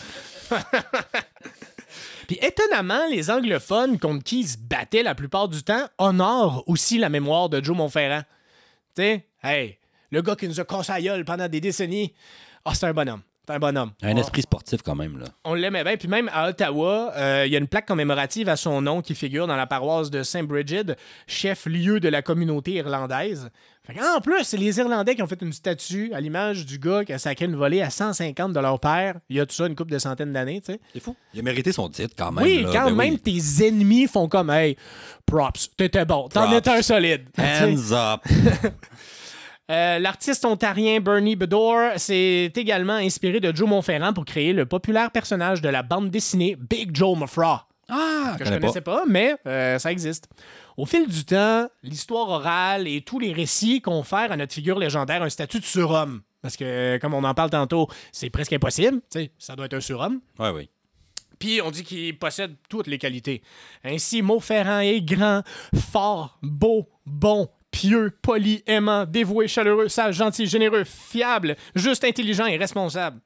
Puis 2.28 2.38
étonnamment, 2.42 3.08
les 3.10 3.32
anglophones 3.32 3.98
contre 4.00 4.24
qui 4.24 4.42
ils 4.42 4.48
se 4.48 4.58
battaient 4.58 5.04
la 5.04 5.16
plupart 5.16 5.48
du 5.48 5.64
temps 5.64 5.88
honorent 5.98 6.64
aussi 6.68 6.98
la 6.98 7.10
mémoire 7.10 7.48
de 7.50 7.64
Joe 7.64 7.76
Montferrand. 7.76 8.22
Tu 8.96 9.02
sais, 9.04 9.26
hey, 9.44 9.78
le 10.12 10.22
gars 10.22 10.36
qui 10.36 10.48
nous 10.48 10.60
a 10.60 10.66
cassé 10.66 10.92
la 10.92 11.02
gueule 11.02 11.24
pendant 11.26 11.48
des 11.48 11.62
décennies, 11.62 12.14
ah, 12.66 12.74
c'est 12.76 12.86
un 12.86 12.94
bonhomme. 12.94 13.22
C'est 13.48 13.54
un 13.56 13.60
bonhomme. 13.60 13.92
Un 14.04 14.14
On- 14.14 14.18
esprit 14.18 14.42
sportif 14.42 14.82
quand 14.82 14.96
même. 14.96 15.18
là. 15.20 15.26
on 15.46 15.54
l'aimait 15.54 15.84
bien. 15.84 15.96
Puis 15.96 16.08
même 16.10 16.30
à 16.34 16.50
Ottawa, 16.50 17.14
euh, 17.16 17.44
il 17.46 17.52
y 17.54 17.56
a 17.56 17.60
une 17.60 17.68
plaque 17.68 17.86
commémorative 17.88 18.50
à 18.50 18.58
son 18.58 18.82
nom 18.82 19.02
qui 19.02 19.16
figure 19.16 19.48
dans 19.48 19.56
la 19.56 19.66
paroisse 19.68 20.10
de 20.10 20.22
Saint 20.24 20.44
Brigid, 20.44 20.98
chef-lieu 21.28 22.00
de 22.02 22.10
la 22.10 22.22
communauté 22.22 22.72
irlandaise. 22.74 23.50
En 24.16 24.20
plus, 24.20 24.44
c'est 24.44 24.58
les 24.58 24.78
Irlandais 24.80 25.16
qui 25.16 25.22
ont 25.24 25.28
fait 25.28 25.42
une 25.42 25.54
statue 25.54 26.12
à 26.14 26.20
l'image 26.20 26.66
du 26.66 26.78
gars 26.78 27.06
qui 27.06 27.14
a 27.14 27.18
sacré 27.18 27.46
une 27.46 27.56
volée 27.56 27.82
à 27.82 27.90
150 27.90 28.52
de 28.52 28.60
leur 28.60 28.82
père. 28.82 29.16
Il 29.30 29.38
y 29.38 29.40
a 29.40 29.46
tout 29.46 29.56
ça 29.56 29.66
une 29.66 29.76
couple 29.78 29.94
de 29.94 29.98
centaines 29.98 30.34
d'années, 30.34 30.60
tu 30.60 30.74
sais. 30.74 30.82
C'est 30.92 31.00
fou. 31.00 31.16
Il 31.34 31.40
a 31.40 31.44
mérité 31.44 31.72
son 31.72 31.88
titre 31.88 32.14
quand 32.18 32.34
même. 32.34 32.44
Oui, 32.44 32.64
là. 32.64 32.70
quand 32.74 32.86
Ben 32.90 32.96
même 32.96 33.14
oui. 33.26 33.40
tes 33.42 33.66
ennemis 33.66 34.08
font 34.08 34.28
comme 34.28 34.50
Hey, 34.50 34.76
props, 35.26 35.70
t'étais 35.78 36.04
bon, 36.04 36.28
t'en 36.28 36.52
étais 36.52 36.70
un 36.72 36.82
solide. 36.82 37.30
Hands 37.40 37.92
up. 37.94 38.22
Euh, 39.70 40.00
L'artiste 40.00 40.46
ontarien 40.46 41.02
Bernie 41.02 41.36
Bedore 41.36 41.92
s'est 41.98 42.52
également 42.56 42.94
inspiré 42.94 43.40
de 43.40 43.54
Joe 43.54 43.68
Montferrand 43.68 44.14
pour 44.14 44.24
créer 44.24 44.54
le 44.54 44.66
populaire 44.66 45.12
personnage 45.12 45.62
de 45.62 45.68
la 45.70 45.84
bande 45.84 46.10
dessinée 46.10 46.56
Big 46.58 46.96
Joe 46.96 47.18
Moffra. 47.18 47.68
Ah, 47.90 48.36
que 48.38 48.44
je 48.44 48.46
je 48.46 48.50
connais 48.50 48.60
connaissais 48.62 48.82
pas, 48.82 49.04
mais 49.08 49.36
euh, 49.46 49.78
ça 49.80 49.92
existe. 49.92 50.30
Au 50.78 50.86
fil 50.86 51.08
du 51.08 51.26
temps, 51.26 51.68
l'histoire 51.84 52.30
orale 52.30 52.88
et 52.88 53.02
tous 53.02 53.20
les 53.20 53.34
récits 53.34 53.82
confèrent 53.82 54.32
à 54.32 54.38
notre 54.38 54.54
figure 54.54 54.78
légendaire 54.78 55.24
un 55.24 55.30
statut 55.30 55.60
de 55.60 55.66
surhomme. 55.66 56.22
Parce 56.42 56.56
que, 56.56 56.98
comme 56.98 57.14
on 57.14 57.24
en 57.24 57.34
parle 57.34 57.50
tantôt, 57.50 57.88
c'est 58.12 58.30
presque 58.30 58.54
impossible. 58.54 59.02
Tu 59.12 59.20
sais, 59.20 59.32
ça 59.38 59.56
doit 59.56 59.66
être 59.66 59.74
un 59.74 59.82
surhomme. 59.82 60.20
Oui, 60.40 60.50
oui. 60.54 60.70
Puis 61.40 61.62
on 61.62 61.72
dit 61.72 61.84
qu'il 61.84 62.18
possède 62.18 62.56
toutes 62.70 62.88
les 62.88 62.98
qualités. 62.98 63.42
Ainsi, 63.84 64.22
Montferrand 64.22 64.80
est 64.80 65.02
grand, 65.02 65.44
fort, 65.92 66.38
beau, 66.42 66.90
bon, 67.06 67.48
pieux, 67.78 68.12
poli, 68.24 68.64
aimant, 68.66 69.06
dévoué, 69.06 69.48
chaleureux, 69.48 69.88
sage, 69.88 70.16
gentil, 70.16 70.48
généreux, 70.48 70.84
fiable, 70.84 71.56
juste, 71.76 72.04
intelligent 72.04 72.48
et 72.48 72.58
responsable. 72.58 73.20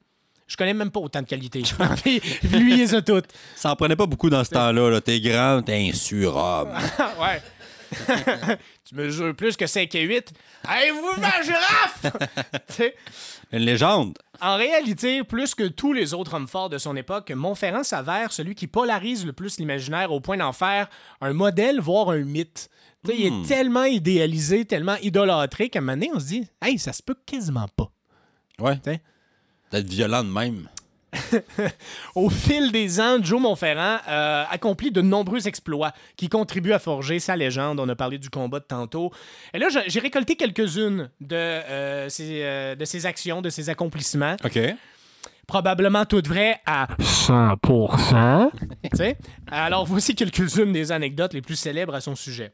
Je 0.46 0.58
connais 0.58 0.74
même 0.74 0.90
pas 0.90 1.00
autant 1.00 1.22
de 1.22 1.26
qualités. 1.26 1.62
Puis 2.02 2.20
lui, 2.50 2.74
il 2.74 2.78
les 2.80 2.94
a 2.94 3.00
toutes. 3.00 3.24
Ça 3.56 3.72
en 3.72 3.76
prenait 3.76 3.96
pas 3.96 4.04
beaucoup 4.04 4.28
dans 4.28 4.44
ce 4.44 4.50
temps-là. 4.50 4.90
Là. 4.90 5.00
T'es 5.00 5.20
grand, 5.20 5.62
t'es 5.62 5.88
un 5.88 5.94
surhomme. 5.94 6.68
Ouais. 7.18 7.40
tu 8.84 8.94
mesures 8.94 9.34
plus 9.34 9.56
que 9.56 9.66
5 9.66 9.94
et 9.94 10.02
8. 10.02 10.32
Avez-vous 10.64 11.12
vu 11.14 11.20
ma 11.20 11.42
girafe? 11.42 12.06
Une 13.52 13.60
légende. 13.60 14.16
en 14.40 14.56
réalité, 14.56 15.24
plus 15.24 15.54
que 15.54 15.68
tous 15.68 15.92
les 15.92 16.14
autres 16.14 16.34
hommes 16.34 16.48
forts 16.48 16.70
de 16.70 16.78
son 16.78 16.96
époque, 16.96 17.30
Montferrand 17.30 17.84
s'avère 17.84 18.32
celui 18.32 18.54
qui 18.54 18.66
polarise 18.66 19.26
le 19.26 19.32
plus 19.32 19.58
l'imaginaire 19.58 20.10
au 20.12 20.20
point 20.20 20.38
d'en 20.38 20.52
faire 20.52 20.88
un 21.20 21.32
modèle, 21.32 21.80
voire 21.80 22.10
un 22.10 22.24
mythe. 22.24 22.70
Il 23.08 23.26
est 23.26 23.48
tellement 23.48 23.84
idéalisé, 23.84 24.64
tellement 24.64 24.96
idolâtré 25.02 25.68
qu'à 25.68 25.80
un 25.80 25.82
moment 25.82 25.94
donné, 25.94 26.10
on 26.14 26.20
se 26.20 26.26
dit 26.26 26.46
«Hey, 26.62 26.78
ça 26.78 26.92
se 26.92 27.02
peut 27.02 27.16
quasiment 27.26 27.66
pas. 27.76 27.90
Ouais. 28.60 28.78
D'être 29.72 29.88
violent 29.88 30.22
de 30.22 30.30
même. 30.30 30.68
Au 32.14 32.30
fil 32.30 32.72
des 32.72 33.00
ans, 33.00 33.18
Joe 33.22 33.40
Montferrand 33.40 33.98
euh, 34.08 34.44
accomplit 34.50 34.90
de 34.90 35.02
nombreux 35.02 35.46
exploits 35.46 35.92
qui 36.16 36.28
contribuent 36.28 36.72
à 36.72 36.78
forger 36.78 37.18
sa 37.18 37.36
légende. 37.36 37.80
On 37.80 37.88
a 37.88 37.94
parlé 37.94 38.18
du 38.18 38.30
combat 38.30 38.60
de 38.60 38.64
tantôt. 38.64 39.12
Et 39.54 39.58
là, 39.58 39.68
j'ai- 39.86 40.00
récolté 40.00 40.36
quelques-unes 40.36 41.10
de, 41.20 41.36
euh, 41.36 42.08
ses, 42.08 42.42
euh, 42.42 42.74
de 42.74 42.84
ses 42.84 43.06
actions, 43.06 43.40
de 43.42 43.50
ses 43.50 43.68
accomplissements. 43.68 44.36
OK. 44.44 44.58
Probablement 45.46 46.04
toutes 46.06 46.28
vraies 46.28 46.60
à 46.66 46.86
100%. 47.00 48.50
Tu 48.90 48.96
sais? 48.96 49.18
Alors, 49.50 49.84
voici 49.86 50.14
quelques-unes 50.14 50.72
des 50.72 50.92
anecdotes 50.92 51.34
les 51.34 51.42
plus 51.42 51.56
célèbres 51.56 51.94
à 51.94 52.00
son 52.00 52.14
sujet. 52.14 52.52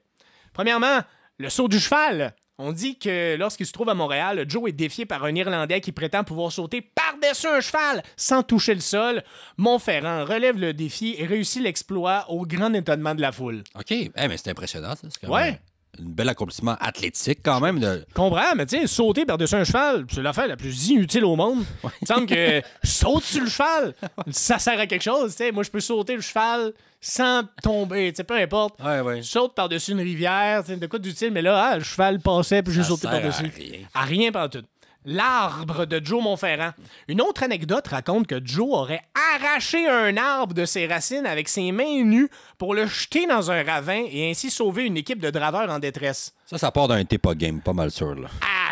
Premièrement, 0.53 1.01
le 1.39 1.49
saut 1.51 1.69
du 1.69 1.79
cheval. 1.79 2.35
On 2.61 2.73
dit 2.73 2.99
que 2.99 3.37
lorsqu'il 3.37 3.67
se 3.67 3.73
trouve 3.73 3.89
à 3.89 3.95
Montréal, 3.95 4.45
Joe 4.49 4.69
est 4.69 4.73
défié 4.73 5.07
par 5.07 5.25
un 5.25 5.33
Irlandais 5.35 5.81
qui 5.81 5.93
prétend 5.93 6.25
pouvoir 6.25 6.51
sauter 6.51 6.81
par-dessus 6.83 7.47
un 7.47 7.61
cheval 7.61 8.03
sans 8.17 8.43
toucher 8.43 8.75
le 8.75 8.81
sol. 8.81 9.23
Montferrand 9.59 10.25
relève 10.25 10.59
le 10.59 10.75
défi 10.75 11.15
et 11.19 11.25
réussit 11.27 11.63
l'exploit 11.63 12.27
au 12.29 12.45
grand 12.45 12.73
étonnement 12.75 13.15
de 13.15 13.21
la 13.21 13.31
foule. 13.31 13.63
OK. 13.77 13.93
Eh, 13.93 14.11
mais 14.17 14.37
c'est 14.37 14.51
impressionnant, 14.51 14.97
ça. 14.97 15.07
C'est 15.09 15.25
quand 15.25 15.33
Ouais. 15.33 15.61
Un 16.01 16.05
bel 16.05 16.29
accomplissement 16.29 16.77
athlétique, 16.81 17.41
quand 17.43 17.61
même. 17.61 17.81
De... 17.81 18.05
Comprends, 18.15 18.55
mais 18.57 18.67
tu 18.67 18.79
sais, 18.79 18.87
sauter 18.87 19.25
par-dessus 19.25 19.55
un 19.57 19.65
cheval, 19.65 20.05
c'est 20.13 20.23
l'affaire 20.23 20.47
la 20.47 20.57
plus 20.57 20.91
inutile 20.91 21.25
au 21.25 21.35
monde. 21.35 21.65
Il 21.85 21.89
me 22.03 22.07
semble 22.07 22.27
que 22.27 22.63
saute 22.85 23.25
sur 23.25 23.43
le 23.43 23.49
cheval, 23.51 23.95
ça 24.31 24.59
sert 24.59 24.79
à 24.79 24.87
quelque 24.87 25.03
chose. 25.03 25.33
tu 25.33 25.39
sais. 25.45 25.51
Moi, 25.53 25.63
je 25.65 25.71
peux 25.71 25.81
sauter 25.81 26.15
le 26.15 26.21
cheval 26.21 26.73
sans 27.01 27.43
tomber, 27.63 28.13
peu 28.13 28.37
importe. 28.37 28.81
Ouais, 28.83 29.01
ouais. 29.01 29.23
Je 29.23 29.29
saute 29.29 29.55
par-dessus 29.55 29.93
une 29.93 30.01
rivière, 30.01 30.65
sais, 30.65 30.77
de 30.77 30.87
quoi 30.87 30.99
d'utile, 30.99 31.31
mais 31.33 31.43
là, 31.43 31.71
ah, 31.73 31.79
le 31.79 31.85
cheval 31.85 32.21
passait, 32.21 32.63
puis 32.63 32.73
j'ai 32.75 32.83
Ça 32.83 32.89
sauté 32.89 33.03
sert 33.03 33.15
à 33.15 33.21
par-dessus. 33.21 33.53
rien. 33.57 33.79
À 33.95 34.03
rien 34.03 34.31
par 34.33 34.51
tout. 34.51 34.63
L'arbre 35.05 35.87
de 35.87 36.05
Joe 36.05 36.23
Montferrand. 36.23 36.73
Une 37.07 37.21
autre 37.21 37.43
anecdote 37.43 37.87
raconte 37.89 38.27
que 38.27 38.41
Joe 38.45 38.69
aurait 38.71 39.03
arraché 39.35 39.89
un 39.89 40.17
arbre 40.17 40.55
de 40.55 40.65
ses 40.65 40.87
racines 40.87 41.25
avec 41.25 41.49
ses 41.49 41.73
mains 41.73 42.03
nues 42.05 42.29
pour 42.59 42.75
le 42.75 42.87
jeter 42.87 43.27
dans 43.27 43.51
un 43.51 43.63
ravin 43.63 44.05
et 44.11 44.31
ainsi 44.31 44.51
sauver 44.51 44.85
une 44.85 44.97
équipe 44.97 45.21
de 45.21 45.31
draveurs 45.31 45.71
en 45.71 45.79
détresse. 45.79 46.35
Ça, 46.47 46.59
ça 46.59 46.71
part 46.71 46.89
d'un 46.89 47.05
pas 47.05 47.35
game, 47.35 47.61
pas 47.61 47.73
mal 47.73 47.91
sûr. 47.91 48.15
Là. 48.15 48.29
Ah, 48.43 48.69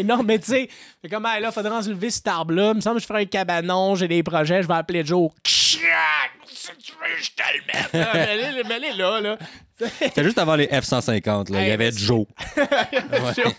non, 0.04 0.22
mais 0.22 0.38
tu 0.38 0.46
sais, 0.46 0.68
comme, 1.10 1.22
là, 1.22 1.52
faudrait 1.52 1.72
enlever 1.72 2.10
cet 2.10 2.26
arbre-là. 2.28 2.70
Il 2.72 2.76
me 2.76 2.80
semble 2.80 2.96
que 2.96 3.02
je 3.02 3.06
ferai 3.06 3.22
un 3.22 3.26
cabanon, 3.26 3.94
j'ai 3.94 4.08
des 4.08 4.22
projets, 4.22 4.62
je 4.62 4.68
vais 4.68 4.74
appeler 4.74 5.04
Joe. 5.04 5.30
Si 6.46 6.68
tu 6.82 6.92
veux, 6.92 7.16
je 7.20 7.30
te 7.30 7.42
le. 7.56 8.68
Mais 8.68 8.80
elle 8.90 8.96
là, 8.96 9.20
là. 9.20 9.38
C'était 9.98 10.22
juste 10.24 10.38
avant 10.38 10.56
les 10.56 10.66
F-150. 10.66 11.52
là. 11.52 11.62
Il 11.62 11.68
y 11.68 11.70
avait 11.70 11.90
Joe. 11.92 12.26
Joe- 13.34 13.54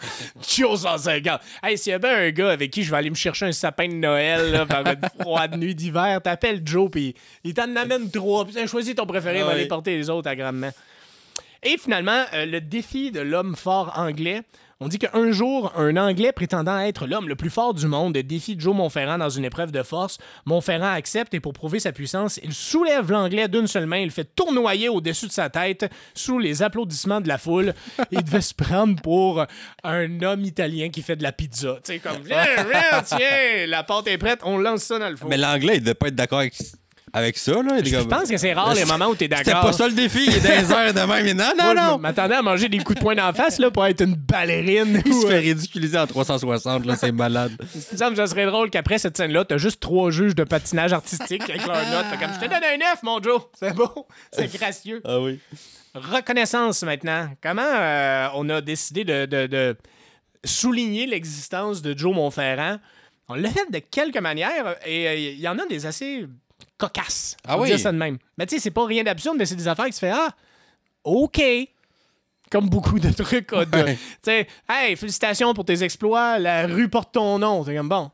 Joe 0.48 0.80
150. 0.82 1.42
Hey, 1.64 1.78
s'il 1.78 1.92
y 1.92 1.94
avait 1.94 2.10
un 2.10 2.30
gars 2.30 2.52
avec 2.52 2.70
qui 2.72 2.84
je 2.84 2.92
vais 2.92 2.98
aller 2.98 3.10
me 3.10 3.16
chercher 3.16 3.46
un 3.48 3.52
sapin 3.52 3.88
de 3.88 3.94
Noël 3.96 4.52
là, 4.52 4.66
par 4.66 4.86
une 4.86 5.02
froide 5.22 5.58
nuit 5.58 5.74
d'hiver, 5.74 6.22
t'appelles 6.24 6.62
Joe, 6.64 6.92
puis 6.92 7.16
il 7.44 7.54
t'en 7.54 7.76
amène 7.76 8.12
trois. 8.12 8.46
Puis 8.46 8.68
choisis 8.68 8.94
ton 8.96 9.06
préféré, 9.08 9.40
il 9.40 9.44
va 9.46 9.52
aller 9.52 9.68
porter 9.68 9.98
les 9.98 10.10
autres 10.10 10.30
à 10.30 10.36
grandement. 10.36 10.72
Et 11.64 11.78
finalement, 11.78 12.24
euh, 12.34 12.46
le 12.46 12.60
défi 12.62 13.12
de 13.12 13.20
l'homme 13.22 13.56
fort 13.56 13.94
anglais. 13.98 14.42
On 14.84 14.88
dit 14.88 14.98
qu'un 14.98 15.32
jour, 15.32 15.72
un 15.78 15.96
Anglais 15.96 16.32
prétendant 16.32 16.80
être 16.80 17.06
l'homme 17.06 17.30
le 17.30 17.36
plus 17.36 17.52
fort 17.52 17.76
du 17.76 17.86
monde 17.86 18.18
défie 18.18 18.56
Joe 18.58 18.76
Montferrand 18.76 19.20
dans 19.20 19.30
une 19.30 19.46
épreuve 19.46 19.72
de 19.72 19.84
force. 19.84 20.18
Montferrand 20.48 20.92
accepte 20.92 21.36
et 21.36 21.40
pour 21.40 21.54
prouver 21.54 21.80
sa 21.80 21.92
puissance, 21.92 22.40
il 22.44 22.52
soulève 22.52 23.12
l'Anglais 23.12 23.48
d'une 23.48 23.68
seule 23.68 23.86
main, 23.86 23.98
il 23.98 24.06
le 24.06 24.10
fait 24.10 24.36
tournoyer 24.36 24.90
au-dessus 24.90 25.28
de 25.28 25.32
sa 25.32 25.52
tête 25.52 25.88
sous 26.16 26.40
les 26.40 26.64
applaudissements 26.64 27.22
de 27.22 27.28
la 27.28 27.38
foule. 27.38 27.76
Il 28.10 28.24
devait 28.24 28.42
se 28.42 28.56
prendre 28.56 29.00
pour 29.04 29.46
un 29.84 30.22
homme 30.24 30.44
italien 30.46 30.90
qui 30.90 31.04
fait 31.04 31.16
de 31.16 31.22
la 31.22 31.32
pizza. 31.32 31.76
Tu 31.86 31.94
sais, 31.94 32.00
comme, 32.00 32.24
viens, 32.26 32.44
viens, 32.56 33.04
tiens, 33.06 33.68
la 33.68 33.84
pâte 33.84 34.08
est 34.08 34.18
prête, 34.18 34.40
on 34.42 34.58
lance 34.58 34.82
ça 34.82 34.98
dans 34.98 35.10
le 35.12 35.16
four. 35.16 35.30
Mais 35.30 35.38
l'anglais, 35.38 35.76
il 35.76 35.82
devait 35.82 35.94
pas 35.94 36.08
être 36.08 36.16
d'accord 36.16 36.40
avec, 36.40 36.56
avec 37.14 37.38
ça. 37.38 37.52
Là. 37.62 37.80
Je 37.84 37.98
pense 38.04 38.30
que 38.30 38.38
c'est 38.38 38.54
rare 38.54 38.74
les 38.74 38.86
moments 38.86 39.08
où 39.08 39.16
t'es 39.16 39.28
d'accord. 39.28 39.46
C'était 39.46 39.60
pas 39.60 39.74
ça 39.74 39.88
le 39.88 39.94
défi. 39.94 40.26
Il 40.28 40.34
est 40.36 40.62
les 40.62 40.72
airs 40.72 40.94
de 40.94 41.00
même. 41.00 41.24
Mais 41.26 41.34
Non, 41.34 41.52
non, 41.58 41.64
Moi, 41.64 41.76
je 41.76 41.82
non. 41.92 41.98
m'attendais 41.98 42.36
à 42.36 42.42
manger 42.42 42.70
des 42.70 42.78
coups 42.80 42.98
de 42.98 43.04
poing 43.04 43.16
d'en 43.16 43.34
face 43.34 43.60
là, 43.60 43.70
pour 43.72 43.86
être 43.86 44.02
une 44.02 44.16
ballerine. 44.16 45.02
Il 45.06 45.14
se 45.14 45.26
euh, 45.26 45.30
fait 45.30 45.40
ridiculiser 45.40 45.98
en 45.98 46.08
360. 46.08 46.86
là, 46.86 46.96
C'est 46.96 47.12
malade. 47.12 47.52
Il 47.92 48.10
me 48.10 48.16
ça 48.16 48.28
serait 48.28 48.46
drôle 48.46 48.70
qu'après 48.70 48.98
cette 48.98 49.18
scène-là, 49.18 49.46
t'as 49.46 49.58
juste 49.58 49.80
trois 49.82 50.12
juges 50.12 50.36
de 50.36 50.44
patinage 50.44 50.94
artistique 50.94 51.44
avec 51.50 51.66
leurs 51.66 51.90
notes. 51.90 52.20
Comme, 52.20 52.32
je 52.34 52.40
te 52.40 52.46
donne 52.46 52.64
un 52.64 52.78
9, 52.78 53.04
mon 53.04 53.22
Joe. 53.22 53.42
C'est 53.60 53.74
beau. 53.76 54.08
C'est 54.32 54.54
gracieux. 54.54 55.02
Ah 55.06 55.20
oui. 55.20 55.40
Reconnaissance 55.94 56.84
maintenant. 56.84 57.30
Comment 57.44 57.62
euh, 57.66 58.28
on 58.36 58.48
a 58.50 58.62
décidé 58.62 59.04
de, 59.04 59.26
de- 59.26 59.48
de 59.48 59.78
souligner 60.46 61.06
l'existence 61.06 61.82
de 61.82 61.98
Joe 61.98 62.16
Montferrand? 62.16 62.78
On 63.28 63.36
l'a 63.36 63.50
fait 63.50 63.70
de 63.72 63.80
quelques 63.80 64.18
manières 64.18 64.76
et 64.86 65.08
euh, 65.08 65.16
il 65.16 65.40
y 65.40 65.48
en 65.48 65.58
a 65.60 65.66
des 65.66 65.86
assez 65.86 66.26
cocasses. 66.78 67.36
Ah 67.48 67.58
oui? 67.60 67.68
dire 67.70 67.80
ça 67.80 67.92
de 67.92 67.98
même. 67.98 68.18
Mais 68.38 68.46
tu 68.46 68.56
sais, 68.56 68.62
c'est 68.62 68.72
pas 68.72 68.86
rien 68.86 69.04
d'absurde, 69.04 69.36
mais 69.38 69.46
c'est 69.46 69.56
des 69.56 69.68
affaires 69.68 69.86
qui 69.86 69.94
se 69.94 70.00
fait 70.00 70.12
Ah, 70.12 70.30
OK. 71.04 71.42
Comme 72.50 72.70
beaucoup 72.70 73.00
de 73.00 73.10
trucs. 73.12 73.48
Tu 73.48 73.98
sais, 74.24 74.48
hey, 74.70 74.96
félicitations 74.98 75.54
pour 75.54 75.64
tes 75.66 75.82
exploits, 75.84 76.38
la 76.38 76.68
rue 76.68 76.90
porte 76.90 77.14
ton 77.14 77.40
nom. 77.40 77.64
C'est 77.64 77.76
comme 77.76 77.88
bon. 77.90 78.12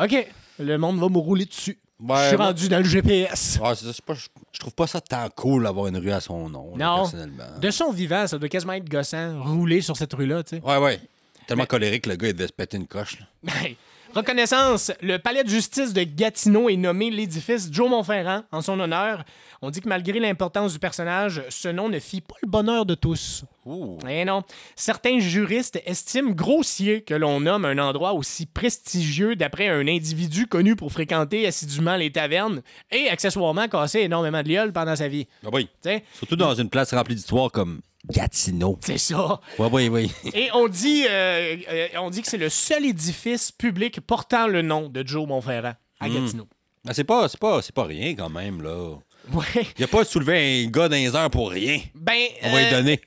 OK, 0.00 0.26
le 0.58 0.76
monde 0.76 0.98
va 0.98 1.08
me 1.08 1.18
rouler 1.18 1.44
dessus. 1.44 1.78
Ouais, 2.00 2.16
Je 2.22 2.28
suis 2.28 2.36
rendu 2.36 2.68
dans 2.68 2.78
le 2.78 2.84
GPS. 2.84 3.58
Ouais, 3.60 3.74
c'est 3.74 3.84
ça, 3.86 3.92
c'est 3.92 4.04
pas- 4.04 4.14
je, 4.14 4.28
je 4.52 4.58
trouve 4.60 4.72
pas 4.74 4.86
ça 4.86 5.00
tant 5.00 5.28
cool 5.34 5.64
d'avoir 5.64 5.88
une 5.88 5.96
rue 5.96 6.12
à 6.12 6.20
son 6.20 6.48
nom, 6.48 6.76
là, 6.76 6.86
Non. 6.86 6.96
personnellement. 6.98 7.58
De 7.60 7.70
son 7.72 7.90
vivant, 7.90 8.24
ça 8.28 8.38
doit 8.38 8.48
quasiment 8.48 8.74
être 8.74 8.88
gossant, 8.88 9.42
rouler 9.42 9.80
sur 9.80 9.96
cette 9.96 10.12
rue-là, 10.14 10.44
tu 10.44 10.56
sais. 10.58 10.62
Ouais, 10.62 10.76
ouais. 10.76 11.00
Tellement 11.48 11.66
colérique, 11.66 12.06
le 12.06 12.14
gars, 12.14 12.28
il 12.28 12.34
devait 12.34 12.46
se 12.46 12.52
péter 12.52 12.76
une 12.76 12.86
coche. 12.86 13.18
là. 13.18 13.52
Reconnaissance, 14.14 14.90
le 15.02 15.18
palais 15.18 15.44
de 15.44 15.48
justice 15.50 15.92
de 15.92 16.02
Gatineau 16.02 16.68
est 16.70 16.76
nommé 16.76 17.10
l'édifice 17.10 17.68
Joe 17.70 17.90
Montferrand 17.90 18.42
en 18.52 18.62
son 18.62 18.80
honneur. 18.80 19.24
On 19.60 19.70
dit 19.70 19.80
que 19.80 19.88
malgré 19.88 20.20
l'importance 20.20 20.72
du 20.72 20.78
personnage, 20.78 21.42
ce 21.48 21.68
nom 21.68 21.88
ne 21.88 21.98
fit 21.98 22.20
pas 22.20 22.36
le 22.42 22.48
bonheur 22.48 22.86
de 22.86 22.94
tous. 22.94 23.44
Ouh. 23.66 23.98
Eh 24.08 24.24
non. 24.24 24.42
Certains 24.76 25.18
juristes 25.18 25.82
estiment 25.84 26.30
grossier 26.30 27.02
que 27.02 27.14
l'on 27.14 27.40
nomme 27.40 27.64
un 27.64 27.78
endroit 27.78 28.12
aussi 28.12 28.46
prestigieux 28.46 29.34
d'après 29.34 29.68
un 29.68 29.88
individu 29.88 30.46
connu 30.46 30.76
pour 30.76 30.92
fréquenter 30.92 31.46
assidûment 31.46 31.96
les 31.96 32.12
tavernes 32.12 32.62
et 32.92 33.08
accessoirement 33.08 33.66
casser 33.68 34.00
énormément 34.00 34.42
de 34.42 34.48
lioles 34.48 34.72
pendant 34.72 34.94
sa 34.94 35.08
vie. 35.08 35.26
Ah 35.44 35.48
oui. 35.52 35.68
Surtout 36.14 36.36
dans 36.36 36.54
une 36.54 36.70
place 36.70 36.94
remplie 36.94 37.16
d'histoire 37.16 37.50
comme 37.50 37.80
Gatineau. 38.08 38.78
c'est 38.80 38.96
ça. 38.96 39.40
Ouais, 39.58 39.68
oui, 39.72 39.88
oui. 39.88 40.12
Et 40.34 40.50
on 40.54 40.68
dit, 40.68 41.04
euh, 41.08 41.56
euh, 41.68 41.88
on 42.00 42.10
dit 42.10 42.22
que 42.22 42.28
c'est 42.28 42.38
le 42.38 42.48
seul 42.48 42.84
édifice 42.86 43.50
public 43.50 44.00
portant 44.00 44.46
le 44.46 44.62
nom 44.62 44.88
de 44.88 45.06
Joe 45.06 45.26
Montferrand 45.26 45.74
à 46.00 46.08
Gatineau. 46.08 46.46
C'est 46.92 47.04
pas, 47.04 47.28
c'est 47.28 47.40
pas, 47.40 47.60
c'est 47.60 47.74
pas 47.74 47.84
rien 47.84 48.14
quand 48.14 48.30
même, 48.30 48.62
là. 48.62 48.94
Ouais. 49.32 49.66
Il 49.78 49.84
a 49.84 49.86
pas 49.88 50.04
soulevé 50.04 50.64
un 50.64 50.70
gars 50.70 50.88
dans 50.88 50.96
les 50.96 51.14
heures 51.14 51.30
pour 51.30 51.50
rien. 51.50 51.80
Ben, 51.94 52.14
On 52.42 52.50
va 52.52 52.58
lui 52.60 52.66
euh, 52.66 52.70
donner. 52.70 53.00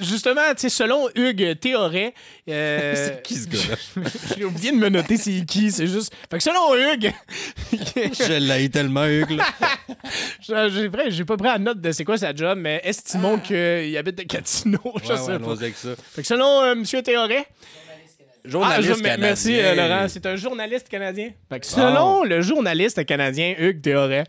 Justement, 0.00 0.40
tu 0.50 0.62
sais, 0.62 0.68
selon 0.68 1.08
Hugues 1.14 1.58
Théoret. 1.60 2.12
euh, 2.48 2.94
C'est 2.96 3.22
qui, 3.22 3.34
ce 3.36 3.46
gars-là? 3.48 4.02
J'ai 4.36 4.44
oublié 4.44 4.72
de 4.72 4.76
me 4.76 4.88
noter 4.88 5.16
c'est 5.16 5.44
qui, 5.46 5.70
c'est 5.70 5.86
juste. 5.86 6.12
Fait 6.30 6.38
que 6.38 6.42
selon 6.42 6.74
Hugues. 6.74 7.12
Je 7.72 8.32
l'ai 8.38 8.68
tellement, 8.68 9.04
Hugues, 9.06 9.38
là. 10.48 10.68
j'ai 11.08 11.24
pas 11.24 11.36
pris 11.36 11.48
la 11.48 11.58
note 11.58 11.80
de 11.80 11.92
c'est 11.92 12.04
quoi 12.04 12.18
sa 12.18 12.34
job, 12.34 12.58
mais 12.60 12.80
estimons 12.84 13.38
qu'il 13.38 13.96
habite 13.96 14.18
à 14.20 14.24
Gatineau. 14.24 14.80
Je 15.04 15.08
Ouais, 15.12 15.16
sais 15.16 15.26
pas. 15.26 15.32
allons-y 15.34 15.62
avec 15.64 15.76
ça. 15.76 15.90
Fait 16.14 16.22
que 16.22 16.28
selon 16.28 16.62
euh, 16.62 16.74
Monsieur 16.74 17.02
Théoret? 17.02 17.46
Ah, 18.42 18.48
Journaliste 18.48 18.96
je- 18.96 19.02
canadien. 19.02 19.18
merci 19.26 19.60
euh, 19.60 19.74
Laurent, 19.74 20.06
c'est 20.08 20.24
un 20.24 20.34
journaliste 20.36 20.88
canadien. 20.88 21.28
Fait 21.50 21.60
que 21.60 21.66
selon 21.66 22.24
le 22.24 22.40
journaliste 22.40 23.04
canadien 23.04 23.54
Hugues 23.58 23.82
Théoret, 23.82 24.24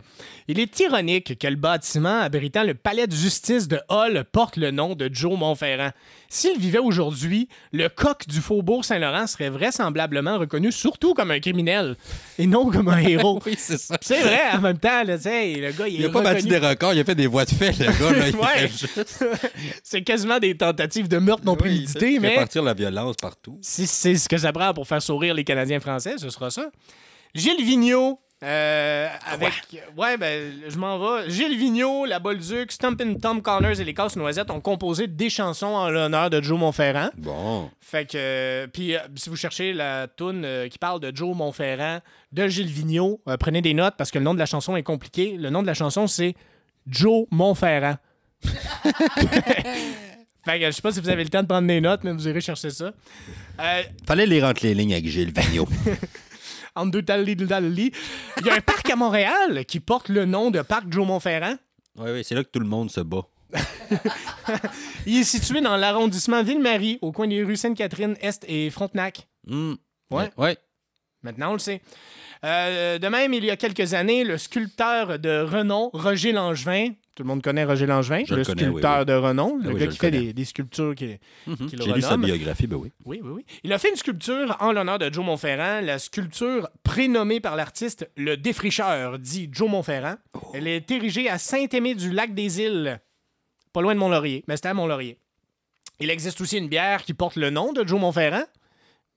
il 0.51 0.59
est 0.59 0.79
ironique 0.79 1.37
que 1.39 1.47
le 1.47 1.55
bâtiment 1.55 2.19
abritant 2.21 2.63
le 2.63 2.73
palais 2.73 3.07
de 3.07 3.15
justice 3.15 3.67
de 3.67 3.79
Hall 3.89 4.23
porte 4.31 4.57
le 4.57 4.71
nom 4.71 4.95
de 4.95 5.09
Joe 5.11 5.37
Montferrand. 5.37 5.91
S'il 6.29 6.57
vivait 6.59 6.77
aujourd'hui, 6.79 7.47
le 7.73 7.89
coq 7.89 8.27
du 8.27 8.39
faubourg 8.39 8.85
Saint-Laurent 8.85 9.27
serait 9.27 9.49
vraisemblablement 9.49 10.37
reconnu 10.37 10.71
surtout 10.71 11.13
comme 11.13 11.31
un 11.31 11.39
criminel 11.39 11.95
et 12.37 12.47
non 12.47 12.69
comme 12.69 12.87
un 12.89 12.99
héros. 12.99 13.39
Oui, 13.45 13.55
c'est 13.57 13.77
ça. 13.77 13.97
C'est 14.01 14.21
vrai, 14.21 14.39
en 14.53 14.61
même 14.61 14.77
temps, 14.77 15.03
là, 15.03 15.17
le 15.17 15.71
gars, 15.77 15.87
il, 15.87 15.95
Il 15.95 16.01
est 16.03 16.05
a 16.05 16.09
pas 16.09 16.21
battu 16.21 16.43
reconnu. 16.45 16.59
des 16.59 16.67
records, 16.67 16.93
il 16.93 16.99
a 16.99 17.03
fait 17.03 17.15
des 17.15 17.27
voies 17.27 17.45
de 17.45 17.49
fait, 17.51 17.71
le 17.79 17.85
gars, 17.85 18.37
Ouais. 18.39 18.67
juste- 18.67 19.25
C'est 19.83 20.01
quasiment 20.03 20.39
des 20.39 20.55
tentatives 20.55 21.07
de 21.07 21.17
meurtre 21.17 21.43
non 21.45 21.53
Oui, 21.53 21.57
préméditées, 21.57 22.13
fait 22.13 22.19
mais 22.19 22.35
partir 22.35 22.63
la 22.63 22.73
violence 22.73 23.15
partout. 23.21 23.57
si 23.61 23.87
c'est 23.87 24.15
ce 24.15 24.29
que 24.29 24.37
ça 24.37 24.51
prend 24.53 24.73
pour 24.73 24.87
faire 24.87 25.01
sourire 25.01 25.33
les 25.33 25.43
Canadiens 25.43 25.79
français, 25.79 26.15
ce 26.17 26.29
sera 26.29 26.49
ça. 26.49 26.69
Gilles 27.35 27.63
Vigneault, 27.63 28.19
euh, 28.43 29.07
avec. 29.31 29.53
Ouais, 29.95 30.17
ben, 30.17 30.51
je 30.67 30.77
m'en 30.77 30.97
vais. 30.97 31.29
Gilles 31.29 31.57
Vigneault, 31.57 32.05
la 32.05 32.19
Bolduc, 32.19 32.71
Stumpin' 32.71 33.15
Tom 33.15 33.41
Connors 33.41 33.79
et 33.79 33.83
les 33.83 33.93
Casses 33.93 34.15
Noisettes 34.15 34.49
ont 34.49 34.61
composé 34.61 35.07
des 35.07 35.29
chansons 35.29 35.67
en 35.67 35.89
l'honneur 35.89 36.29
de 36.29 36.41
Joe 36.41 36.57
Montferrand. 36.59 37.09
Bon. 37.17 37.69
Fait 37.79 38.05
que. 38.05 38.17
euh, 38.17 38.67
puis, 38.67 38.95
euh, 38.95 38.99
si 39.15 39.29
vous 39.29 39.35
cherchez 39.35 39.73
la 39.73 40.07
toune 40.07 40.43
euh, 40.45 40.67
qui 40.69 40.77
parle 40.79 40.99
de 40.99 41.15
Joe 41.15 41.35
Montferrand, 41.35 41.99
de 42.31 42.47
Gilles 42.47 42.65
Vigneault, 42.67 43.21
euh, 43.27 43.37
prenez 43.37 43.61
des 43.61 43.73
notes 43.73 43.93
parce 43.97 44.09
que 44.11 44.17
le 44.17 44.23
nom 44.25 44.33
de 44.33 44.39
la 44.39 44.45
chanson 44.47 44.75
est 44.75 44.83
compliqué. 44.83 45.35
Le 45.37 45.49
nom 45.49 45.61
de 45.61 45.67
la 45.67 45.73
chanson, 45.75 46.07
c'est 46.07 46.33
Joe 46.87 47.25
Montferrand. 47.31 47.97
fait 50.43 50.59
que 50.59 50.65
je 50.65 50.71
sais 50.71 50.81
pas 50.81 50.91
si 50.91 50.99
vous 50.99 51.09
avez 51.09 51.23
le 51.23 51.29
temps 51.29 51.43
de 51.43 51.47
prendre 51.47 51.67
des 51.67 51.79
notes, 51.81 52.01
mais 52.03 52.11
vous 52.11 52.27
irez 52.27 52.41
chercher 52.41 52.71
ça. 52.71 52.91
Euh, 53.59 53.83
Fallait 54.07 54.25
les 54.25 54.41
rentrer 54.41 54.69
les 54.69 54.73
lignes 54.75 54.93
avec 54.93 55.07
Gilles 55.07 55.31
Vigneault. 55.31 55.67
en 56.75 56.85
deux 56.85 57.03
Il 57.07 57.91
y 58.45 58.49
a 58.49 58.53
un 58.53 58.61
parc 58.61 58.89
à 58.89 58.95
Montréal 58.95 59.65
qui 59.65 59.79
porte 59.79 60.09
le 60.09 60.25
nom 60.25 60.51
de 60.51 60.61
Parc 60.61 60.85
Joe 60.89 61.05
Montferrand. 61.05 61.55
oui, 61.97 62.11
oui, 62.11 62.23
c'est 62.23 62.35
là 62.35 62.43
que 62.43 62.49
tout 62.49 62.59
le 62.59 62.67
monde 62.67 62.89
se 62.91 63.01
bat. 63.01 63.23
Il 65.05 65.19
est 65.19 65.23
situé 65.23 65.61
dans 65.61 65.75
l'arrondissement 65.75 66.43
Ville-Marie, 66.43 66.99
au 67.01 67.11
coin 67.11 67.27
des 67.27 67.43
rues 67.43 67.57
Sainte-Catherine, 67.57 68.15
Est 68.21 68.45
et 68.47 68.69
Frontenac. 68.69 69.27
Ouais. 69.47 70.29
Ouais. 70.37 70.57
Maintenant, 71.23 71.51
on 71.51 71.53
le 71.53 71.59
sait. 71.59 71.81
Euh, 72.43 72.97
de 72.97 73.07
même, 73.07 73.33
il 73.33 73.45
y 73.45 73.51
a 73.51 73.57
quelques 73.57 73.93
années, 73.93 74.23
le 74.23 74.37
sculpteur 74.37 75.19
de 75.19 75.41
renom, 75.41 75.89
Roger 75.93 76.31
Langevin, 76.31 76.93
tout 77.15 77.23
le 77.23 77.27
monde 77.27 77.41
connaît 77.41 77.65
Roger 77.65 77.85
Langevin, 77.85 78.23
Je 78.25 78.33
le 78.33 78.39
le 78.39 78.45
connais, 78.45 78.61
sculpteur 78.63 78.99
oui, 78.99 79.05
de 79.05 79.13
renom, 79.13 79.57
le 79.57 79.69
oui, 79.73 79.79
gars 79.79 79.87
qui 79.87 79.93
le 79.93 79.99
fait 79.99 80.11
des, 80.11 80.33
des 80.33 80.45
sculptures 80.45 80.95
qui, 80.95 81.17
qui 81.67 81.75
le 81.75 81.83
J'ai 81.83 81.93
lu 81.93 82.01
sa 82.01 82.15
biographie, 82.17 82.67
ben 82.67 82.77
oui. 82.77 82.91
Oui, 83.05 83.19
oui, 83.23 83.31
oui. 83.35 83.45
Il 83.63 83.73
a 83.73 83.79
fait 83.79 83.89
une 83.89 83.95
sculpture 83.97 84.55
en 84.59 84.71
l'honneur 84.71 84.97
de 84.97 85.11
Joe 85.11 85.25
Montferrand, 85.25 85.81
la 85.81 85.99
sculpture 85.99 86.69
prénommée 86.83 87.39
par 87.41 87.55
l'artiste 87.55 88.09
Le 88.15 88.37
Défricheur, 88.37 89.19
dit 89.19 89.49
Joe 89.51 89.69
Montferrand. 89.69 90.15
Elle 90.53 90.67
est 90.67 90.89
érigée 90.89 91.29
à 91.29 91.37
Saint-Aimé-du-Lac-des-Îles, 91.37 92.99
pas 93.73 93.81
loin 93.81 93.93
de 93.93 93.99
Mont-Laurier, 93.99 94.43
mais 94.47 94.55
c'était 94.55 94.69
à 94.69 94.73
Mont-Laurier. 94.73 95.17
Il 95.99 96.09
existe 96.09 96.41
aussi 96.41 96.57
une 96.57 96.67
bière 96.69 97.03
qui 97.03 97.13
porte 97.13 97.35
le 97.35 97.49
nom 97.49 97.73
de 97.73 97.85
Joe 97.87 97.99
Montferrand, 97.99 98.45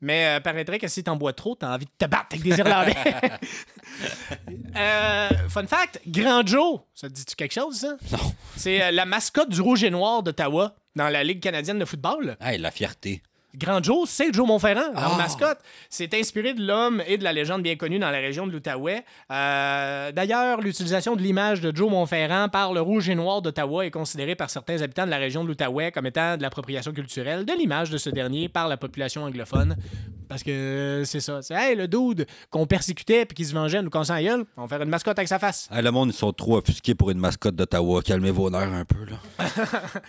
mais 0.01 0.27
euh, 0.27 0.41
paraîtrait 0.41 0.79
que 0.79 0.89
si 0.89 1.03
t'en 1.03 1.17
bois 1.17 1.33
trop, 1.33 1.55
t'as 1.55 1.75
envie 1.75 1.87
de 1.87 1.91
te 1.99 2.05
battre 2.07 2.29
avec 2.33 2.43
des 2.43 2.59
Irlandais. 2.59 2.95
Euh, 4.77 5.29
fun 5.49 5.69
fact, 5.69 6.01
Grand 6.05 6.45
Joe, 6.45 6.81
ça 6.95 7.09
te 7.09 7.13
dit-tu 7.13 7.37
quelque 7.37 7.55
chose, 7.55 7.77
ça? 7.77 7.97
Non. 8.11 8.33
C'est 8.57 8.83
euh, 8.83 8.91
la 8.91 9.05
mascotte 9.05 9.51
du 9.51 9.61
Rouge 9.61 9.85
et 9.85 9.91
Noir 9.91 10.25
d'Ottawa 10.25 10.75
dans 10.97 11.09
la 11.09 11.23
Ligue 11.23 11.41
canadienne 11.41 11.79
de 11.79 11.85
football. 11.85 12.37
Hey, 12.41 12.59
la 12.59 12.73
fierté. 12.73 13.23
Grand 13.57 13.83
Joe, 13.83 14.09
c'est 14.09 14.35
Joe 14.35 14.47
Montferrand, 14.47 14.93
leur 14.93 15.15
Ah. 15.15 15.17
mascotte. 15.17 15.59
C'est 15.89 16.13
inspiré 16.15 16.55
de 16.55 16.67
l'homme 16.67 17.03
et 17.07 17.19
de 17.19 17.25
la 17.25 17.33
légende 17.33 17.63
bien 17.63 17.77
connue 17.77 17.99
dans 17.99 18.11
la 18.11 18.19
région 18.19 18.47
de 18.47 18.53
l'Outaouais. 18.53 19.05
Euh, 19.31 20.13
D'ailleurs, 20.13 20.61
l'utilisation 20.61 21.17
de 21.17 21.23
l'image 21.23 21.61
de 21.61 21.75
Joe 21.75 21.91
Montferrand 21.91 22.49
par 22.49 22.73
le 22.73 22.81
Rouge 22.81 23.09
et 23.09 23.15
Noir 23.15 23.43
d'Ottawa 23.43 23.87
est 23.87 23.91
considérée 23.91 24.35
par 24.35 24.51
certains 24.51 24.83
habitants 24.83 25.07
de 25.07 25.11
la 25.11 25.19
région 25.19 25.43
de 25.45 25.49
l'Outaouais 25.49 25.93
comme 25.93 26.07
étant 26.07 26.37
de 26.37 26.43
l'appropriation 26.43 26.93
culturelle 26.93 27.45
de 27.45 27.53
l'image 27.57 27.91
de 27.91 27.99
ce 27.99 28.11
dernier 28.11 28.49
par 28.49 28.69
la 28.69 28.77
population 28.77 29.23
anglophone. 29.25 29.77
Parce 30.29 30.43
que 30.43 30.51
euh, 30.51 31.05
c'est 31.05 31.21
ça. 31.21 31.43
C'est 31.43 31.55
hey, 31.55 31.77
le 31.77 31.87
dude 31.87 32.27
qu'on 32.51 32.67
persécutait 32.67 33.25
puis 33.27 33.35
qui 33.37 33.45
se 33.45 33.55
vengeait, 33.55 33.83
nous 33.83 33.91
gueule, 33.91 34.45
on 34.57 34.63
va 34.63 34.69
faire 34.69 34.83
une 34.83 34.89
mascotte 34.89 35.19
avec 35.19 35.29
sa 35.29 35.39
face. 35.39 35.69
Hey, 35.73 35.83
le 35.83 35.91
monde, 35.91 36.11
ils 36.11 36.17
sont 36.17 36.33
trop 36.33 36.57
offusqués 36.59 36.95
pour 36.95 37.11
une 37.11 37.19
mascotte 37.19 37.55
d'Ottawa. 37.55 38.03
Calmez 38.03 38.31
vos 38.31 38.51
nerfs 38.51 38.73
un 38.73 38.85
peu, 38.85 39.05
là. 39.05 39.17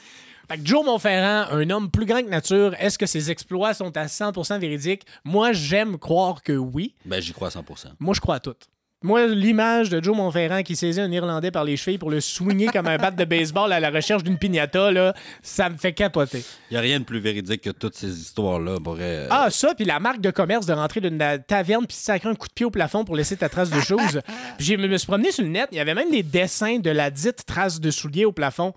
Fait 0.50 0.58
que 0.58 0.66
Joe 0.66 0.86
Montferrand, 0.86 1.48
un 1.52 1.70
homme 1.70 1.90
plus 1.90 2.06
grand 2.06 2.22
que 2.22 2.30
nature, 2.30 2.76
est-ce 2.80 2.98
que 2.98 3.06
ses 3.06 3.32
exploits 3.32 3.74
sont 3.74 3.96
à 3.98 4.06
100% 4.06 4.60
véridiques? 4.60 5.04
Moi, 5.24 5.54
j'aime 5.54 5.98
croire 5.98 6.44
que 6.44 6.54
oui. 6.54 6.94
Ben, 7.06 7.22
j'y 7.22 7.34
crois 7.34 7.48
à 7.48 7.52
100% 7.52 7.62
Moi, 8.00 8.14
je 8.14 8.22
crois 8.22 8.36
à 8.36 8.40
tout. 8.40 8.56
Moi, 9.04 9.28
l'image 9.28 9.90
de 9.90 10.02
Joe 10.04 10.16
Montferrand 10.16 10.64
qui 10.64 10.76
saisit 10.76 11.00
un 11.00 11.12
Irlandais 11.12 11.52
par 11.52 11.64
les 11.64 11.78
chevilles 11.78 12.00
pour 12.00 12.10
le 12.10 12.20
swinger 12.22 12.68
comme 12.74 12.88
un 12.88 12.98
bat 12.98 13.12
de 13.12 13.24
baseball 13.26 13.72
à 13.72 13.80
la 13.80 13.92
recherche 13.92 14.24
d'une 14.24 14.38
piñata, 14.40 14.90
là, 14.90 15.14
ça 15.44 15.70
me 15.70 15.78
fait 15.78 15.94
capoter. 15.94 16.44
Il 16.72 16.74
n'y 16.74 16.78
a 16.78 16.82
rien 16.82 17.00
de 17.00 17.04
plus 17.04 17.20
véridique 17.20 17.62
que 17.62 17.70
toutes 17.70 17.94
ces 17.96 18.20
histoires-là. 18.20 18.78
euh, 19.00 19.28
Ah, 19.30 19.50
ça, 19.52 19.76
puis 19.76 19.86
la 19.86 20.00
marque 20.00 20.22
de 20.22 20.32
commerce 20.32 20.66
de 20.66 20.74
rentrer 20.74 21.02
d'une 21.02 21.20
taverne 21.48 21.86
puis 21.86 21.96
sacrer 21.96 22.30
un 22.30 22.36
coup 22.36 22.48
de 22.48 22.54
pied 22.54 22.66
au 22.66 22.72
plafond 22.72 23.04
pour 23.06 23.16
laisser 23.16 23.38
ta 23.38 23.48
trace 23.48 23.70
de 23.70 23.80
choses. 23.82 24.22
Je 24.58 24.74
me 24.76 24.98
suis 24.98 25.08
promené 25.08 25.32
sur 25.32 25.44
le 25.44 25.50
net, 25.50 25.68
il 25.72 25.78
y 25.78 25.82
avait 25.82 25.94
même 25.94 26.10
des 26.10 26.24
dessins 26.24 26.80
de 26.80 26.90
la 26.90 27.12
dite 27.12 27.46
trace 27.46 27.80
de 27.80 27.92
soulier 27.92 28.26
au 28.26 28.32
plafond. 28.32 28.74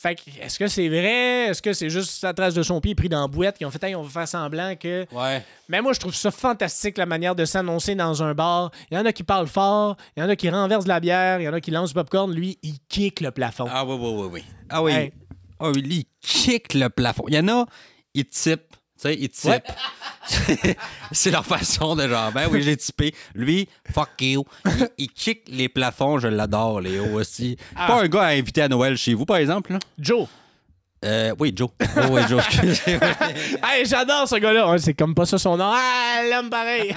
Fait 0.00 0.14
que, 0.14 0.30
est-ce 0.40 0.60
que 0.60 0.68
c'est 0.68 0.88
vrai? 0.88 1.46
Est-ce 1.48 1.60
que 1.60 1.72
c'est 1.72 1.90
juste 1.90 2.20
sa 2.20 2.32
trace 2.32 2.54
de 2.54 2.62
son 2.62 2.80
pied 2.80 2.94
pris 2.94 3.08
dans 3.08 3.22
la 3.22 3.26
boîte 3.26 3.58
qui 3.58 3.64
ont 3.64 3.70
fait, 3.72 3.82
Hey, 3.82 3.96
on 3.96 4.02
va 4.02 4.08
faire 4.08 4.28
semblant 4.28 4.76
que. 4.76 5.04
Ouais. 5.12 5.42
Mais 5.68 5.82
moi, 5.82 5.92
je 5.92 5.98
trouve 5.98 6.14
ça 6.14 6.30
fantastique, 6.30 6.98
la 6.98 7.06
manière 7.06 7.34
de 7.34 7.44
s'annoncer 7.44 7.96
dans 7.96 8.22
un 8.22 8.32
bar. 8.32 8.70
Il 8.92 8.96
y 8.96 9.00
en 9.00 9.04
a 9.04 9.12
qui 9.12 9.24
parlent 9.24 9.48
fort, 9.48 9.96
il 10.16 10.20
y 10.20 10.22
en 10.22 10.28
a 10.28 10.36
qui 10.36 10.48
renversent 10.50 10.84
de 10.84 10.88
la 10.90 11.00
bière, 11.00 11.40
il 11.40 11.44
y 11.44 11.48
en 11.48 11.52
a 11.52 11.60
qui 11.60 11.72
lancent 11.72 11.88
du 11.88 11.94
popcorn. 11.94 12.32
Lui, 12.32 12.58
il 12.62 12.78
kick 12.88 13.20
le 13.20 13.32
plafond. 13.32 13.66
Ah 13.68 13.84
oui, 13.84 13.96
oui, 13.98 14.12
oui, 14.14 14.28
oui. 14.34 14.44
Ah 14.68 14.84
oui. 14.84 14.92
Hey. 14.92 15.12
Ah 15.58 15.70
oui, 15.70 15.82
lui, 15.82 15.96
il 15.96 16.06
kick 16.20 16.74
le 16.74 16.90
plafond. 16.90 17.24
Il 17.26 17.34
y 17.34 17.38
en 17.40 17.48
a, 17.48 17.66
ils 18.14 18.24
typent. 18.24 18.76
Tu 19.00 19.02
sais, 19.02 19.14
ils 19.14 19.28
typent. 19.28 19.52
Ouais. 19.52 20.76
C'est 21.12 21.30
leur 21.30 21.46
façon 21.46 21.94
de 21.94 22.08
genre, 22.08 22.32
ben 22.32 22.48
oui, 22.50 22.62
j'ai 22.62 22.76
typé. 22.76 23.14
Lui, 23.32 23.68
fuck 23.92 24.10
you. 24.20 24.44
Il, 24.66 24.88
il 24.98 25.08
kick 25.08 25.42
les 25.48 25.68
plafonds, 25.68 26.18
je 26.18 26.26
l'adore, 26.26 26.80
Léo 26.80 27.04
aussi. 27.14 27.56
Ah. 27.76 27.86
Pas 27.86 28.02
un 28.02 28.08
gars 28.08 28.22
à 28.22 28.30
inviter 28.30 28.62
à 28.62 28.68
Noël 28.68 28.96
chez 28.96 29.14
vous, 29.14 29.24
par 29.24 29.36
exemple, 29.36 29.72
là? 29.74 29.78
Joe. 30.00 30.26
Euh, 31.04 31.32
oui, 31.38 31.52
Joe. 31.54 31.68
Oh, 31.96 32.00
oui, 32.10 32.22
Joe, 32.28 32.42
excusez. 32.44 32.98
Hey, 33.62 33.86
j'adore 33.86 34.28
ce 34.28 34.34
gars-là. 34.36 34.76
C'est 34.78 34.94
comme 34.94 35.14
pas 35.14 35.26
ça 35.26 35.38
son 35.38 35.56
nom. 35.56 35.70
Ah, 35.72 36.22
l'homme 36.28 36.50
pareil. 36.50 36.92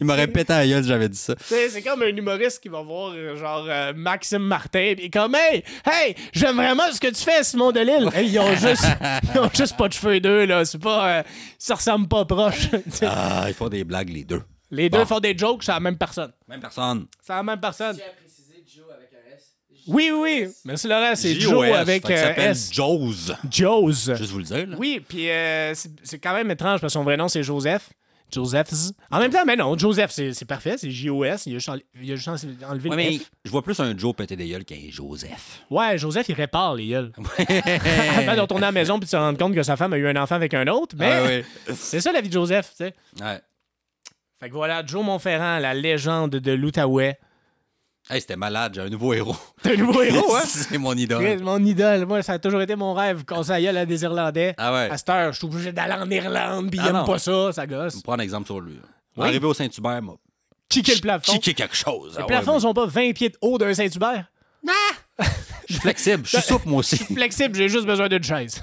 Il 0.00 0.06
m'aurait 0.06 0.28
pété 0.28 0.52
à 0.52 0.66
gueule 0.66 0.82
si 0.82 0.88
j'avais 0.88 1.08
dit 1.08 1.18
ça. 1.18 1.34
Tu 1.34 1.44
sais, 1.44 1.68
c'est 1.68 1.82
comme 1.82 2.02
un 2.02 2.06
humoriste 2.08 2.60
qui 2.62 2.68
va 2.68 2.80
voir 2.82 3.12
euh, 3.14 3.36
genre 3.36 3.66
euh, 3.68 3.92
Maxime 3.96 4.42
Martin 4.42 4.94
puis 4.96 5.10
comme 5.10 5.34
hey 5.34 5.64
hey 5.84 6.14
j'aime 6.32 6.56
vraiment 6.56 6.84
ce 6.92 7.00
que 7.00 7.08
tu 7.08 7.22
fais 7.22 7.42
Simon 7.42 7.72
Delille 7.72 8.08
hey, 8.14 8.28
ils 8.28 8.38
ont 8.38 8.54
juste 8.54 8.84
ils 9.34 9.40
ont 9.40 9.50
juste 9.52 9.76
pas 9.76 9.88
de 9.88 9.92
cheveux 9.94 10.20
deux 10.20 10.44
là 10.46 10.64
c'est 10.64 10.78
pas 10.80 11.18
euh, 11.18 11.22
ça 11.58 11.74
ressemble 11.74 12.06
pas 12.08 12.24
proche 12.24 12.68
Ah, 13.02 13.44
ils 13.48 13.54
font 13.54 13.68
des 13.68 13.84
blagues, 13.84 14.10
les 14.10 14.24
deux. 14.24 14.42
les 14.70 14.88
deux 14.90 15.04
font 15.04 15.20
des 15.20 15.36
jokes 15.36 15.64
c'est 15.64 15.72
la 15.72 15.80
même 15.80 15.96
personne 15.98 16.32
Même 16.48 16.60
personne. 16.60 17.06
c'est 17.20 17.32
la 17.32 17.42
même 17.42 17.60
personne 17.60 17.96
J'ai 17.96 18.24
précisé 18.24 18.64
Joe 18.74 18.84
avec 18.96 19.10
un 19.12 19.34
S. 19.36 19.54
oui 19.88 20.10
oui 20.12 20.20
oui 20.44 20.48
merci 20.64 20.86
Laurent 20.86 21.14
c'est 21.14 21.34
Joe 21.40 21.72
avec 21.74 22.08
euh, 22.10 22.16
s'appelle 22.16 22.50
S 22.52 22.70
Joe's. 22.72 23.32
Joe's 23.50 24.10
Juste 24.16 24.30
vous 24.30 24.38
le 24.38 24.44
dire, 24.44 24.66
là. 24.66 24.76
oui 24.78 25.00
puis 25.06 25.30
euh, 25.30 25.74
c'est 25.74 25.90
c'est 26.02 26.18
quand 26.18 26.34
même 26.34 26.50
étrange 26.50 26.80
parce 26.80 26.92
que 26.92 26.98
son 26.98 27.04
vrai 27.04 27.16
nom 27.16 27.28
c'est 27.28 27.42
Joseph 27.42 27.88
Joseph's. 28.30 28.92
En 29.10 29.20
même 29.20 29.30
temps, 29.30 29.44
mais 29.46 29.56
non, 29.56 29.78
Joseph, 29.78 30.10
c'est 30.10 30.34
c'est 30.34 30.44
parfait, 30.44 30.76
c'est 30.76 30.90
J-O-S. 30.90 31.46
Il 31.46 31.54
a 31.54 31.58
juste, 31.60 31.68
enle- 31.70 31.82
il 31.98 32.12
a 32.12 32.14
juste 32.14 32.28
enlevé 32.28 32.90
Ouais, 32.90 32.96
le 32.96 33.02
mais 33.12 33.18
F. 33.20 33.30
je 33.42 33.50
vois 33.50 33.62
plus 33.62 33.80
un 33.80 33.96
Joe 33.96 34.14
péter 34.14 34.36
des 34.36 34.46
gueules 34.46 34.66
qu'un 34.66 34.76
Joseph. 34.90 35.62
Ouais, 35.70 35.96
Joseph, 35.96 36.28
il 36.28 36.34
répare 36.34 36.74
les 36.74 36.88
gueules. 36.88 37.10
Avant 38.18 38.34
de 38.36 38.40
retourner 38.42 38.64
à 38.64 38.68
la 38.68 38.72
maison 38.72 38.98
puis 38.98 39.06
de 39.06 39.10
se 39.10 39.16
rendre 39.16 39.38
compte 39.38 39.54
que 39.54 39.62
sa 39.62 39.78
femme 39.78 39.94
a 39.94 39.96
eu 39.96 40.06
un 40.06 40.16
enfant 40.16 40.34
avec 40.34 40.52
un 40.52 40.66
autre. 40.66 40.94
Mais 40.98 41.10
Ah, 41.10 41.22
ouais. 41.24 41.44
c'est 41.74 42.02
ça 42.02 42.12
la 42.12 42.20
vie 42.20 42.28
de 42.28 42.34
Joseph, 42.34 42.68
tu 42.76 42.84
sais. 42.84 42.94
Ouais. 43.18 43.40
Fait 44.40 44.48
que 44.50 44.54
voilà, 44.54 44.84
Joe 44.84 45.02
Montferrand, 45.02 45.58
la 45.58 45.72
légende 45.72 46.32
de 46.32 46.52
l'Outaouais. 46.52 47.18
Hey, 48.10 48.20
c'était 48.22 48.36
malade, 48.36 48.72
j'ai 48.74 48.80
un 48.80 48.88
nouveau 48.88 49.12
héros. 49.12 49.36
T'es 49.62 49.74
un 49.74 49.76
nouveau 49.76 50.02
héros, 50.02 50.34
hein? 50.34 50.42
C'est 50.46 50.78
mon 50.78 50.94
idole. 50.94 51.40
Mon 51.42 51.62
idole. 51.64 52.06
Moi, 52.06 52.22
ça 52.22 52.34
a 52.34 52.38
toujours 52.38 52.62
été 52.62 52.74
mon 52.74 52.94
rêve, 52.94 53.24
qu'on 53.24 53.42
s'en 53.42 53.52
aille 53.54 53.68
à 53.68 53.84
des 53.84 54.02
Irlandais. 54.02 54.54
Ah 54.56 54.72
ouais. 54.72 54.88
À 54.90 54.96
cette 54.96 55.08
heure, 55.10 55.32
je 55.32 55.38
suis 55.38 55.46
obligé 55.46 55.72
d'aller 55.72 55.92
en 55.94 56.10
Irlande, 56.10 56.70
puis 56.70 56.78
il 56.80 56.84
Ah 56.86 56.88
aime 56.88 56.96
non. 56.96 57.04
pas 57.04 57.18
ça, 57.18 57.52
ça 57.52 57.64
Je 57.64 57.68
gosse. 57.68 57.96
vais 57.96 58.02
prendre 58.02 58.20
un 58.20 58.24
exemple 58.24 58.46
sur 58.46 58.60
lui. 58.60 58.78
Oui. 59.16 59.26
Arrivé 59.28 59.46
au 59.46 59.52
Saint-Hubert, 59.52 60.00
m'a 60.02 60.12
Kicker 60.70 60.94
le 60.96 61.00
plafond. 61.00 61.32
kické 61.32 61.54
quelque 61.54 61.76
chose. 61.76 62.12
Les 62.12 62.18
Ah 62.18 62.20
ouais, 62.22 62.26
plafonds 62.26 62.54
mais 62.54 62.60
sont 62.60 62.74
pas 62.74 62.86
20 62.86 63.12
pieds 63.12 63.28
de 63.30 63.36
haut 63.42 63.58
d'un 63.58 63.74
Saint-Hubert? 63.74 64.24
Je 65.68 65.74
suis 65.74 65.82
flexible, 65.82 66.22
je 66.24 66.38
suis 66.38 66.46
souple, 66.46 66.66
moi 66.68 66.78
aussi. 66.78 66.96
Flexible, 66.96 67.54
j'ai 67.54 67.68
juste 67.68 67.84
besoin 67.84 68.08
d'une 68.08 68.22
chaise. 68.22 68.62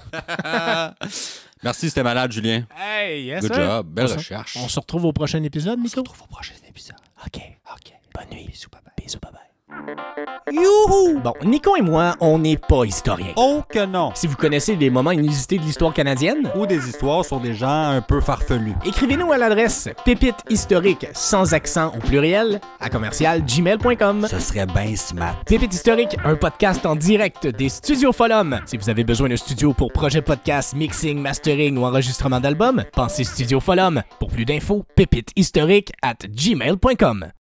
Merci, 1.63 1.89
c'était 1.89 2.01
malade, 2.03 2.31
Julien. 2.31 2.63
Hey, 2.75 3.25
yes, 3.25 3.41
Good 3.41 3.53
sir. 3.53 3.63
job, 3.63 3.87
belle 3.87 4.05
On 4.05 4.07
se- 4.07 4.15
recherche. 4.15 4.57
On 4.59 4.67
se 4.67 4.79
retrouve 4.79 5.05
au 5.05 5.13
prochain 5.13 5.41
épisode, 5.43 5.79
Nico? 5.79 5.99
au 6.01 6.27
prochain 6.27 6.53
épisode. 6.67 6.95
OK. 7.25 7.39
OK. 7.71 7.93
Bonne 8.16 8.30
nuit. 8.32 8.47
Bisous, 8.49 8.70
bye 8.72 8.82
Bisous, 8.97 9.20
bye 9.22 9.32
bye. 9.32 9.41
Youhou! 10.51 11.20
Bon, 11.22 11.34
Nico 11.43 11.76
et 11.76 11.82
moi, 11.82 12.16
on 12.22 12.38
n'est 12.39 12.55
pas 12.57 12.86
historiens. 12.86 13.34
Oh 13.36 13.61
que 13.68 13.84
non! 13.86 14.11
Si 14.13 14.28
vous 14.28 14.36
connaissez 14.36 14.76
des 14.76 14.89
moments 14.89 15.11
inusités 15.11 15.57
de 15.57 15.63
l'histoire 15.63 15.91
canadienne, 15.93 16.49
Ou 16.55 16.66
des 16.68 16.88
histoires 16.88 17.26
sur 17.26 17.39
des 17.39 17.53
gens 17.55 17.89
un 17.89 18.01
peu 18.01 18.22
farfelus. 18.22 18.76
écrivez-nous 18.86 19.32
à 19.32 19.38
l'adresse 19.38 19.89
pépite 20.05 20.36
historique 20.49 21.07
sans 21.13 21.53
accent 21.53 21.91
au 21.95 21.99
pluriel 21.99 22.61
à 22.80 22.89
commercial 22.89 23.43
gmail.com. 23.43 24.28
Ce 24.30 24.39
serait 24.39 24.68
bien 24.68 24.95
smart. 24.95 25.36
Pépite 25.45 25.74
historique, 25.74 26.16
un 26.24 26.36
podcast 26.36 26.86
en 26.86 26.95
direct 26.95 27.47
des 27.47 27.70
studios 27.70 28.13
Folum. 28.13 28.59
Si 28.66 28.78
vous 28.78 28.89
avez 28.89 29.03
besoin 29.03 29.30
d'un 29.30 29.38
studio 29.38 29.74
pour 29.74 29.91
projet 29.91 30.22
podcast, 30.22 30.76
mixing, 30.76 31.20
mastering 31.20 31.78
ou 31.78 31.86
enregistrement 31.86 32.39
d'album, 32.39 32.84
pensez 32.93 33.24
Studio 33.24 33.59
Folum. 33.59 34.03
Pour 34.20 34.30
plus 34.30 34.45
d'infos, 34.45 34.86
pépite 34.95 35.32
historique 35.36 35.91
at 36.01 36.28
gmail.com. 36.30 37.32